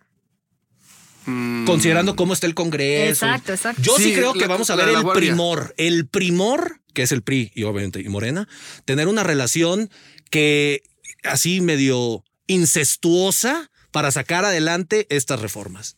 Considerando 1.67 2.17
cómo 2.17 2.33
está 2.33 2.47
el 2.47 2.55
Congreso. 2.55 3.27
Exacto, 3.27 3.53
exacto. 3.53 3.83
Yo 3.83 3.97
sí, 3.97 4.05
Sí, 4.05 4.15
creo 4.15 4.33
que 4.33 4.41
la- 4.41 4.47
vamos 4.49 4.71
a 4.71 4.77
ver 4.77 4.89
el 4.89 5.03
Guardia. 5.03 5.13
primor. 5.29 5.75
El 5.77 6.07
primor, 6.07 6.81
que 6.95 7.03
es 7.03 7.13
el 7.13 7.23
PRI 7.23 7.53
y 7.55 7.65
obviamente 7.65 8.01
y 8.01 8.09
Morena, 8.09 8.49
tener 8.87 9.09
una 9.09 9.25
relación 9.25 9.91
que 10.31 10.83
así 11.25 11.61
medio 11.61 12.25
incestuosa 12.47 13.71
para 13.91 14.11
sacar 14.11 14.45
adelante 14.45 15.07
estas 15.11 15.41
reformas. 15.41 15.97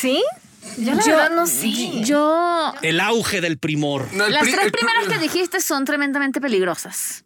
¿Sí? 0.00 0.22
Yo 0.78 0.94
la 0.94 1.04
verdad 1.04 1.30
no 1.30 1.46
sé. 1.46 2.02
Yo. 2.04 2.74
El 2.82 3.00
auge 3.00 3.40
del 3.40 3.58
primor. 3.58 4.12
No, 4.12 4.28
Las 4.28 4.42
pri- 4.42 4.52
tres 4.52 4.72
primeras 4.72 5.08
que 5.08 5.18
dijiste 5.18 5.60
son 5.60 5.84
tremendamente 5.84 6.40
peligrosas. 6.40 7.24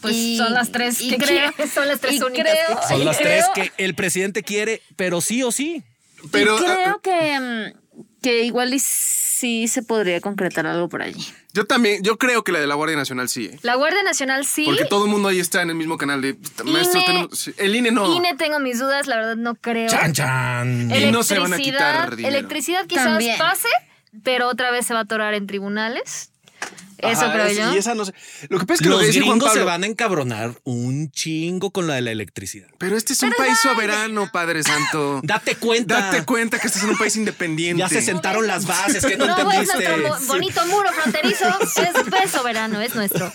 Pues 0.00 0.14
Y- 0.16 0.36
son 0.36 0.52
las 0.52 0.72
tres 0.72 0.98
que 0.98 1.16
creo- 1.16 1.52
quieren, 1.52 1.70
son 1.74 1.86
las 1.86 2.00
tres 2.00 2.20
únicas. 2.20 2.44
creo- 2.66 2.80
Son 2.88 3.04
las 3.04 3.16
creo- 3.18 3.44
tres 3.54 3.70
que 3.76 3.84
el 3.84 3.94
presidente 3.94 4.42
quiere, 4.42 4.82
pero 4.96 5.20
sí 5.20 5.42
o 5.42 5.52
sí. 5.52 5.82
Pero 6.30 6.56
y 6.60 6.64
ah, 6.66 6.74
creo 6.74 7.00
que, 7.00 7.40
mm, 7.40 7.81
que 8.22 8.44
igual 8.44 8.72
y 8.74 8.78
sí 8.78 9.66
se 9.68 9.82
podría 9.82 10.20
concretar 10.20 10.66
algo 10.66 10.88
por 10.88 11.02
allí. 11.02 11.26
yo 11.52 11.64
también, 11.66 12.02
yo 12.02 12.16
creo 12.16 12.44
que 12.44 12.52
la 12.52 12.60
de 12.60 12.66
la 12.66 12.74
Guardia 12.76 12.96
Nacional 12.96 13.28
sí. 13.28 13.46
¿eh? 13.46 13.58
La 13.62 13.74
Guardia 13.74 14.02
Nacional 14.02 14.46
sí. 14.46 14.64
Porque 14.64 14.84
todo 14.84 15.04
el 15.06 15.10
mundo 15.10 15.28
ahí 15.28 15.40
está 15.40 15.62
en 15.62 15.70
el 15.70 15.76
mismo 15.76 15.98
canal 15.98 16.22
de 16.22 16.36
maestro. 16.64 17.00
INE. 17.00 17.06
tenemos- 17.06 17.50
el 17.56 17.74
INE 17.76 17.90
no. 17.90 18.14
INE 18.14 18.34
tengo 18.36 18.58
mis 18.60 18.78
dudas, 18.78 19.06
la 19.06 19.16
verdad 19.16 19.36
no 19.36 19.54
creo. 19.56 19.88
Chan, 19.90 20.12
chan. 20.12 20.90
Y 20.90 21.10
no 21.10 21.22
se 21.22 21.38
van 21.38 21.52
a 21.52 21.56
Electricidad- 21.56 21.94
quitar 22.04 22.16
dinero. 22.16 22.36
Electricidad 22.38 22.86
quizás 22.86 23.04
También. 23.04 23.36
pase, 23.38 23.68
pero 24.22 24.48
otra 24.48 24.70
vez 24.70 24.86
se 24.86 24.94
va 24.94 25.00
a 25.00 25.02
atorar 25.02 25.34
en 25.34 25.46
tribunales. 25.46 26.30
Eso 26.98 27.22
Ajá, 27.22 27.32
creo 27.32 27.46
es- 27.46 27.56
yo. 27.58 27.74
Y 27.74 27.78
esa 27.78 27.96
no 27.96 28.04
sé. 28.04 28.14
Lo 28.48 28.60
que 28.60 28.64
pasa 28.66 28.74
es 28.74 28.80
que 28.82 28.84
lo 28.88 28.92
Los 28.92 29.00
que 29.00 29.06
dice 29.08 29.20
Juan 29.22 29.30
gringos 29.38 29.52
se 29.52 29.58
Pablo. 29.58 29.72
van 29.72 29.82
a 29.82 29.86
encabronar 29.88 30.52
un 30.62 31.10
chingo 31.10 31.72
con 31.72 31.88
la 31.88 31.94
de 31.94 32.00
la 32.02 32.12
electricidad. 32.12 32.68
Pero 32.78 32.96
este 32.96 33.14
es 33.14 33.22
un 33.24 33.32
país 33.32 33.58
soberano, 33.60 34.30
Padre 34.32 34.62
Santo. 34.62 35.18
Date 35.24 35.56
cuenta. 35.56 35.98
Date 36.00 36.24
cuenta 36.24 36.60
que 36.60 36.68
estás 36.68 36.84
en 36.84 36.90
un 36.90 36.96
país 36.98 37.16
independiente. 37.16 37.80
Ya 37.80 37.88
se 37.88 38.02
sentaron 38.02 38.46
las 38.46 38.66
bases, 38.66 39.04
que 39.04 39.16
no, 39.16 39.26
No, 39.26 39.32
es 39.50 39.68
entendiste. 39.68 39.96
nuestro 39.96 40.26
bo- 40.26 40.26
bonito 40.32 40.64
muro 40.66 40.92
fronterizo, 40.92 41.46
es, 41.60 42.22
es 42.24 42.30
soberano, 42.30 42.80
es 42.80 42.94
nuestro. 42.94 43.32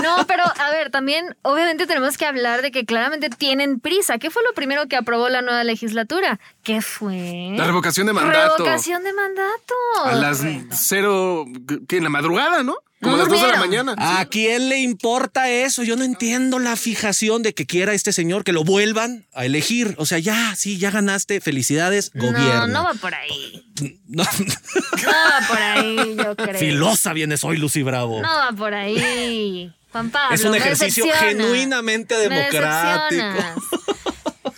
No, 0.00 0.24
pero 0.28 0.44
a 0.44 0.70
ver, 0.70 0.90
también 0.90 1.36
obviamente 1.42 1.88
tenemos 1.88 2.16
que 2.18 2.24
hablar 2.24 2.62
de 2.62 2.70
que 2.70 2.84
claramente 2.84 3.30
tienen 3.30 3.80
prisa. 3.80 4.18
¿Qué 4.18 4.30
fue 4.30 4.44
lo 4.44 4.52
primero 4.54 4.86
que 4.86 4.94
aprobó 4.94 5.28
la 5.28 5.42
nueva 5.42 5.64
legislatura? 5.64 6.38
¿Qué 6.62 6.82
fue? 6.82 7.50
La 7.56 7.64
revocación 7.64 8.06
de 8.06 8.12
mandato. 8.12 8.58
Revocación 8.58 9.02
de 9.02 9.12
mandato. 9.12 9.74
A 10.04 10.12
las 10.14 10.40
cero. 10.70 11.46
que 11.88 11.96
en 11.96 12.04
la 12.04 12.10
madrugada, 12.10 12.62
¿no? 12.62 12.67
Como 13.00 13.14
a 13.14 13.18
las 13.18 13.28
dos 13.28 13.40
de 13.40 13.46
la 13.48 13.58
mañana. 13.60 13.94
¿A 13.96 14.24
quién 14.26 14.68
le 14.68 14.78
importa 14.80 15.48
eso? 15.50 15.84
Yo 15.84 15.94
no 15.94 16.02
entiendo 16.02 16.58
la 16.58 16.74
fijación 16.74 17.44
de 17.44 17.54
que 17.54 17.64
quiera 17.64 17.92
este 17.92 18.12
señor 18.12 18.42
que 18.42 18.52
lo 18.52 18.64
vuelvan 18.64 19.24
a 19.32 19.44
elegir. 19.44 19.94
O 19.98 20.04
sea, 20.06 20.18
ya, 20.18 20.56
sí, 20.56 20.78
ya 20.78 20.90
ganaste. 20.90 21.40
Felicidades, 21.40 22.10
No, 22.14 22.24
gobierno. 22.26 22.66
no 22.66 22.82
va 22.84 22.94
por 22.94 23.14
ahí. 23.14 23.64
No. 24.08 24.24
No 24.24 25.10
va 25.12 25.46
por 25.46 25.58
ahí, 25.62 26.16
yo 26.16 26.34
creo. 26.44 26.58
Filosa 26.58 27.12
vienes 27.12 27.44
hoy, 27.44 27.56
Lucy 27.58 27.82
Bravo. 27.84 28.20
No 28.20 28.28
va 28.28 28.50
por 28.50 28.74
ahí. 28.74 29.72
Juan 29.92 30.10
Pablo. 30.10 30.34
es 30.34 30.44
un 30.44 30.54
ejercicio 30.56 31.04
decepciona. 31.04 31.30
genuinamente 31.30 32.16
Me 32.16 32.34
democrático. 32.34 33.24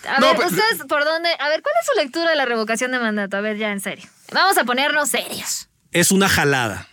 A 0.09 0.19
No, 0.19 0.27
ver, 0.27 0.35
pero- 0.37 0.49
ustedes 0.49 0.83
por 0.89 1.05
dónde. 1.05 1.29
A 1.39 1.47
ver, 1.49 1.61
¿cuál 1.61 1.75
es 1.79 1.85
su 1.93 1.99
lectura 1.99 2.29
de 2.31 2.35
la 2.35 2.45
revocación 2.45 2.91
de 2.91 2.99
mandato? 2.99 3.37
A 3.37 3.41
ver, 3.41 3.57
ya 3.57 3.71
en 3.71 3.79
serio. 3.81 4.09
Vamos 4.33 4.57
a 4.57 4.63
ponernos 4.63 5.09
serios. 5.09 5.69
Es 5.91 6.11
una 6.11 6.27
jalada. 6.27 6.87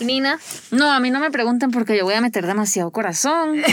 Nina, 0.00 0.38
No, 0.70 0.90
a 0.92 1.00
mí 1.00 1.10
no 1.10 1.20
me 1.20 1.30
pregunten 1.30 1.70
porque 1.70 1.96
yo 1.96 2.04
voy 2.04 2.14
a 2.14 2.20
meter 2.20 2.46
demasiado 2.46 2.90
corazón. 2.90 3.62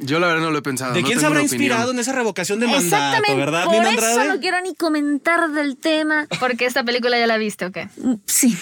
Yo 0.00 0.18
la 0.18 0.26
verdad 0.26 0.42
no 0.42 0.50
lo 0.50 0.58
he 0.58 0.62
pensado. 0.62 0.92
¿De 0.92 1.00
no 1.02 1.06
quién 1.06 1.20
se 1.20 1.24
habrá 1.26 1.38
opinión. 1.40 1.62
inspirado 1.62 1.92
en 1.92 1.98
esa 2.00 2.12
revocación 2.12 2.58
de 2.58 2.66
mandato, 2.66 2.84
Exactamente. 2.96 3.34
verdad, 3.36 3.64
por 3.64 3.74
Nina 3.74 3.90
eso 3.92 4.24
no 4.24 4.40
quiero 4.40 4.60
ni 4.60 4.74
comentar 4.74 5.50
del 5.52 5.76
tema. 5.78 6.26
porque 6.40 6.66
esta 6.66 6.82
película 6.82 7.16
ya 7.18 7.28
la 7.28 7.36
viste, 7.38 7.64
¿o 7.66 7.70
qué? 7.72 7.88
Mm, 7.96 8.14
Sí. 8.26 8.58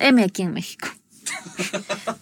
M 0.00 0.22
aquí 0.24 0.42
en 0.42 0.52
México. 0.52 0.88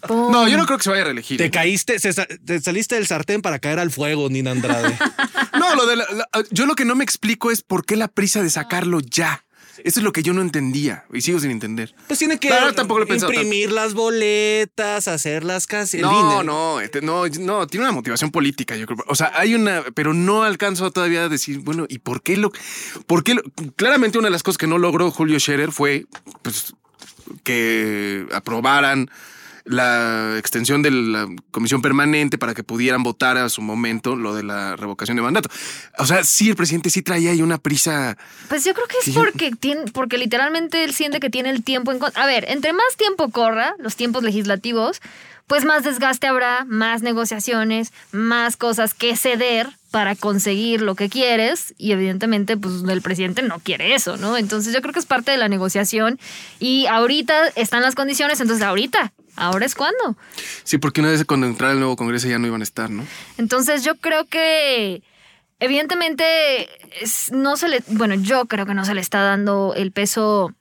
No, 0.08 0.46
yo 0.46 0.58
no 0.58 0.66
creo 0.66 0.76
que 0.78 0.84
se 0.84 0.90
vaya 0.90 1.02
a 1.02 1.04
reelegir. 1.06 1.38
Te 1.38 1.50
caíste, 1.50 1.98
se 1.98 2.12
sa- 2.12 2.26
te 2.26 2.60
saliste 2.60 2.96
del 2.96 3.06
sartén 3.06 3.40
para 3.40 3.58
caer 3.58 3.78
al 3.78 3.90
fuego, 3.90 4.28
Nina 4.28 4.50
Andrade. 4.50 4.94
No, 5.58 5.74
lo 5.74 5.86
de 5.86 5.96
la- 5.96 6.06
la- 6.12 6.28
yo 6.50 6.66
lo 6.66 6.74
que 6.74 6.84
no 6.84 6.94
me 6.94 7.04
explico 7.04 7.50
es 7.50 7.62
por 7.62 7.84
qué 7.86 7.96
la 7.96 8.08
prisa 8.08 8.42
de 8.42 8.50
sacarlo 8.50 9.00
ya. 9.00 9.44
Eso 9.84 10.00
es 10.00 10.04
lo 10.04 10.12
que 10.12 10.22
yo 10.22 10.32
no 10.32 10.42
entendía 10.42 11.04
y 11.12 11.20
sigo 11.22 11.38
sin 11.40 11.50
entender. 11.50 11.94
Pues 12.06 12.18
tiene 12.18 12.38
que 12.38 12.48
Claro, 12.48 12.72
tampoco 12.72 13.00
lo 13.00 13.14
imprimir 13.14 13.70
las 13.72 13.94
boletas, 13.94 15.08
hacerlas 15.08 15.66
casi. 15.66 15.98
el 15.98 16.02
No, 16.02 16.42
no, 16.42 16.80
este, 16.80 17.02
no, 17.02 17.26
no, 17.40 17.66
tiene 17.66 17.84
una 17.86 17.92
motivación 17.92 18.30
política, 18.30 18.76
yo 18.76 18.86
creo. 18.86 18.98
O 19.08 19.14
sea, 19.14 19.32
hay 19.34 19.54
una, 19.54 19.82
pero 19.94 20.14
no 20.14 20.42
alcanzo 20.44 20.90
todavía 20.90 21.24
a 21.24 21.28
decir, 21.28 21.58
bueno, 21.58 21.86
¿y 21.88 21.98
por 21.98 22.22
qué 22.22 22.36
lo, 22.36 22.52
por 23.06 23.24
qué 23.24 23.34
lo- 23.34 23.42
claramente 23.76 24.18
una 24.18 24.28
de 24.28 24.32
las 24.32 24.42
cosas 24.42 24.58
que 24.58 24.66
no 24.66 24.78
logró 24.78 25.10
Julio 25.10 25.38
Scherer 25.40 25.72
fue, 25.72 26.06
pues, 26.42 26.74
que 27.44 28.26
aprobaran 28.32 29.10
la 29.64 30.36
extensión 30.38 30.82
de 30.82 30.90
la 30.90 31.28
comisión 31.50 31.82
permanente 31.82 32.38
para 32.38 32.54
que 32.54 32.64
pudieran 32.64 33.02
votar 33.02 33.36
a 33.36 33.48
su 33.48 33.62
momento 33.62 34.16
lo 34.16 34.34
de 34.34 34.42
la 34.42 34.76
revocación 34.76 35.16
de 35.16 35.22
mandato. 35.22 35.48
O 35.98 36.06
sea, 36.06 36.24
sí, 36.24 36.48
el 36.48 36.56
presidente 36.56 36.90
sí 36.90 37.02
traía 37.02 37.30
ahí 37.30 37.42
una 37.42 37.58
prisa. 37.58 38.16
Pues 38.48 38.64
yo 38.64 38.74
creo 38.74 38.86
que 38.86 38.96
es 39.10 39.14
porque 39.14 39.52
tiene, 39.52 39.90
porque 39.92 40.18
literalmente 40.18 40.84
él 40.84 40.92
siente 40.92 41.20
que 41.20 41.30
tiene 41.30 41.50
el 41.50 41.62
tiempo 41.62 41.92
en 41.92 41.98
contra. 41.98 42.22
A 42.22 42.26
ver, 42.26 42.44
entre 42.48 42.72
más 42.72 42.96
tiempo 42.96 43.30
corra, 43.30 43.74
los 43.78 43.96
tiempos 43.96 44.22
legislativos, 44.22 45.00
pues 45.46 45.64
más 45.64 45.84
desgaste 45.84 46.26
habrá, 46.26 46.64
más 46.64 47.02
negociaciones, 47.02 47.92
más 48.10 48.56
cosas 48.56 48.94
que 48.94 49.16
ceder 49.16 49.68
para 49.90 50.16
conseguir 50.16 50.80
lo 50.80 50.94
que 50.94 51.08
quieres 51.08 51.74
y 51.76 51.92
evidentemente 51.92 52.56
pues 52.56 52.82
el 52.88 53.02
presidente 53.02 53.42
no 53.42 53.58
quiere 53.60 53.94
eso, 53.94 54.16
¿no? 54.16 54.36
Entonces 54.38 54.72
yo 54.72 54.80
creo 54.80 54.94
que 54.94 55.00
es 55.00 55.06
parte 55.06 55.30
de 55.30 55.36
la 55.36 55.48
negociación 55.48 56.18
y 56.58 56.86
ahorita 56.86 57.48
están 57.56 57.82
las 57.82 57.94
condiciones, 57.94 58.40
entonces 58.40 58.64
ahorita, 58.64 59.12
ahora 59.36 59.66
es 59.66 59.74
cuando. 59.74 60.16
Sí, 60.64 60.78
porque 60.78 61.02
una 61.02 61.10
vez 61.10 61.24
cuando 61.26 61.46
entrara 61.46 61.74
el 61.74 61.78
nuevo 61.78 61.96
Congreso 61.96 62.28
ya 62.28 62.38
no 62.38 62.46
iban 62.46 62.62
a 62.62 62.64
estar, 62.64 62.88
¿no? 62.88 63.06
Entonces 63.36 63.84
yo 63.84 63.96
creo 63.96 64.24
que 64.26 65.02
evidentemente 65.60 66.68
no 67.30 67.56
se 67.56 67.68
le, 67.68 67.84
bueno, 67.88 68.14
yo 68.14 68.46
creo 68.46 68.66
que 68.66 68.74
no 68.74 68.84
se 68.84 68.94
le 68.94 69.00
está 69.00 69.20
dando 69.20 69.74
el 69.76 69.92
peso 69.92 70.52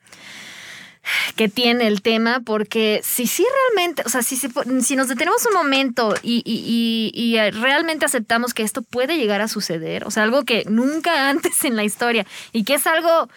que 1.35 1.49
tiene 1.49 1.87
el 1.87 2.01
tema, 2.01 2.41
porque 2.45 3.01
si 3.03 3.25
sí 3.27 3.45
realmente, 3.65 4.03
o 4.05 4.09
sea, 4.09 4.21
si, 4.21 4.35
si 4.37 4.95
nos 4.95 5.07
detenemos 5.07 5.45
un 5.47 5.53
momento 5.53 6.13
y, 6.21 6.43
y- 6.45 7.11
y- 7.15 7.35
y, 7.37 7.51
realmente 7.51 8.05
aceptamos 8.05 8.53
que 8.53 8.63
esto 8.63 8.81
puede 8.83 9.17
llegar 9.17 9.41
a 9.41 9.47
suceder, 9.47 10.05
o 10.05 10.11
sea, 10.11 10.23
algo 10.23 10.43
que 10.43 10.63
nunca 10.69 11.29
antes 11.29 11.63
en 11.65 11.75
la 11.75 11.83
historia 11.83 12.25
y 12.51 12.63
que 12.63 12.75
es 12.75 12.85
algo 12.87 13.29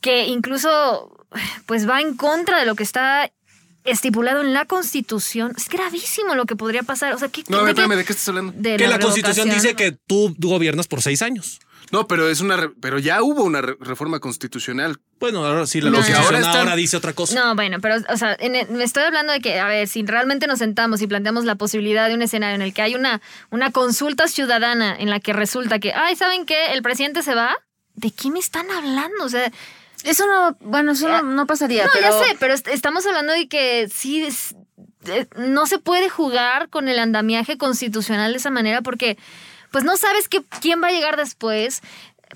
que 0.00 0.26
incluso 0.26 1.26
pues 1.66 1.88
va 1.88 2.00
en 2.00 2.16
contra 2.16 2.58
de 2.58 2.66
lo 2.66 2.74
que 2.74 2.82
está 2.82 3.30
estipulado 3.84 4.40
en 4.42 4.52
la 4.52 4.66
Constitución, 4.66 5.52
es 5.56 5.68
gravísimo 5.68 6.34
lo 6.34 6.44
que 6.44 6.54
podría 6.56 6.82
pasar, 6.82 7.14
o 7.14 7.18
sea, 7.18 7.28
¿qué, 7.28 7.42
No, 7.48 7.56
a 7.56 7.60
de 7.60 7.66
ver, 7.66 7.74
qué- 7.74 7.80
espérame, 7.82 7.98
¿de 7.98 8.04
qué 8.04 8.12
estás 8.12 8.28
hablando? 8.28 8.52
de 8.56 8.76
Que 8.76 8.86
la, 8.88 8.98
constitución 8.98 9.48
dice 9.48 9.74
que 9.74 9.92
tú 10.06 10.34
gobiernas 10.38 10.86
por 10.86 11.02
seis 11.02 11.22
años. 11.22 11.60
No, 11.92 12.06
pero 12.06 12.28
es 12.28 12.40
una, 12.40 12.56
re- 12.56 12.70
pero 12.80 12.98
ya 12.98 13.22
hubo 13.22 13.42
una 13.42 13.60
re- 13.62 13.76
reforma 13.80 14.20
constitucional. 14.20 15.00
Bueno, 15.18 15.44
ahora 15.44 15.66
sí, 15.66 15.80
la 15.80 15.90
No, 15.90 15.96
constitución 15.96 16.44
ahora 16.44 16.76
dice 16.76 16.96
otra 16.96 17.12
cosa. 17.14 17.34
No, 17.34 17.54
bueno, 17.56 17.78
pero, 17.80 17.96
o 18.08 18.16
sea, 18.16 18.36
en 18.38 18.54
el- 18.54 18.68
me 18.70 18.84
estoy 18.84 19.02
hablando 19.02 19.32
de 19.32 19.40
que, 19.40 19.58
a 19.58 19.66
ver, 19.66 19.88
si 19.88 20.04
realmente 20.06 20.46
nos 20.46 20.60
sentamos 20.60 21.02
y 21.02 21.06
planteamos 21.06 21.44
la 21.44 21.56
posibilidad 21.56 22.08
de 22.08 22.14
un 22.14 22.22
escenario 22.22 22.54
en 22.54 22.62
el 22.62 22.72
que 22.72 22.82
hay 22.82 22.94
una, 22.94 23.20
una 23.50 23.72
consulta 23.72 24.28
ciudadana 24.28 24.94
en 24.98 25.10
la 25.10 25.18
que 25.20 25.32
resulta 25.32 25.78
que, 25.80 25.92
ay, 25.92 26.14
¿saben 26.16 26.46
qué? 26.46 26.72
El 26.72 26.82
presidente 26.82 27.22
se 27.22 27.34
va. 27.34 27.56
¿De 27.94 28.10
qué 28.12 28.30
me 28.30 28.38
están 28.38 28.70
hablando? 28.70 29.24
O 29.24 29.28
sea, 29.28 29.50
Eso 30.04 30.26
no, 30.26 30.56
bueno, 30.60 30.92
eso 30.92 31.08
no, 31.08 31.22
no 31.22 31.46
pasaría. 31.46 31.84
no, 31.84 31.90
pero... 31.92 32.06
ya 32.20 32.24
sé, 32.26 32.36
pero 32.40 32.54
est- 32.54 32.68
estamos 32.68 33.04
hablando 33.04 33.32
de 33.34 33.48
que 33.48 33.88
sí, 33.94 34.24
es- 34.24 34.54
eh, 35.06 35.26
no 35.36 35.66
se 35.66 35.78
puede 35.78 36.08
jugar 36.08 36.68
con 36.70 36.88
el 36.88 36.98
andamiaje 36.98 37.58
constitucional 37.58 38.32
de 38.32 38.38
esa 38.38 38.48
manera 38.50 38.80
porque, 38.80 39.18
pues 39.70 39.84
no 39.84 39.96
sabes 39.96 40.28
que, 40.28 40.42
quién 40.60 40.82
va 40.82 40.88
a 40.88 40.92
llegar 40.92 41.16
después. 41.16 41.82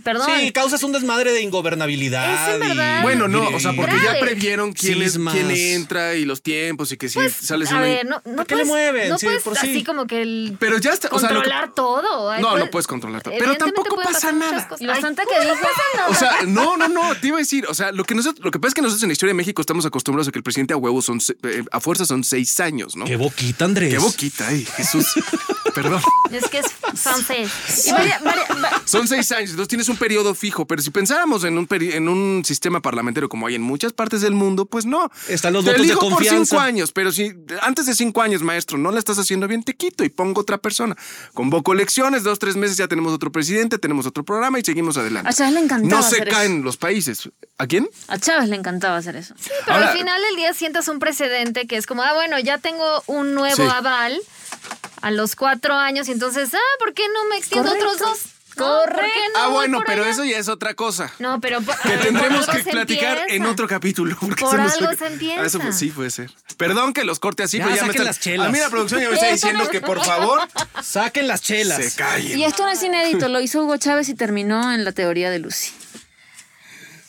Perdón. 0.02 0.28
Sí, 0.40 0.50
causas 0.52 0.82
un 0.82 0.92
desmadre 0.92 1.32
de 1.32 1.40
ingobernabilidad. 1.42 2.48
Es 2.48 2.54
en 2.54 2.60
verdad. 2.60 2.98
y- 3.00 3.02
Bueno, 3.02 3.28
no, 3.28 3.50
y- 3.50 3.54
o 3.54 3.60
sea, 3.60 3.72
porque 3.74 3.96
Grave. 3.96 4.18
ya 4.18 4.20
previeron 4.20 4.72
quién, 4.72 5.00
es, 5.02 5.12
Cismas. 5.12 5.34
quién 5.34 5.50
entra 5.50 6.14
y 6.14 6.24
los 6.24 6.42
tiempos 6.42 6.90
y 6.92 6.96
que 6.96 7.08
si 7.08 7.14
sales 7.14 7.68
Pues, 7.68 7.70
a 7.72 7.74
una- 7.76 7.80
ver, 7.80 8.06
no, 8.06 8.20
no 8.24 8.36
¿Por 8.36 8.46
qué 8.46 8.56
le 8.56 8.66
puedes, 8.66 8.92
mueven? 8.92 9.08
no 9.08 9.18
Sí, 9.18 9.26
puedes 9.26 9.42
por 9.42 9.56
sí. 9.56 9.70
así 9.70 9.84
como 9.84 10.06
que 10.06 10.22
el 10.22 10.56
Pero 10.58 10.78
ya 10.78 10.90
está, 10.92 11.08
o 11.12 11.18
sea, 11.18 11.30
lo 11.30 11.42
que- 11.42 11.48
controlar 11.48 11.74
todo. 11.74 12.30
Ay, 12.30 12.42
No, 12.42 12.50
pues, 12.50 12.64
no 12.64 12.70
puedes 12.70 12.86
controlar 12.86 13.22
todo. 13.22 13.34
Pero 13.38 13.56
tampoco 13.56 13.96
pasa 13.96 14.32
nada. 14.32 14.68
Y 14.80 14.86
bastante 14.86 15.22
que 15.22 15.36
¿cómo 15.36 15.54
no 15.54 15.60
pasa 15.60 15.82
nada? 15.96 16.08
O 16.08 16.14
sea, 16.14 16.32
no, 16.46 16.76
no, 16.76 16.88
no, 16.88 17.14
te 17.16 17.28
iba 17.28 17.36
a 17.36 17.40
decir, 17.40 17.66
o 17.68 17.74
sea, 17.74 17.92
lo 17.92 18.04
que 18.04 18.14
nosotros, 18.14 18.44
lo 18.44 18.50
que 18.50 18.58
pasa 18.58 18.68
es 18.68 18.74
que 18.74 18.82
nosotros 18.82 19.02
en 19.04 19.08
la 19.10 19.12
historia 19.12 19.30
de 19.30 19.36
México 19.36 19.60
estamos 19.62 19.86
acostumbrados 19.86 20.28
a 20.28 20.32
que 20.32 20.38
el 20.38 20.42
presidente 20.42 20.74
a 20.74 20.76
huevo 20.76 21.00
son, 21.02 21.20
eh, 21.44 21.62
a 21.70 21.80
fuerza 21.80 22.04
son 22.04 22.24
seis 22.24 22.58
años, 22.60 22.96
¿no? 22.96 23.04
Qué 23.04 23.16
boquita, 23.16 23.64
Andrés. 23.64 23.92
Qué 23.92 23.98
boquita, 23.98 24.48
ay, 24.48 24.64
Jesús. 24.76 25.06
Perdón. 25.74 26.00
es 26.30 26.48
que 26.48 26.58
es 26.58 26.66
francés. 26.94 27.50
Y 27.86 27.90
varia- 27.92 28.20
varia- 28.22 28.46
va- 28.62 28.82
Son 28.84 29.08
seis 29.08 29.30
años, 29.32 29.50
entonces 29.50 29.68
tienes 29.68 29.83
un 29.88 29.96
periodo 29.96 30.34
fijo, 30.34 30.66
pero 30.66 30.82
si 30.82 30.90
pensáramos 30.90 31.44
en 31.44 31.58
un, 31.58 31.66
peri- 31.68 31.94
en 31.94 32.08
un 32.08 32.42
sistema 32.44 32.80
parlamentario 32.80 33.28
como 33.28 33.46
hay 33.46 33.54
en 33.56 33.62
muchas 33.62 33.92
partes 33.92 34.20
del 34.20 34.32
mundo, 34.34 34.66
pues 34.66 34.86
no. 34.86 35.10
Están 35.28 35.52
los 35.52 35.64
Te 35.64 35.70
votos 35.72 35.86
de 35.86 35.92
elijo 35.92 36.00
por 36.00 36.10
confianza. 36.14 36.44
cinco 36.44 36.60
años, 36.60 36.92
pero 36.92 37.12
si 37.12 37.32
antes 37.62 37.86
de 37.86 37.94
cinco 37.94 38.22
años, 38.22 38.42
maestro, 38.42 38.78
no 38.78 38.90
la 38.90 38.98
estás 38.98 39.18
haciendo 39.18 39.48
bien, 39.48 39.62
te 39.62 39.74
quito 39.74 40.04
y 40.04 40.08
pongo 40.08 40.40
otra 40.42 40.58
persona. 40.58 40.96
Convoco 41.32 41.72
elecciones, 41.72 42.22
dos, 42.22 42.38
tres 42.38 42.56
meses 42.56 42.76
ya 42.76 42.88
tenemos 42.88 43.12
otro 43.12 43.30
presidente, 43.32 43.78
tenemos 43.78 44.06
otro 44.06 44.24
programa 44.24 44.58
y 44.58 44.64
seguimos 44.64 44.96
adelante. 44.96 45.28
A 45.28 45.32
Chávez 45.32 45.54
le 45.54 45.60
encantaba 45.60 46.02
No 46.02 46.08
se 46.08 46.16
hacer 46.16 46.28
caen 46.28 46.62
los 46.62 46.76
países. 46.76 47.28
¿A 47.58 47.66
quién? 47.66 47.88
A 48.08 48.18
Chávez 48.18 48.48
le 48.48 48.56
encantaba 48.56 48.96
hacer 48.96 49.16
eso. 49.16 49.34
Pero 49.64 49.74
Ahora- 49.74 49.92
al 49.92 49.98
final 49.98 50.20
del 50.22 50.36
día 50.36 50.52
sientas 50.54 50.88
un 50.88 50.98
precedente 50.98 51.66
que 51.66 51.76
es 51.76 51.86
como, 51.86 52.02
ah, 52.02 52.12
bueno, 52.14 52.38
ya 52.38 52.58
tengo 52.58 53.02
un 53.06 53.34
nuevo 53.34 53.56
Sí. 53.56 53.62
aval 53.72 54.20
a 55.02 55.10
los 55.10 55.36
cuatro 55.36 55.74
años 55.74 56.08
y 56.08 56.12
entonces, 56.12 56.54
ah, 56.54 56.58
¿por 56.78 56.94
qué 56.94 57.02
no 57.08 57.28
me 57.28 57.36
extiendo 57.36 57.68
Correcto. 57.70 57.90
otros 57.92 58.08
dos? 58.22 58.33
No, 58.56 58.64
¿por 58.84 58.94
qué 58.94 59.00
no 59.34 59.38
ah, 59.40 59.48
bueno, 59.48 59.80
pero 59.86 60.02
allá? 60.02 60.12
eso 60.12 60.24
ya 60.24 60.38
es 60.38 60.48
otra 60.48 60.74
cosa. 60.74 61.12
No, 61.18 61.40
pero... 61.40 61.60
por- 61.60 61.76
Que 61.80 61.96
tendremos 61.98 62.48
algo 62.48 62.52
que 62.52 62.62
se 62.64 62.70
platicar 62.70 63.18
en 63.18 63.22
empieza. 63.36 63.50
otro 63.50 63.66
capítulo. 63.68 64.16
Porque 64.20 64.44
Por 64.44 64.56
no 64.58 64.62
algo 64.62 64.92
se 64.96 65.06
empieza. 65.06 65.40
Ah, 65.42 65.46
Eso 65.46 65.58
pues, 65.58 65.76
sí 65.76 65.88
puede 65.90 66.10
ser. 66.10 66.30
Perdón 66.56 66.92
que 66.92 67.04
los 67.04 67.18
corte 67.18 67.42
así, 67.42 67.58
Ya, 67.58 67.64
pero 67.64 67.76
ya 67.76 67.82
me 67.82 67.88
saquen 67.88 68.02
están... 68.02 68.06
las 68.06 68.20
chelas. 68.20 68.48
A 68.48 68.52
mí 68.52 68.58
la 68.58 68.70
producción 68.70 69.00
ya 69.00 69.08
me 69.08 69.14
está 69.14 69.28
diciendo 69.28 69.68
que 69.68 69.80
por 69.80 70.04
favor 70.04 70.40
Saquen 70.82 71.26
las 71.28 71.42
chelas. 71.42 71.82
se 71.84 71.94
callen. 71.96 72.38
Y 72.38 72.44
esto 72.44 72.62
no 72.64 72.70
es 72.70 72.82
inédito, 72.82 73.28
lo 73.28 73.40
hizo 73.40 73.62
Hugo 73.64 73.76
Chávez 73.76 74.08
y 74.08 74.14
terminó 74.14 74.72
en 74.72 74.84
la 74.84 74.92
teoría 74.92 75.30
de 75.30 75.38
Lucy. 75.40 75.72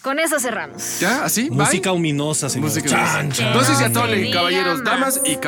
Con 0.01 0.19
eso 0.19 0.39
cerramos. 0.39 0.99
¿Ya? 0.99 1.23
¿Así? 1.23 1.49
Bye. 1.49 1.57
Música 1.65 1.91
ominosa, 1.91 2.47
señor. 2.49 2.69
Música. 2.69 2.89
Chan, 2.89 3.31
chan. 3.31 3.47
Entonces 3.47 3.79
ya 3.79 3.89
No 3.89 4.05
diga 4.07 4.37
caballeros, 4.37 4.83
damas 4.83 5.19
y, 5.25 5.39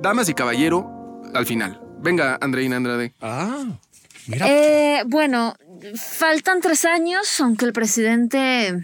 damas 0.00 0.28
y 0.28 0.34
caballero 0.34 1.22
al 1.34 1.46
final. 1.46 1.80
Venga, 1.98 2.38
Andreina 2.40 2.76
Andrade. 2.76 3.12
Ah, 3.20 3.64
mira. 4.26 4.46
Eh, 4.48 5.02
bueno, 5.06 5.54
faltan 5.96 6.60
tres 6.60 6.84
años, 6.84 7.40
aunque 7.40 7.64
el 7.64 7.72
presidente 7.72 8.74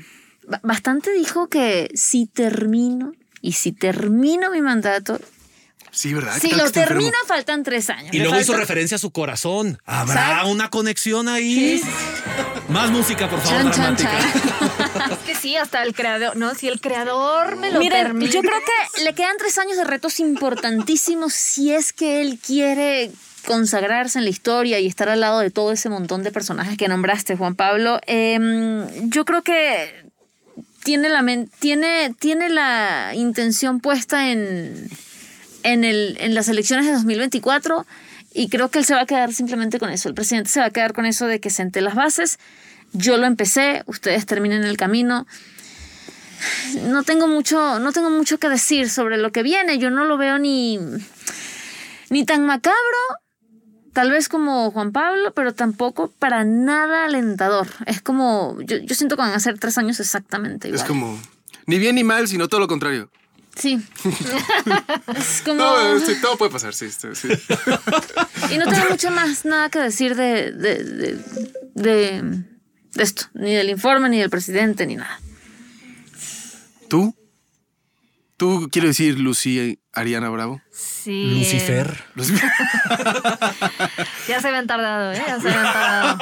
ba- 0.46 0.60
bastante 0.62 1.12
dijo 1.12 1.48
que 1.48 1.90
si 1.94 2.26
termino 2.26 3.12
y 3.40 3.52
si 3.52 3.72
termino 3.72 4.50
mi 4.50 4.60
mandato, 4.62 5.18
Sí, 5.92 6.14
¿verdad? 6.14 6.34
¿Qué 6.40 6.48
si 6.50 6.54
lo 6.54 6.66
enfermo? 6.66 6.88
termina 7.00 7.16
faltan 7.26 7.64
tres 7.64 7.90
años. 7.90 8.14
y 8.14 8.20
luego 8.20 8.38
hizo 8.38 8.56
referencia 8.56 8.94
a 8.94 8.98
su 8.98 9.10
corazón. 9.10 9.76
¿Habrá 9.84 10.44
una 10.44 10.70
conexión 10.70 11.28
ahí? 11.28 11.82
Más 12.68 12.92
música, 12.92 13.28
por 13.28 13.40
favor, 13.40 13.72
Chan, 13.72 13.96
chan, 13.96 13.96
chan. 13.96 15.10
Es 15.10 15.18
que 15.26 15.34
sí, 15.34 15.56
hasta 15.56 15.82
el 15.82 15.92
creador, 15.94 16.36
¿no? 16.36 16.54
Si 16.54 16.68
el 16.68 16.80
creador 16.80 17.56
me 17.56 17.72
lo 17.72 17.80
Miren, 17.80 18.04
permite. 18.04 18.30
yo 18.32 18.40
creo 18.40 18.60
que 18.60 19.02
le 19.02 19.14
quedan 19.14 19.36
tres 19.38 19.58
años 19.58 19.76
de 19.78 19.82
retos 19.84 20.20
importantísimos 20.20 21.32
si 21.32 21.72
es 21.72 21.92
que 21.92 22.20
él 22.20 22.38
quiere 22.44 23.10
consagrarse 23.46 24.18
en 24.18 24.24
la 24.24 24.30
historia 24.30 24.78
y 24.80 24.86
estar 24.86 25.08
al 25.08 25.20
lado 25.20 25.40
de 25.40 25.50
todo 25.50 25.72
ese 25.72 25.88
montón 25.88 26.22
de 26.22 26.32
personajes 26.32 26.76
que 26.76 26.88
nombraste, 26.88 27.36
Juan 27.36 27.54
Pablo. 27.54 28.00
Em, 28.06 29.10
yo 29.10 29.24
creo 29.24 29.42
que 29.42 30.04
tiene 30.84 31.08
la, 31.08 31.24
tiene, 31.58 32.14
tiene 32.18 32.48
la 32.48 33.12
intención 33.14 33.80
puesta 33.80 34.30
en, 34.30 34.88
en, 35.62 35.84
el, 35.84 36.16
en 36.20 36.34
las 36.34 36.48
elecciones 36.48 36.86
de 36.86 36.92
2024 36.92 37.86
y 38.32 38.48
creo 38.48 38.70
que 38.70 38.78
él 38.78 38.84
se 38.84 38.94
va 38.94 39.02
a 39.02 39.06
quedar 39.06 39.32
simplemente 39.32 39.78
con 39.78 39.90
eso. 39.90 40.08
El 40.08 40.14
presidente 40.14 40.50
se 40.50 40.60
va 40.60 40.66
a 40.66 40.70
quedar 40.70 40.92
con 40.92 41.06
eso 41.06 41.26
de 41.26 41.40
que 41.40 41.50
senté 41.50 41.80
las 41.80 41.94
bases. 41.94 42.38
Yo 42.92 43.16
lo 43.16 43.26
empecé, 43.26 43.82
ustedes 43.86 44.26
terminen 44.26 44.64
el 44.64 44.76
camino 44.76 45.26
no 46.82 47.02
tengo 47.02 47.28
mucho, 47.28 47.78
no 47.78 47.92
tengo 47.92 48.10
mucho 48.10 48.38
que 48.38 48.48
decir 48.48 48.88
sobre 48.90 49.18
lo 49.18 49.32
que 49.32 49.42
viene. 49.42 49.78
Yo 49.78 49.90
no 49.90 50.04
lo 50.04 50.16
veo 50.16 50.38
ni, 50.38 50.78
ni 52.08 52.24
tan 52.24 52.44
macabro, 52.46 52.78
tal 53.92 54.10
vez 54.10 54.28
como 54.28 54.70
Juan 54.70 54.92
Pablo, 54.92 55.32
pero 55.34 55.54
tampoco 55.54 56.10
para 56.18 56.44
nada 56.44 57.04
alentador. 57.04 57.66
Es 57.86 58.00
como, 58.02 58.56
yo, 58.62 58.76
yo 58.78 58.94
siento 58.94 59.16
que 59.16 59.22
van 59.22 59.32
a 59.32 59.40
ser 59.40 59.58
tres 59.58 59.78
años 59.78 60.00
exactamente 60.00 60.68
igual. 60.68 60.80
Es 60.82 60.86
como... 60.88 61.20
Ni 61.66 61.78
bien 61.78 61.94
ni 61.94 62.04
mal, 62.04 62.26
sino 62.26 62.48
todo 62.48 62.60
lo 62.60 62.68
contrario. 62.68 63.10
Sí. 63.54 63.80
es 65.16 65.42
como... 65.44 65.56
No, 65.56 66.00
sí, 66.00 66.14
todo 66.20 66.36
puede 66.38 66.50
pasar, 66.50 66.74
sí. 66.74 66.90
sí, 66.90 67.08
sí. 67.14 67.28
Y 68.50 68.58
no 68.58 68.66
tengo 68.66 68.88
mucho 68.90 69.10
más 69.10 69.44
nada 69.44 69.68
que 69.68 69.78
decir 69.80 70.14
de, 70.16 70.52
de, 70.52 70.82
de, 70.84 71.24
de- 71.74 72.44
de 72.94 73.02
esto, 73.04 73.26
ni 73.34 73.54
del 73.54 73.70
informe, 73.70 74.08
ni 74.08 74.18
del 74.18 74.30
presidente, 74.30 74.84
ni 74.86 74.96
nada. 74.96 75.20
¿Tú? 76.88 77.14
¿Tú 78.40 78.70
quiero 78.72 78.88
decir 78.88 79.18
Lucy 79.18 79.80
Ariana 79.92 80.30
Bravo? 80.30 80.62
Sí. 80.72 81.40
Lucifer. 81.40 82.02
Lucy- 82.14 82.32
Ya 84.28 84.40
se 84.40 84.48
habían 84.48 84.66
tardado, 84.66 85.12
¿eh? 85.12 85.22
Ya 85.26 85.38
se 85.38 85.48
habían 85.50 85.72
tardado. 85.74 86.18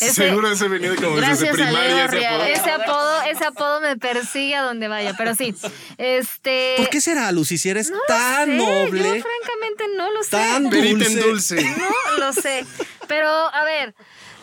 Ese- 0.00 0.12
Seguro 0.14 0.48
ese 0.52 0.68
venía 0.68 0.90
de 0.92 0.96
como 0.98 1.16
desde 1.16 1.48
a 1.48 1.52
primaria. 1.52 2.06
Leo 2.06 2.44
ese 2.44 2.70
apodo. 2.70 2.70
Ese 2.70 2.70
apodo, 2.70 3.22
ese 3.22 3.44
apodo 3.44 3.80
me 3.80 3.96
persigue 3.96 4.54
a 4.54 4.62
donde 4.62 4.86
vaya, 4.86 5.14
pero 5.18 5.34
sí. 5.34 5.52
Este. 5.98 6.74
¿Por 6.76 6.90
qué 6.90 7.00
será, 7.00 7.32
Lucy, 7.32 7.58
si 7.58 7.68
eres 7.70 7.90
no 7.90 7.96
lo 7.96 8.02
tan 8.06 8.46
sé, 8.48 8.54
noble? 8.56 9.02
Yo 9.02 9.24
francamente 9.24 9.84
no 9.96 10.12
lo 10.12 10.22
sé. 10.22 10.30
Tan 10.30 10.70
dulce. 10.70 11.20
dulce. 11.22 11.76
No 11.76 12.18
lo 12.18 12.32
sé. 12.32 12.64
Pero, 13.08 13.28
a 13.28 13.64
ver, 13.64 13.96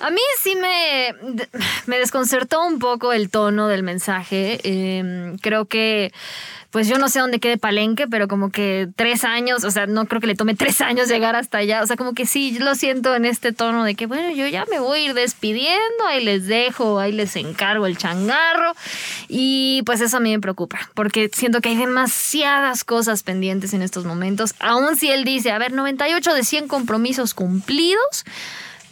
a 0.03 0.09
mí 0.09 0.21
sí 0.41 0.55
me, 0.55 1.15
me 1.87 1.97
desconcertó 1.97 2.65
un 2.65 2.79
poco 2.79 3.13
el 3.13 3.29
tono 3.29 3.67
del 3.67 3.83
mensaje. 3.83 4.59
Eh, 4.63 5.35
creo 5.41 5.65
que, 5.65 6.11
pues 6.71 6.87
yo 6.87 6.97
no 6.97 7.07
sé 7.07 7.19
dónde 7.19 7.39
quede 7.39 7.57
Palenque, 7.57 8.07
pero 8.07 8.27
como 8.27 8.49
que 8.51 8.89
tres 8.95 9.23
años, 9.23 9.63
o 9.63 9.71
sea, 9.71 9.85
no 9.85 10.05
creo 10.05 10.19
que 10.19 10.27
le 10.27 10.35
tome 10.35 10.55
tres 10.55 10.81
años 10.81 11.07
llegar 11.07 11.37
hasta 11.37 11.59
allá. 11.59 11.81
O 11.83 11.87
sea, 11.87 11.95
como 11.95 12.13
que 12.13 12.25
sí, 12.25 12.59
lo 12.59 12.75
siento 12.75 13.15
en 13.15 13.23
este 13.25 13.53
tono 13.53 13.85
de 13.85 13.95
que, 13.95 14.05
bueno, 14.05 14.31
yo 14.31 14.45
ya 14.47 14.65
me 14.69 14.79
voy 14.79 14.99
a 14.99 15.03
ir 15.03 15.13
despidiendo, 15.13 16.07
ahí 16.07 16.23
les 16.23 16.47
dejo, 16.47 16.99
ahí 16.99 17.13
les 17.13 17.35
encargo 17.37 17.85
el 17.85 17.97
changarro. 17.97 18.73
Y 19.29 19.83
pues 19.85 20.01
eso 20.01 20.17
a 20.17 20.19
mí 20.19 20.31
me 20.31 20.41
preocupa, 20.41 20.89
porque 20.95 21.29
siento 21.31 21.61
que 21.61 21.69
hay 21.69 21.77
demasiadas 21.77 22.83
cosas 22.83 23.23
pendientes 23.23 23.73
en 23.73 23.81
estos 23.81 24.03
momentos. 24.03 24.53
Aún 24.59 24.97
si 24.97 25.09
él 25.11 25.23
dice, 25.23 25.51
a 25.51 25.59
ver, 25.59 25.71
98 25.71 26.33
de 26.33 26.43
100 26.43 26.67
compromisos 26.67 27.33
cumplidos. 27.33 28.25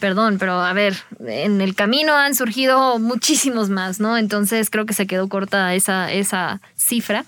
Perdón, 0.02 0.38
pero 0.40 0.60
a 0.60 0.72
ver, 0.72 0.96
en 1.28 1.60
el 1.60 1.76
camino 1.76 2.12
han 2.16 2.34
surgido 2.34 2.98
muchísimos 2.98 3.70
más, 3.70 4.00
¿no? 4.00 4.18
Entonces 4.18 4.68
creo 4.68 4.84
que 4.84 4.94
se 4.94 5.06
quedó 5.06 5.28
corta 5.28 5.76
esa, 5.76 6.10
esa 6.10 6.60
cifra. 6.74 7.24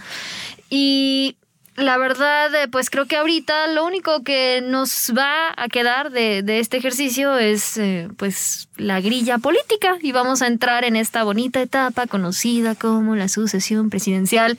Y 0.71 1.37
la 1.77 1.99
verdad, 1.99 2.55
eh, 2.55 2.69
pues 2.69 2.89
creo 2.89 3.07
que 3.07 3.17
ahorita 3.17 3.67
lo 3.69 3.85
único 3.85 4.23
que 4.23 4.61
nos 4.63 5.13
va 5.17 5.53
a 5.57 5.69
quedar 5.69 6.13
de, 6.13 6.43
de 6.43 6.61
este 6.61 6.77
ejercicio 6.77 7.37
es 7.37 7.77
eh, 7.79 8.09
pues 8.17 8.69
la 8.77 9.01
grilla 9.01 9.39
política 9.39 9.99
y 10.01 10.13
vamos 10.13 10.41
a 10.43 10.47
entrar 10.47 10.85
en 10.85 10.95
esta 10.95 11.25
bonita 11.25 11.61
etapa 11.61 12.07
conocida 12.07 12.77
como 12.77 13.17
la 13.17 13.29
sucesión 13.29 13.91
presidencial 13.91 14.57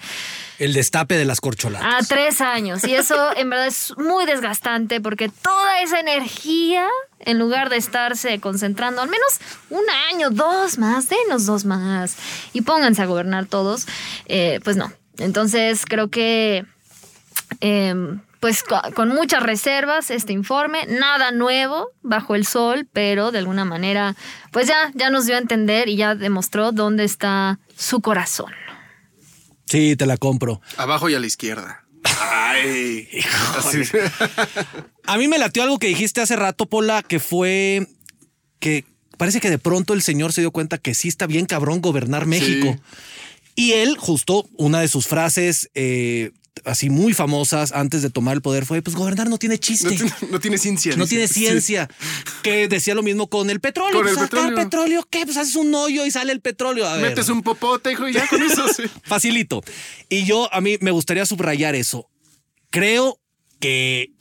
El 0.60 0.74
destape 0.74 1.18
de 1.18 1.24
las 1.24 1.40
corcholatas. 1.40 2.04
a 2.04 2.06
tres 2.06 2.42
años. 2.42 2.84
Y 2.84 2.96
eso 2.96 3.16
en 3.38 3.50
verdad 3.50 3.68
es 3.68 3.94
muy 3.98 4.26
desgastante 4.26 5.00
porque 5.00 5.30
toda 5.30 5.82
esa 5.82 6.02
energía, 6.02 6.88
en 7.20 7.40
lugar 7.40 7.70
de 7.70 7.78
estarse 7.78 8.40
concentrando 8.42 9.02
al 9.02 9.10
menos 9.10 9.40
un 9.70 9.84
año, 10.12 10.32
dos 10.32 10.78
más, 10.78 11.08
denos 11.08 11.46
dos 11.46 11.64
más 11.64 12.18
y 12.52 12.62
pónganse 12.62 13.02
a 13.04 13.06
gobernar 13.06 13.46
todos, 13.46 13.88
eh, 14.26 14.60
pues 14.66 14.76
no. 14.76 14.92
Entonces 15.18 15.86
creo 15.86 16.10
que 16.10 16.66
eh, 17.62 17.94
pues 18.40 18.64
co- 18.64 18.82
con 18.94 19.10
muchas 19.10 19.42
reservas 19.44 20.12
este 20.12 20.34
informe, 20.34 20.86
nada 20.88 21.32
nuevo 21.32 21.88
bajo 22.02 22.36
el 22.36 22.46
sol, 22.46 22.88
pero 22.94 23.32
de 23.32 23.40
alguna 23.40 23.66
manera 23.66 24.16
pues 24.52 24.68
ya, 24.68 24.92
ya 24.94 25.10
nos 25.10 25.26
dio 25.26 25.36
a 25.36 25.40
entender 25.40 25.90
y 25.90 25.96
ya 25.96 26.16
demostró 26.16 26.72
dónde 26.72 27.04
está 27.06 27.60
su 27.76 28.02
corazón. 28.02 28.52
Sí, 29.68 29.96
te 29.96 30.06
la 30.06 30.18
compro. 30.18 30.62
Abajo 30.78 31.10
y 31.10 31.16
a 31.16 31.20
la 31.20 31.26
izquierda. 31.26 31.84
Ay. 32.22 33.08
Así. 33.58 33.82
A 35.06 35.18
mí 35.18 35.28
me 35.28 35.38
latió 35.40 35.64
algo 35.64 35.80
que 35.80 35.88
dijiste 35.88 36.22
hace 36.22 36.36
rato, 36.36 36.68
Pola, 36.68 37.02
que 37.02 37.20
fue 37.20 37.88
que 38.60 38.86
parece 39.18 39.40
que 39.40 39.50
de 39.50 39.58
pronto 39.58 39.94
el 39.94 40.02
señor 40.04 40.34
se 40.34 40.42
dio 40.42 40.52
cuenta 40.52 40.78
que 40.78 40.94
sí 40.94 41.08
está 41.08 41.26
bien 41.26 41.46
cabrón 41.48 41.82
gobernar 41.82 42.26
México. 42.28 42.78
Y 43.56 43.72
él, 43.74 43.98
justo 43.98 44.48
una 44.58 44.82
de 44.82 44.88
sus 44.88 45.08
frases 45.08 45.70
eh, 45.74 46.32
así 46.64 46.90
muy 46.90 47.14
famosas 47.14 47.72
antes 47.74 48.02
de 48.02 48.10
tomar 48.10 48.36
el 48.36 48.42
poder 48.42 48.66
fue, 48.66 48.82
pues 48.82 48.96
gobernar 48.96 49.30
no 49.30 49.38
tiene 49.38 49.56
No, 49.56 49.60
chiste. 49.62 49.90
tiene- 49.90 50.12
no 50.32 50.40
tiene 50.40 50.58
ciencia. 50.58 50.96
No 50.96 51.06
tiene 51.06 51.28
Sí. 51.28 51.34
ciencia. 51.42 51.90
Que 52.44 52.68
decía 52.68 52.96
lo 52.96 53.04
mismo 53.04 53.28
con 53.28 53.50
el 53.50 53.60
petróleo. 53.60 54.00
Con 54.00 54.08
el 54.08 54.14
Pues, 54.16 54.26
acá 54.26 54.38
petróleo. 54.38 54.64
petróleo, 54.64 55.08
¿qué? 55.10 55.26
Pues 55.26 55.38
haces 55.38 55.56
un 55.56 55.74
hoyo 55.76 56.06
y 56.06 56.12
sale 56.12 56.32
el 56.32 56.42
petróleo. 56.42 56.88
A 56.88 56.96
ver. 56.98 57.10
Metes 57.10 57.30
un 57.30 57.42
popote, 57.44 57.92
hijo, 57.92 58.08
y 58.08 58.14
ya 58.14 58.28
con 58.28 58.42
eso 58.42 58.68
sí. 58.70 58.84
Facilito. 59.04 59.64
Y 60.10 60.24
yo, 60.26 60.52
a 60.54 60.62
mí 60.62 60.78
me 60.82 60.92
gustaría 60.92 61.26
subrayar 61.26 61.76
eso. 61.76 62.10
Creo 62.70 63.20
que 63.60 64.12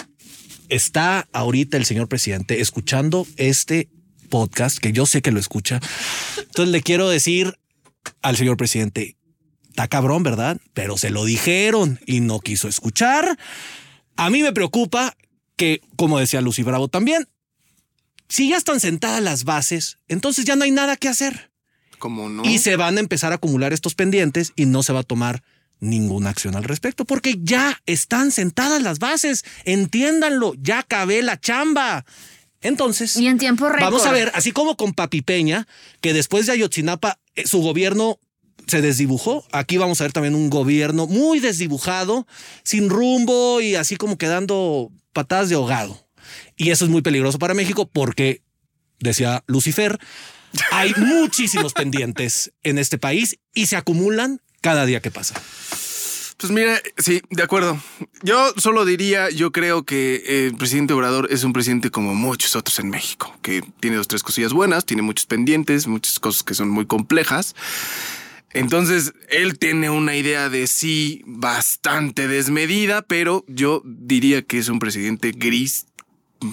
está 0.69 1.29
ahorita 1.33 1.77
el 1.77 1.85
señor 1.85 2.09
presidente 2.09 2.61
escuchando 2.61 3.27
este 3.37 3.89
podcast, 4.29 4.79
que 4.79 4.93
yo 4.93 5.07
sé 5.07 5.23
que 5.23 5.31
lo 5.31 5.39
escucha. 5.39 5.81
Entonces 6.39 6.73
le 6.73 6.83
quiero 6.83 7.09
decir 7.09 7.55
al 8.23 8.37
señor 8.37 8.57
presidente, 8.57 9.17
está 9.75 9.89
cabrón, 9.89 10.23
¿verdad? 10.23 10.59
Pero 10.73 10.97
se 10.97 11.11
lo 11.11 11.25
dijeron 11.25 11.99
y 12.07 12.21
no 12.21 12.39
quiso 12.39 12.69
escuchar. 12.69 13.37
A 14.15 14.31
mí 14.31 14.45
me 14.45 14.53
preocupa 14.53 15.17
que, 15.57 15.81
como 15.97 16.21
decía 16.21 16.41
Lucy 16.41 16.63
Bravo 16.63 16.87
también, 16.87 17.27
si 18.29 18.51
ya 18.51 18.57
están 18.57 18.79
sentadas 18.79 19.21
las 19.21 19.43
bases, 19.43 19.99
entonces 20.07 20.45
ya 20.45 20.55
no 20.55 20.63
hay 20.63 20.71
nada 20.71 20.97
que 20.97 21.09
hacer. 21.09 21.51
Como 21.99 22.29
no. 22.29 22.45
Y 22.45 22.59
se 22.59 22.77
van 22.77 22.99
a 22.99 23.01
empezar 23.01 23.33
a 23.33 23.37
acumular 23.37 23.73
estos 23.73 23.97
pendientes 23.97 24.53
y 24.55 24.67
no 24.67 24.85
se 24.85 24.93
va 24.93 25.01
a 25.01 25.05
tomar 25.05 25.43
ninguna 25.81 26.31
acción 26.31 26.55
al 26.55 26.63
respecto, 26.63 27.05
porque 27.05 27.35
ya 27.43 27.81
están 27.85 28.31
sentadas 28.31 28.81
las 28.81 29.01
bases. 29.01 29.45
Entiéndanlo, 29.65 30.55
ya 30.57 30.79
acabé 30.79 31.21
la 31.25 31.41
chamba. 31.41 32.05
Entonces, 32.61 33.17
Y 33.17 33.27
en 33.27 33.39
tiempo 33.39 33.69
récord. 33.69 33.93
vamos 33.93 34.07
a 34.07 34.13
ver, 34.13 34.31
así 34.37 34.53
como 34.53 34.77
con 34.77 34.95
Papi 34.95 35.23
Peña, 35.23 35.67
que 36.01 36.13
después 36.13 36.47
de 36.47 36.53
Ayotzinapa 36.53 37.19
eh, 37.35 37.45
su 37.49 37.61
gobierno 37.61 38.21
se 38.67 38.81
desdibujó. 38.81 39.45
Aquí 39.53 39.77
vamos 39.77 40.01
a 40.01 40.05
ver 40.05 40.13
también 40.13 40.35
un 40.35 40.51
gobierno 40.51 41.07
muy 41.07 41.41
desdibujado, 41.41 42.27
sin 42.63 42.91
rumbo 42.91 43.61
y 43.61 43.75
así 43.75 43.97
como 43.97 44.19
quedando 44.19 44.91
patadas 45.13 45.49
de 45.49 45.57
ahogado. 45.57 46.07
Y 46.57 46.71
eso 46.71 46.85
es 46.85 46.91
muy 46.91 47.03
peligroso 47.03 47.39
para 47.39 47.55
México 47.55 47.89
porque, 47.93 48.43
decía 49.01 49.45
Lucifer, 49.47 49.99
hay 50.71 50.93
muchísimos 50.97 51.73
pendientes 51.73 52.53
en 52.63 52.79
este 52.79 52.99
país 52.99 53.39
y 53.55 53.67
se 53.67 53.77
acumulan 53.77 54.41
cada 54.61 54.87
día 54.87 55.01
que 55.01 55.11
pasa. 55.11 55.35
Pues 56.37 56.53
mira, 56.53 56.81
sí, 56.99 57.23
de 57.31 57.43
acuerdo. 57.43 57.81
Yo 58.23 58.53
solo 58.57 58.85
diría, 58.85 59.31
yo 59.31 59.53
creo 59.53 59.85
que 59.85 60.17
eh, 60.27 60.47
el 60.47 60.57
presidente 60.57 60.93
Obrador 60.93 61.29
es 61.31 61.45
un 61.45 61.53
presidente 61.53 61.91
como 61.91 62.15
muchos 62.15 62.57
otros 62.57 62.79
en 62.81 62.91
México, 62.91 63.35
que 63.41 63.63
tiene 63.81 63.97
dos, 63.97 64.09
tres 64.09 64.23
cosillas 64.23 64.53
buenas, 64.53 64.85
tiene 64.85 65.03
muchos 65.03 65.27
pendientes, 65.27 65.87
muchas 65.87 66.19
cosas 66.19 66.43
que 66.43 66.55
son 66.55 66.69
muy 66.69 66.87
complejas. 66.87 67.55
Entonces, 68.55 69.13
él 69.29 69.59
tiene 69.59 69.91
una 69.91 70.17
idea 70.17 70.49
de 70.49 70.69
sí 70.69 71.23
bastante 71.27 72.29
desmedida, 72.29 73.03
pero 73.03 73.45
yo 73.49 73.83
diría 73.85 74.43
que 74.43 74.59
es 74.59 74.69
un 74.69 74.79
presidente 74.79 75.33
gris, 75.33 75.87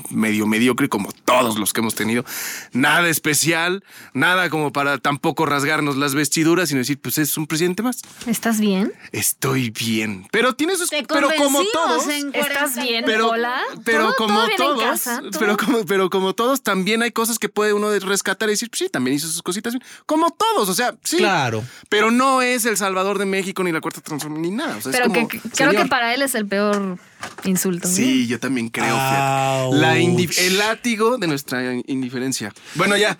medio 0.09 0.47
mediocre, 0.47 0.87
como 0.87 1.11
todos 1.11 1.59
los 1.59 1.73
que 1.73 1.81
hemos 1.81 1.95
tenido. 1.95 2.23
Nada 2.71 3.09
especial, 3.09 3.83
nada 4.13 4.49
como 4.49 4.71
para 4.71 4.97
tampoco 4.99 5.45
rasgarnos 5.45 5.97
las 5.97 6.15
vestiduras, 6.15 6.69
sino 6.69 6.79
decir, 6.79 6.99
pues 6.99 7.17
es 7.17 7.35
un 7.37 7.45
presidente 7.47 7.83
más. 7.83 8.01
¿Estás 8.25 8.59
bien? 8.61 8.93
Estoy 9.11 9.69
bien. 9.71 10.27
Pero 10.31 10.53
tiene 10.55 10.75
sus. 10.77 10.89
Pero 10.89 11.29
como 11.37 11.61
todos. 11.73 12.07
¿Estás 12.07 12.73
40. 12.73 12.81
bien? 12.83 13.03
Pero, 13.05 13.29
Hola. 13.29 13.59
pero 13.83 14.03
¿Todo- 14.05 14.15
como 14.15 14.33
todo 14.35 14.47
bien 14.47 14.61
en 14.61 14.67
todos. 14.67 14.83
casa? 14.83 15.21
Pero 15.37 15.57
como, 15.57 15.85
pero 15.85 16.09
como 16.09 16.33
todos, 16.33 16.61
también 16.63 17.01
hay 17.01 17.11
cosas 17.11 17.37
que 17.39 17.49
puede 17.49 17.73
uno 17.73 17.89
de- 17.89 17.99
rescatar 17.99 18.47
y 18.49 18.53
decir, 18.53 18.69
pues 18.69 18.79
sí, 18.79 18.89
también 18.89 19.17
hizo 19.17 19.27
sus 19.27 19.41
cositas 19.41 19.73
bien. 19.73 19.83
Como 20.05 20.31
todos, 20.31 20.69
o 20.69 20.73
sea, 20.73 20.95
sí. 21.03 21.17
Claro. 21.17 21.63
Pero 21.89 22.11
no 22.11 22.41
es 22.41 22.65
el 22.65 22.77
Salvador 22.77 23.17
de 23.19 23.25
México 23.25 23.63
ni 23.63 23.71
la 23.71 23.81
cuarta 23.81 23.99
transformación 24.01 24.41
ni 24.41 24.51
nada. 24.55 24.77
O 24.77 24.81
sea, 24.81 24.91
es 24.91 24.97
Pero 24.97 25.09
como, 25.13 25.27
que, 25.27 25.39
que- 25.39 25.49
creo 25.49 25.71
que 25.71 25.85
para 25.85 26.13
él 26.13 26.21
es 26.21 26.33
el 26.35 26.47
peor 26.47 26.97
insulto. 27.43 27.87
¿no? 27.87 27.93
Sí, 27.93 28.27
yo 28.27 28.39
también 28.39 28.69
creo. 28.69 28.95
La 28.95 29.97
el 29.97 30.57
látigo 30.57 31.17
de 31.17 31.27
nuestra 31.27 31.73
indiferencia. 31.87 32.53
Bueno, 32.75 32.97
ya. 32.97 33.17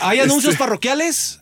¿Hay 0.00 0.20
anuncios 0.20 0.56
parroquiales? 0.56 1.41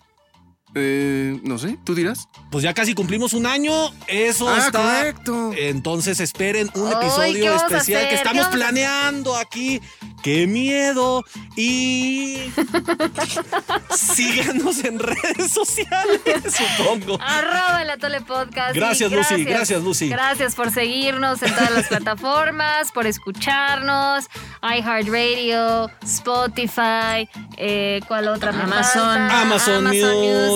Eh, 0.75 1.41
no 1.43 1.59
sé, 1.59 1.77
¿tú 1.85 1.95
dirás? 1.97 2.29
Pues 2.51 2.63
ya 2.63 2.73
casi 2.75 2.95
cumplimos 2.95 3.33
un 3.33 3.47
año. 3.47 3.73
Eso 4.07 4.49
Ah, 4.49 4.59
está. 4.59 4.81
correcto. 4.83 5.51
Entonces 5.57 6.21
esperen 6.21 6.71
un 6.75 6.87
Ay, 6.89 6.95
¿qué 6.95 7.07
episodio 7.07 7.57
especial 7.57 8.09
que 8.09 8.15
estamos 8.15 8.33
¿Qué 8.33 8.39
vamos 8.41 8.47
a 8.47 8.51
planeando 8.51 9.37
aquí. 9.37 9.81
¡Qué 10.23 10.47
miedo! 10.47 11.25
Y 11.57 12.53
síganos 13.97 14.85
en 14.85 14.99
redes 14.99 15.51
sociales, 15.53 16.21
supongo. 16.77 17.19
Arroba 17.21 17.83
el 17.83 17.91
Atole 17.91 18.21
Podcast. 18.21 18.75
Gracias, 18.75 19.11
Lucy, 19.11 19.45
gracias, 19.45 19.83
Lucy. 19.83 20.09
Gracias 20.09 20.55
por 20.55 20.71
seguirnos 20.71 21.43
en 21.43 21.55
todas 21.55 21.71
las 21.71 21.87
plataformas, 21.89 22.93
por 22.93 23.07
escucharnos. 23.07 24.27
iHeartRadio, 24.63 25.91
Spotify, 26.05 27.29
eh, 27.57 28.01
¿cuál 28.07 28.29
otra? 28.29 28.53
me 28.53 28.63
Amazon. 28.63 29.03
falta? 29.03 29.41
Amazon 29.41 29.85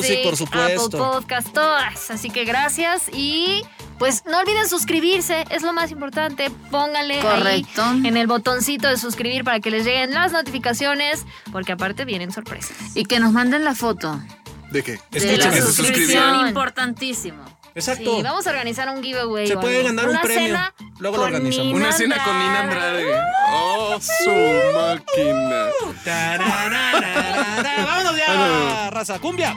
Music, 0.09 0.23
por 0.25 0.37
supuesto. 0.37 0.85
Apple 0.87 0.99
Podcast, 0.99 1.49
todas. 1.53 2.11
Así 2.11 2.31
que 2.31 2.45
gracias 2.45 3.09
y 3.13 3.63
pues 3.99 4.25
no 4.27 4.39
olviden 4.39 4.69
suscribirse, 4.69 5.45
es 5.51 5.63
lo 5.63 5.73
más 5.73 5.91
importante. 5.91 6.51
Pónganle 6.71 7.21
Correcto. 7.21 7.83
ahí 7.83 8.07
en 8.07 8.17
el 8.17 8.27
botoncito 8.27 8.89
de 8.89 8.97
suscribir 8.97 9.45
para 9.45 9.61
que 9.61 9.71
les 9.71 9.85
lleguen 9.85 10.13
las 10.13 10.33
notificaciones, 10.33 11.25
porque 11.53 11.73
aparte 11.73 12.05
vienen 12.05 12.33
sorpresas. 12.33 12.77
Y 12.97 13.05
que 13.05 13.21
nos 13.21 13.33
manden 13.33 13.65
la 13.65 13.75
foto 13.75 14.21
¿De 14.71 14.83
qué? 14.83 14.99
de 15.11 15.19
Escuchen 15.19 15.51
la 15.51 15.57
eso. 15.59 15.73
suscripción. 15.73 16.49
Importantísimo. 16.49 17.45
Exacto. 17.77 18.17
Sí, 18.17 18.23
vamos 18.23 18.47
a 18.47 18.51
organizar 18.51 18.89
un 18.89 19.03
giveaway. 19.03 19.49
Se 19.49 19.57
puede 19.57 19.83
ganar 19.83 20.09
un 20.09 20.17
premio. 20.21 20.47
cena 20.47 20.75
Luego 21.01 21.17
lo 21.17 21.25
organizamos. 21.25 21.67
Nina 21.67 21.77
Una 21.77 21.93
cena 21.93 22.25
con 22.25 22.39
Nina 22.39 22.61
Andrade. 22.61 23.05
Oh, 23.51 23.99
su 24.01 24.31
máquina. 24.79 25.67
Vámonos 27.85 28.17
ya, 28.17 28.91
raza, 28.91 29.19
cumbia. 29.19 29.57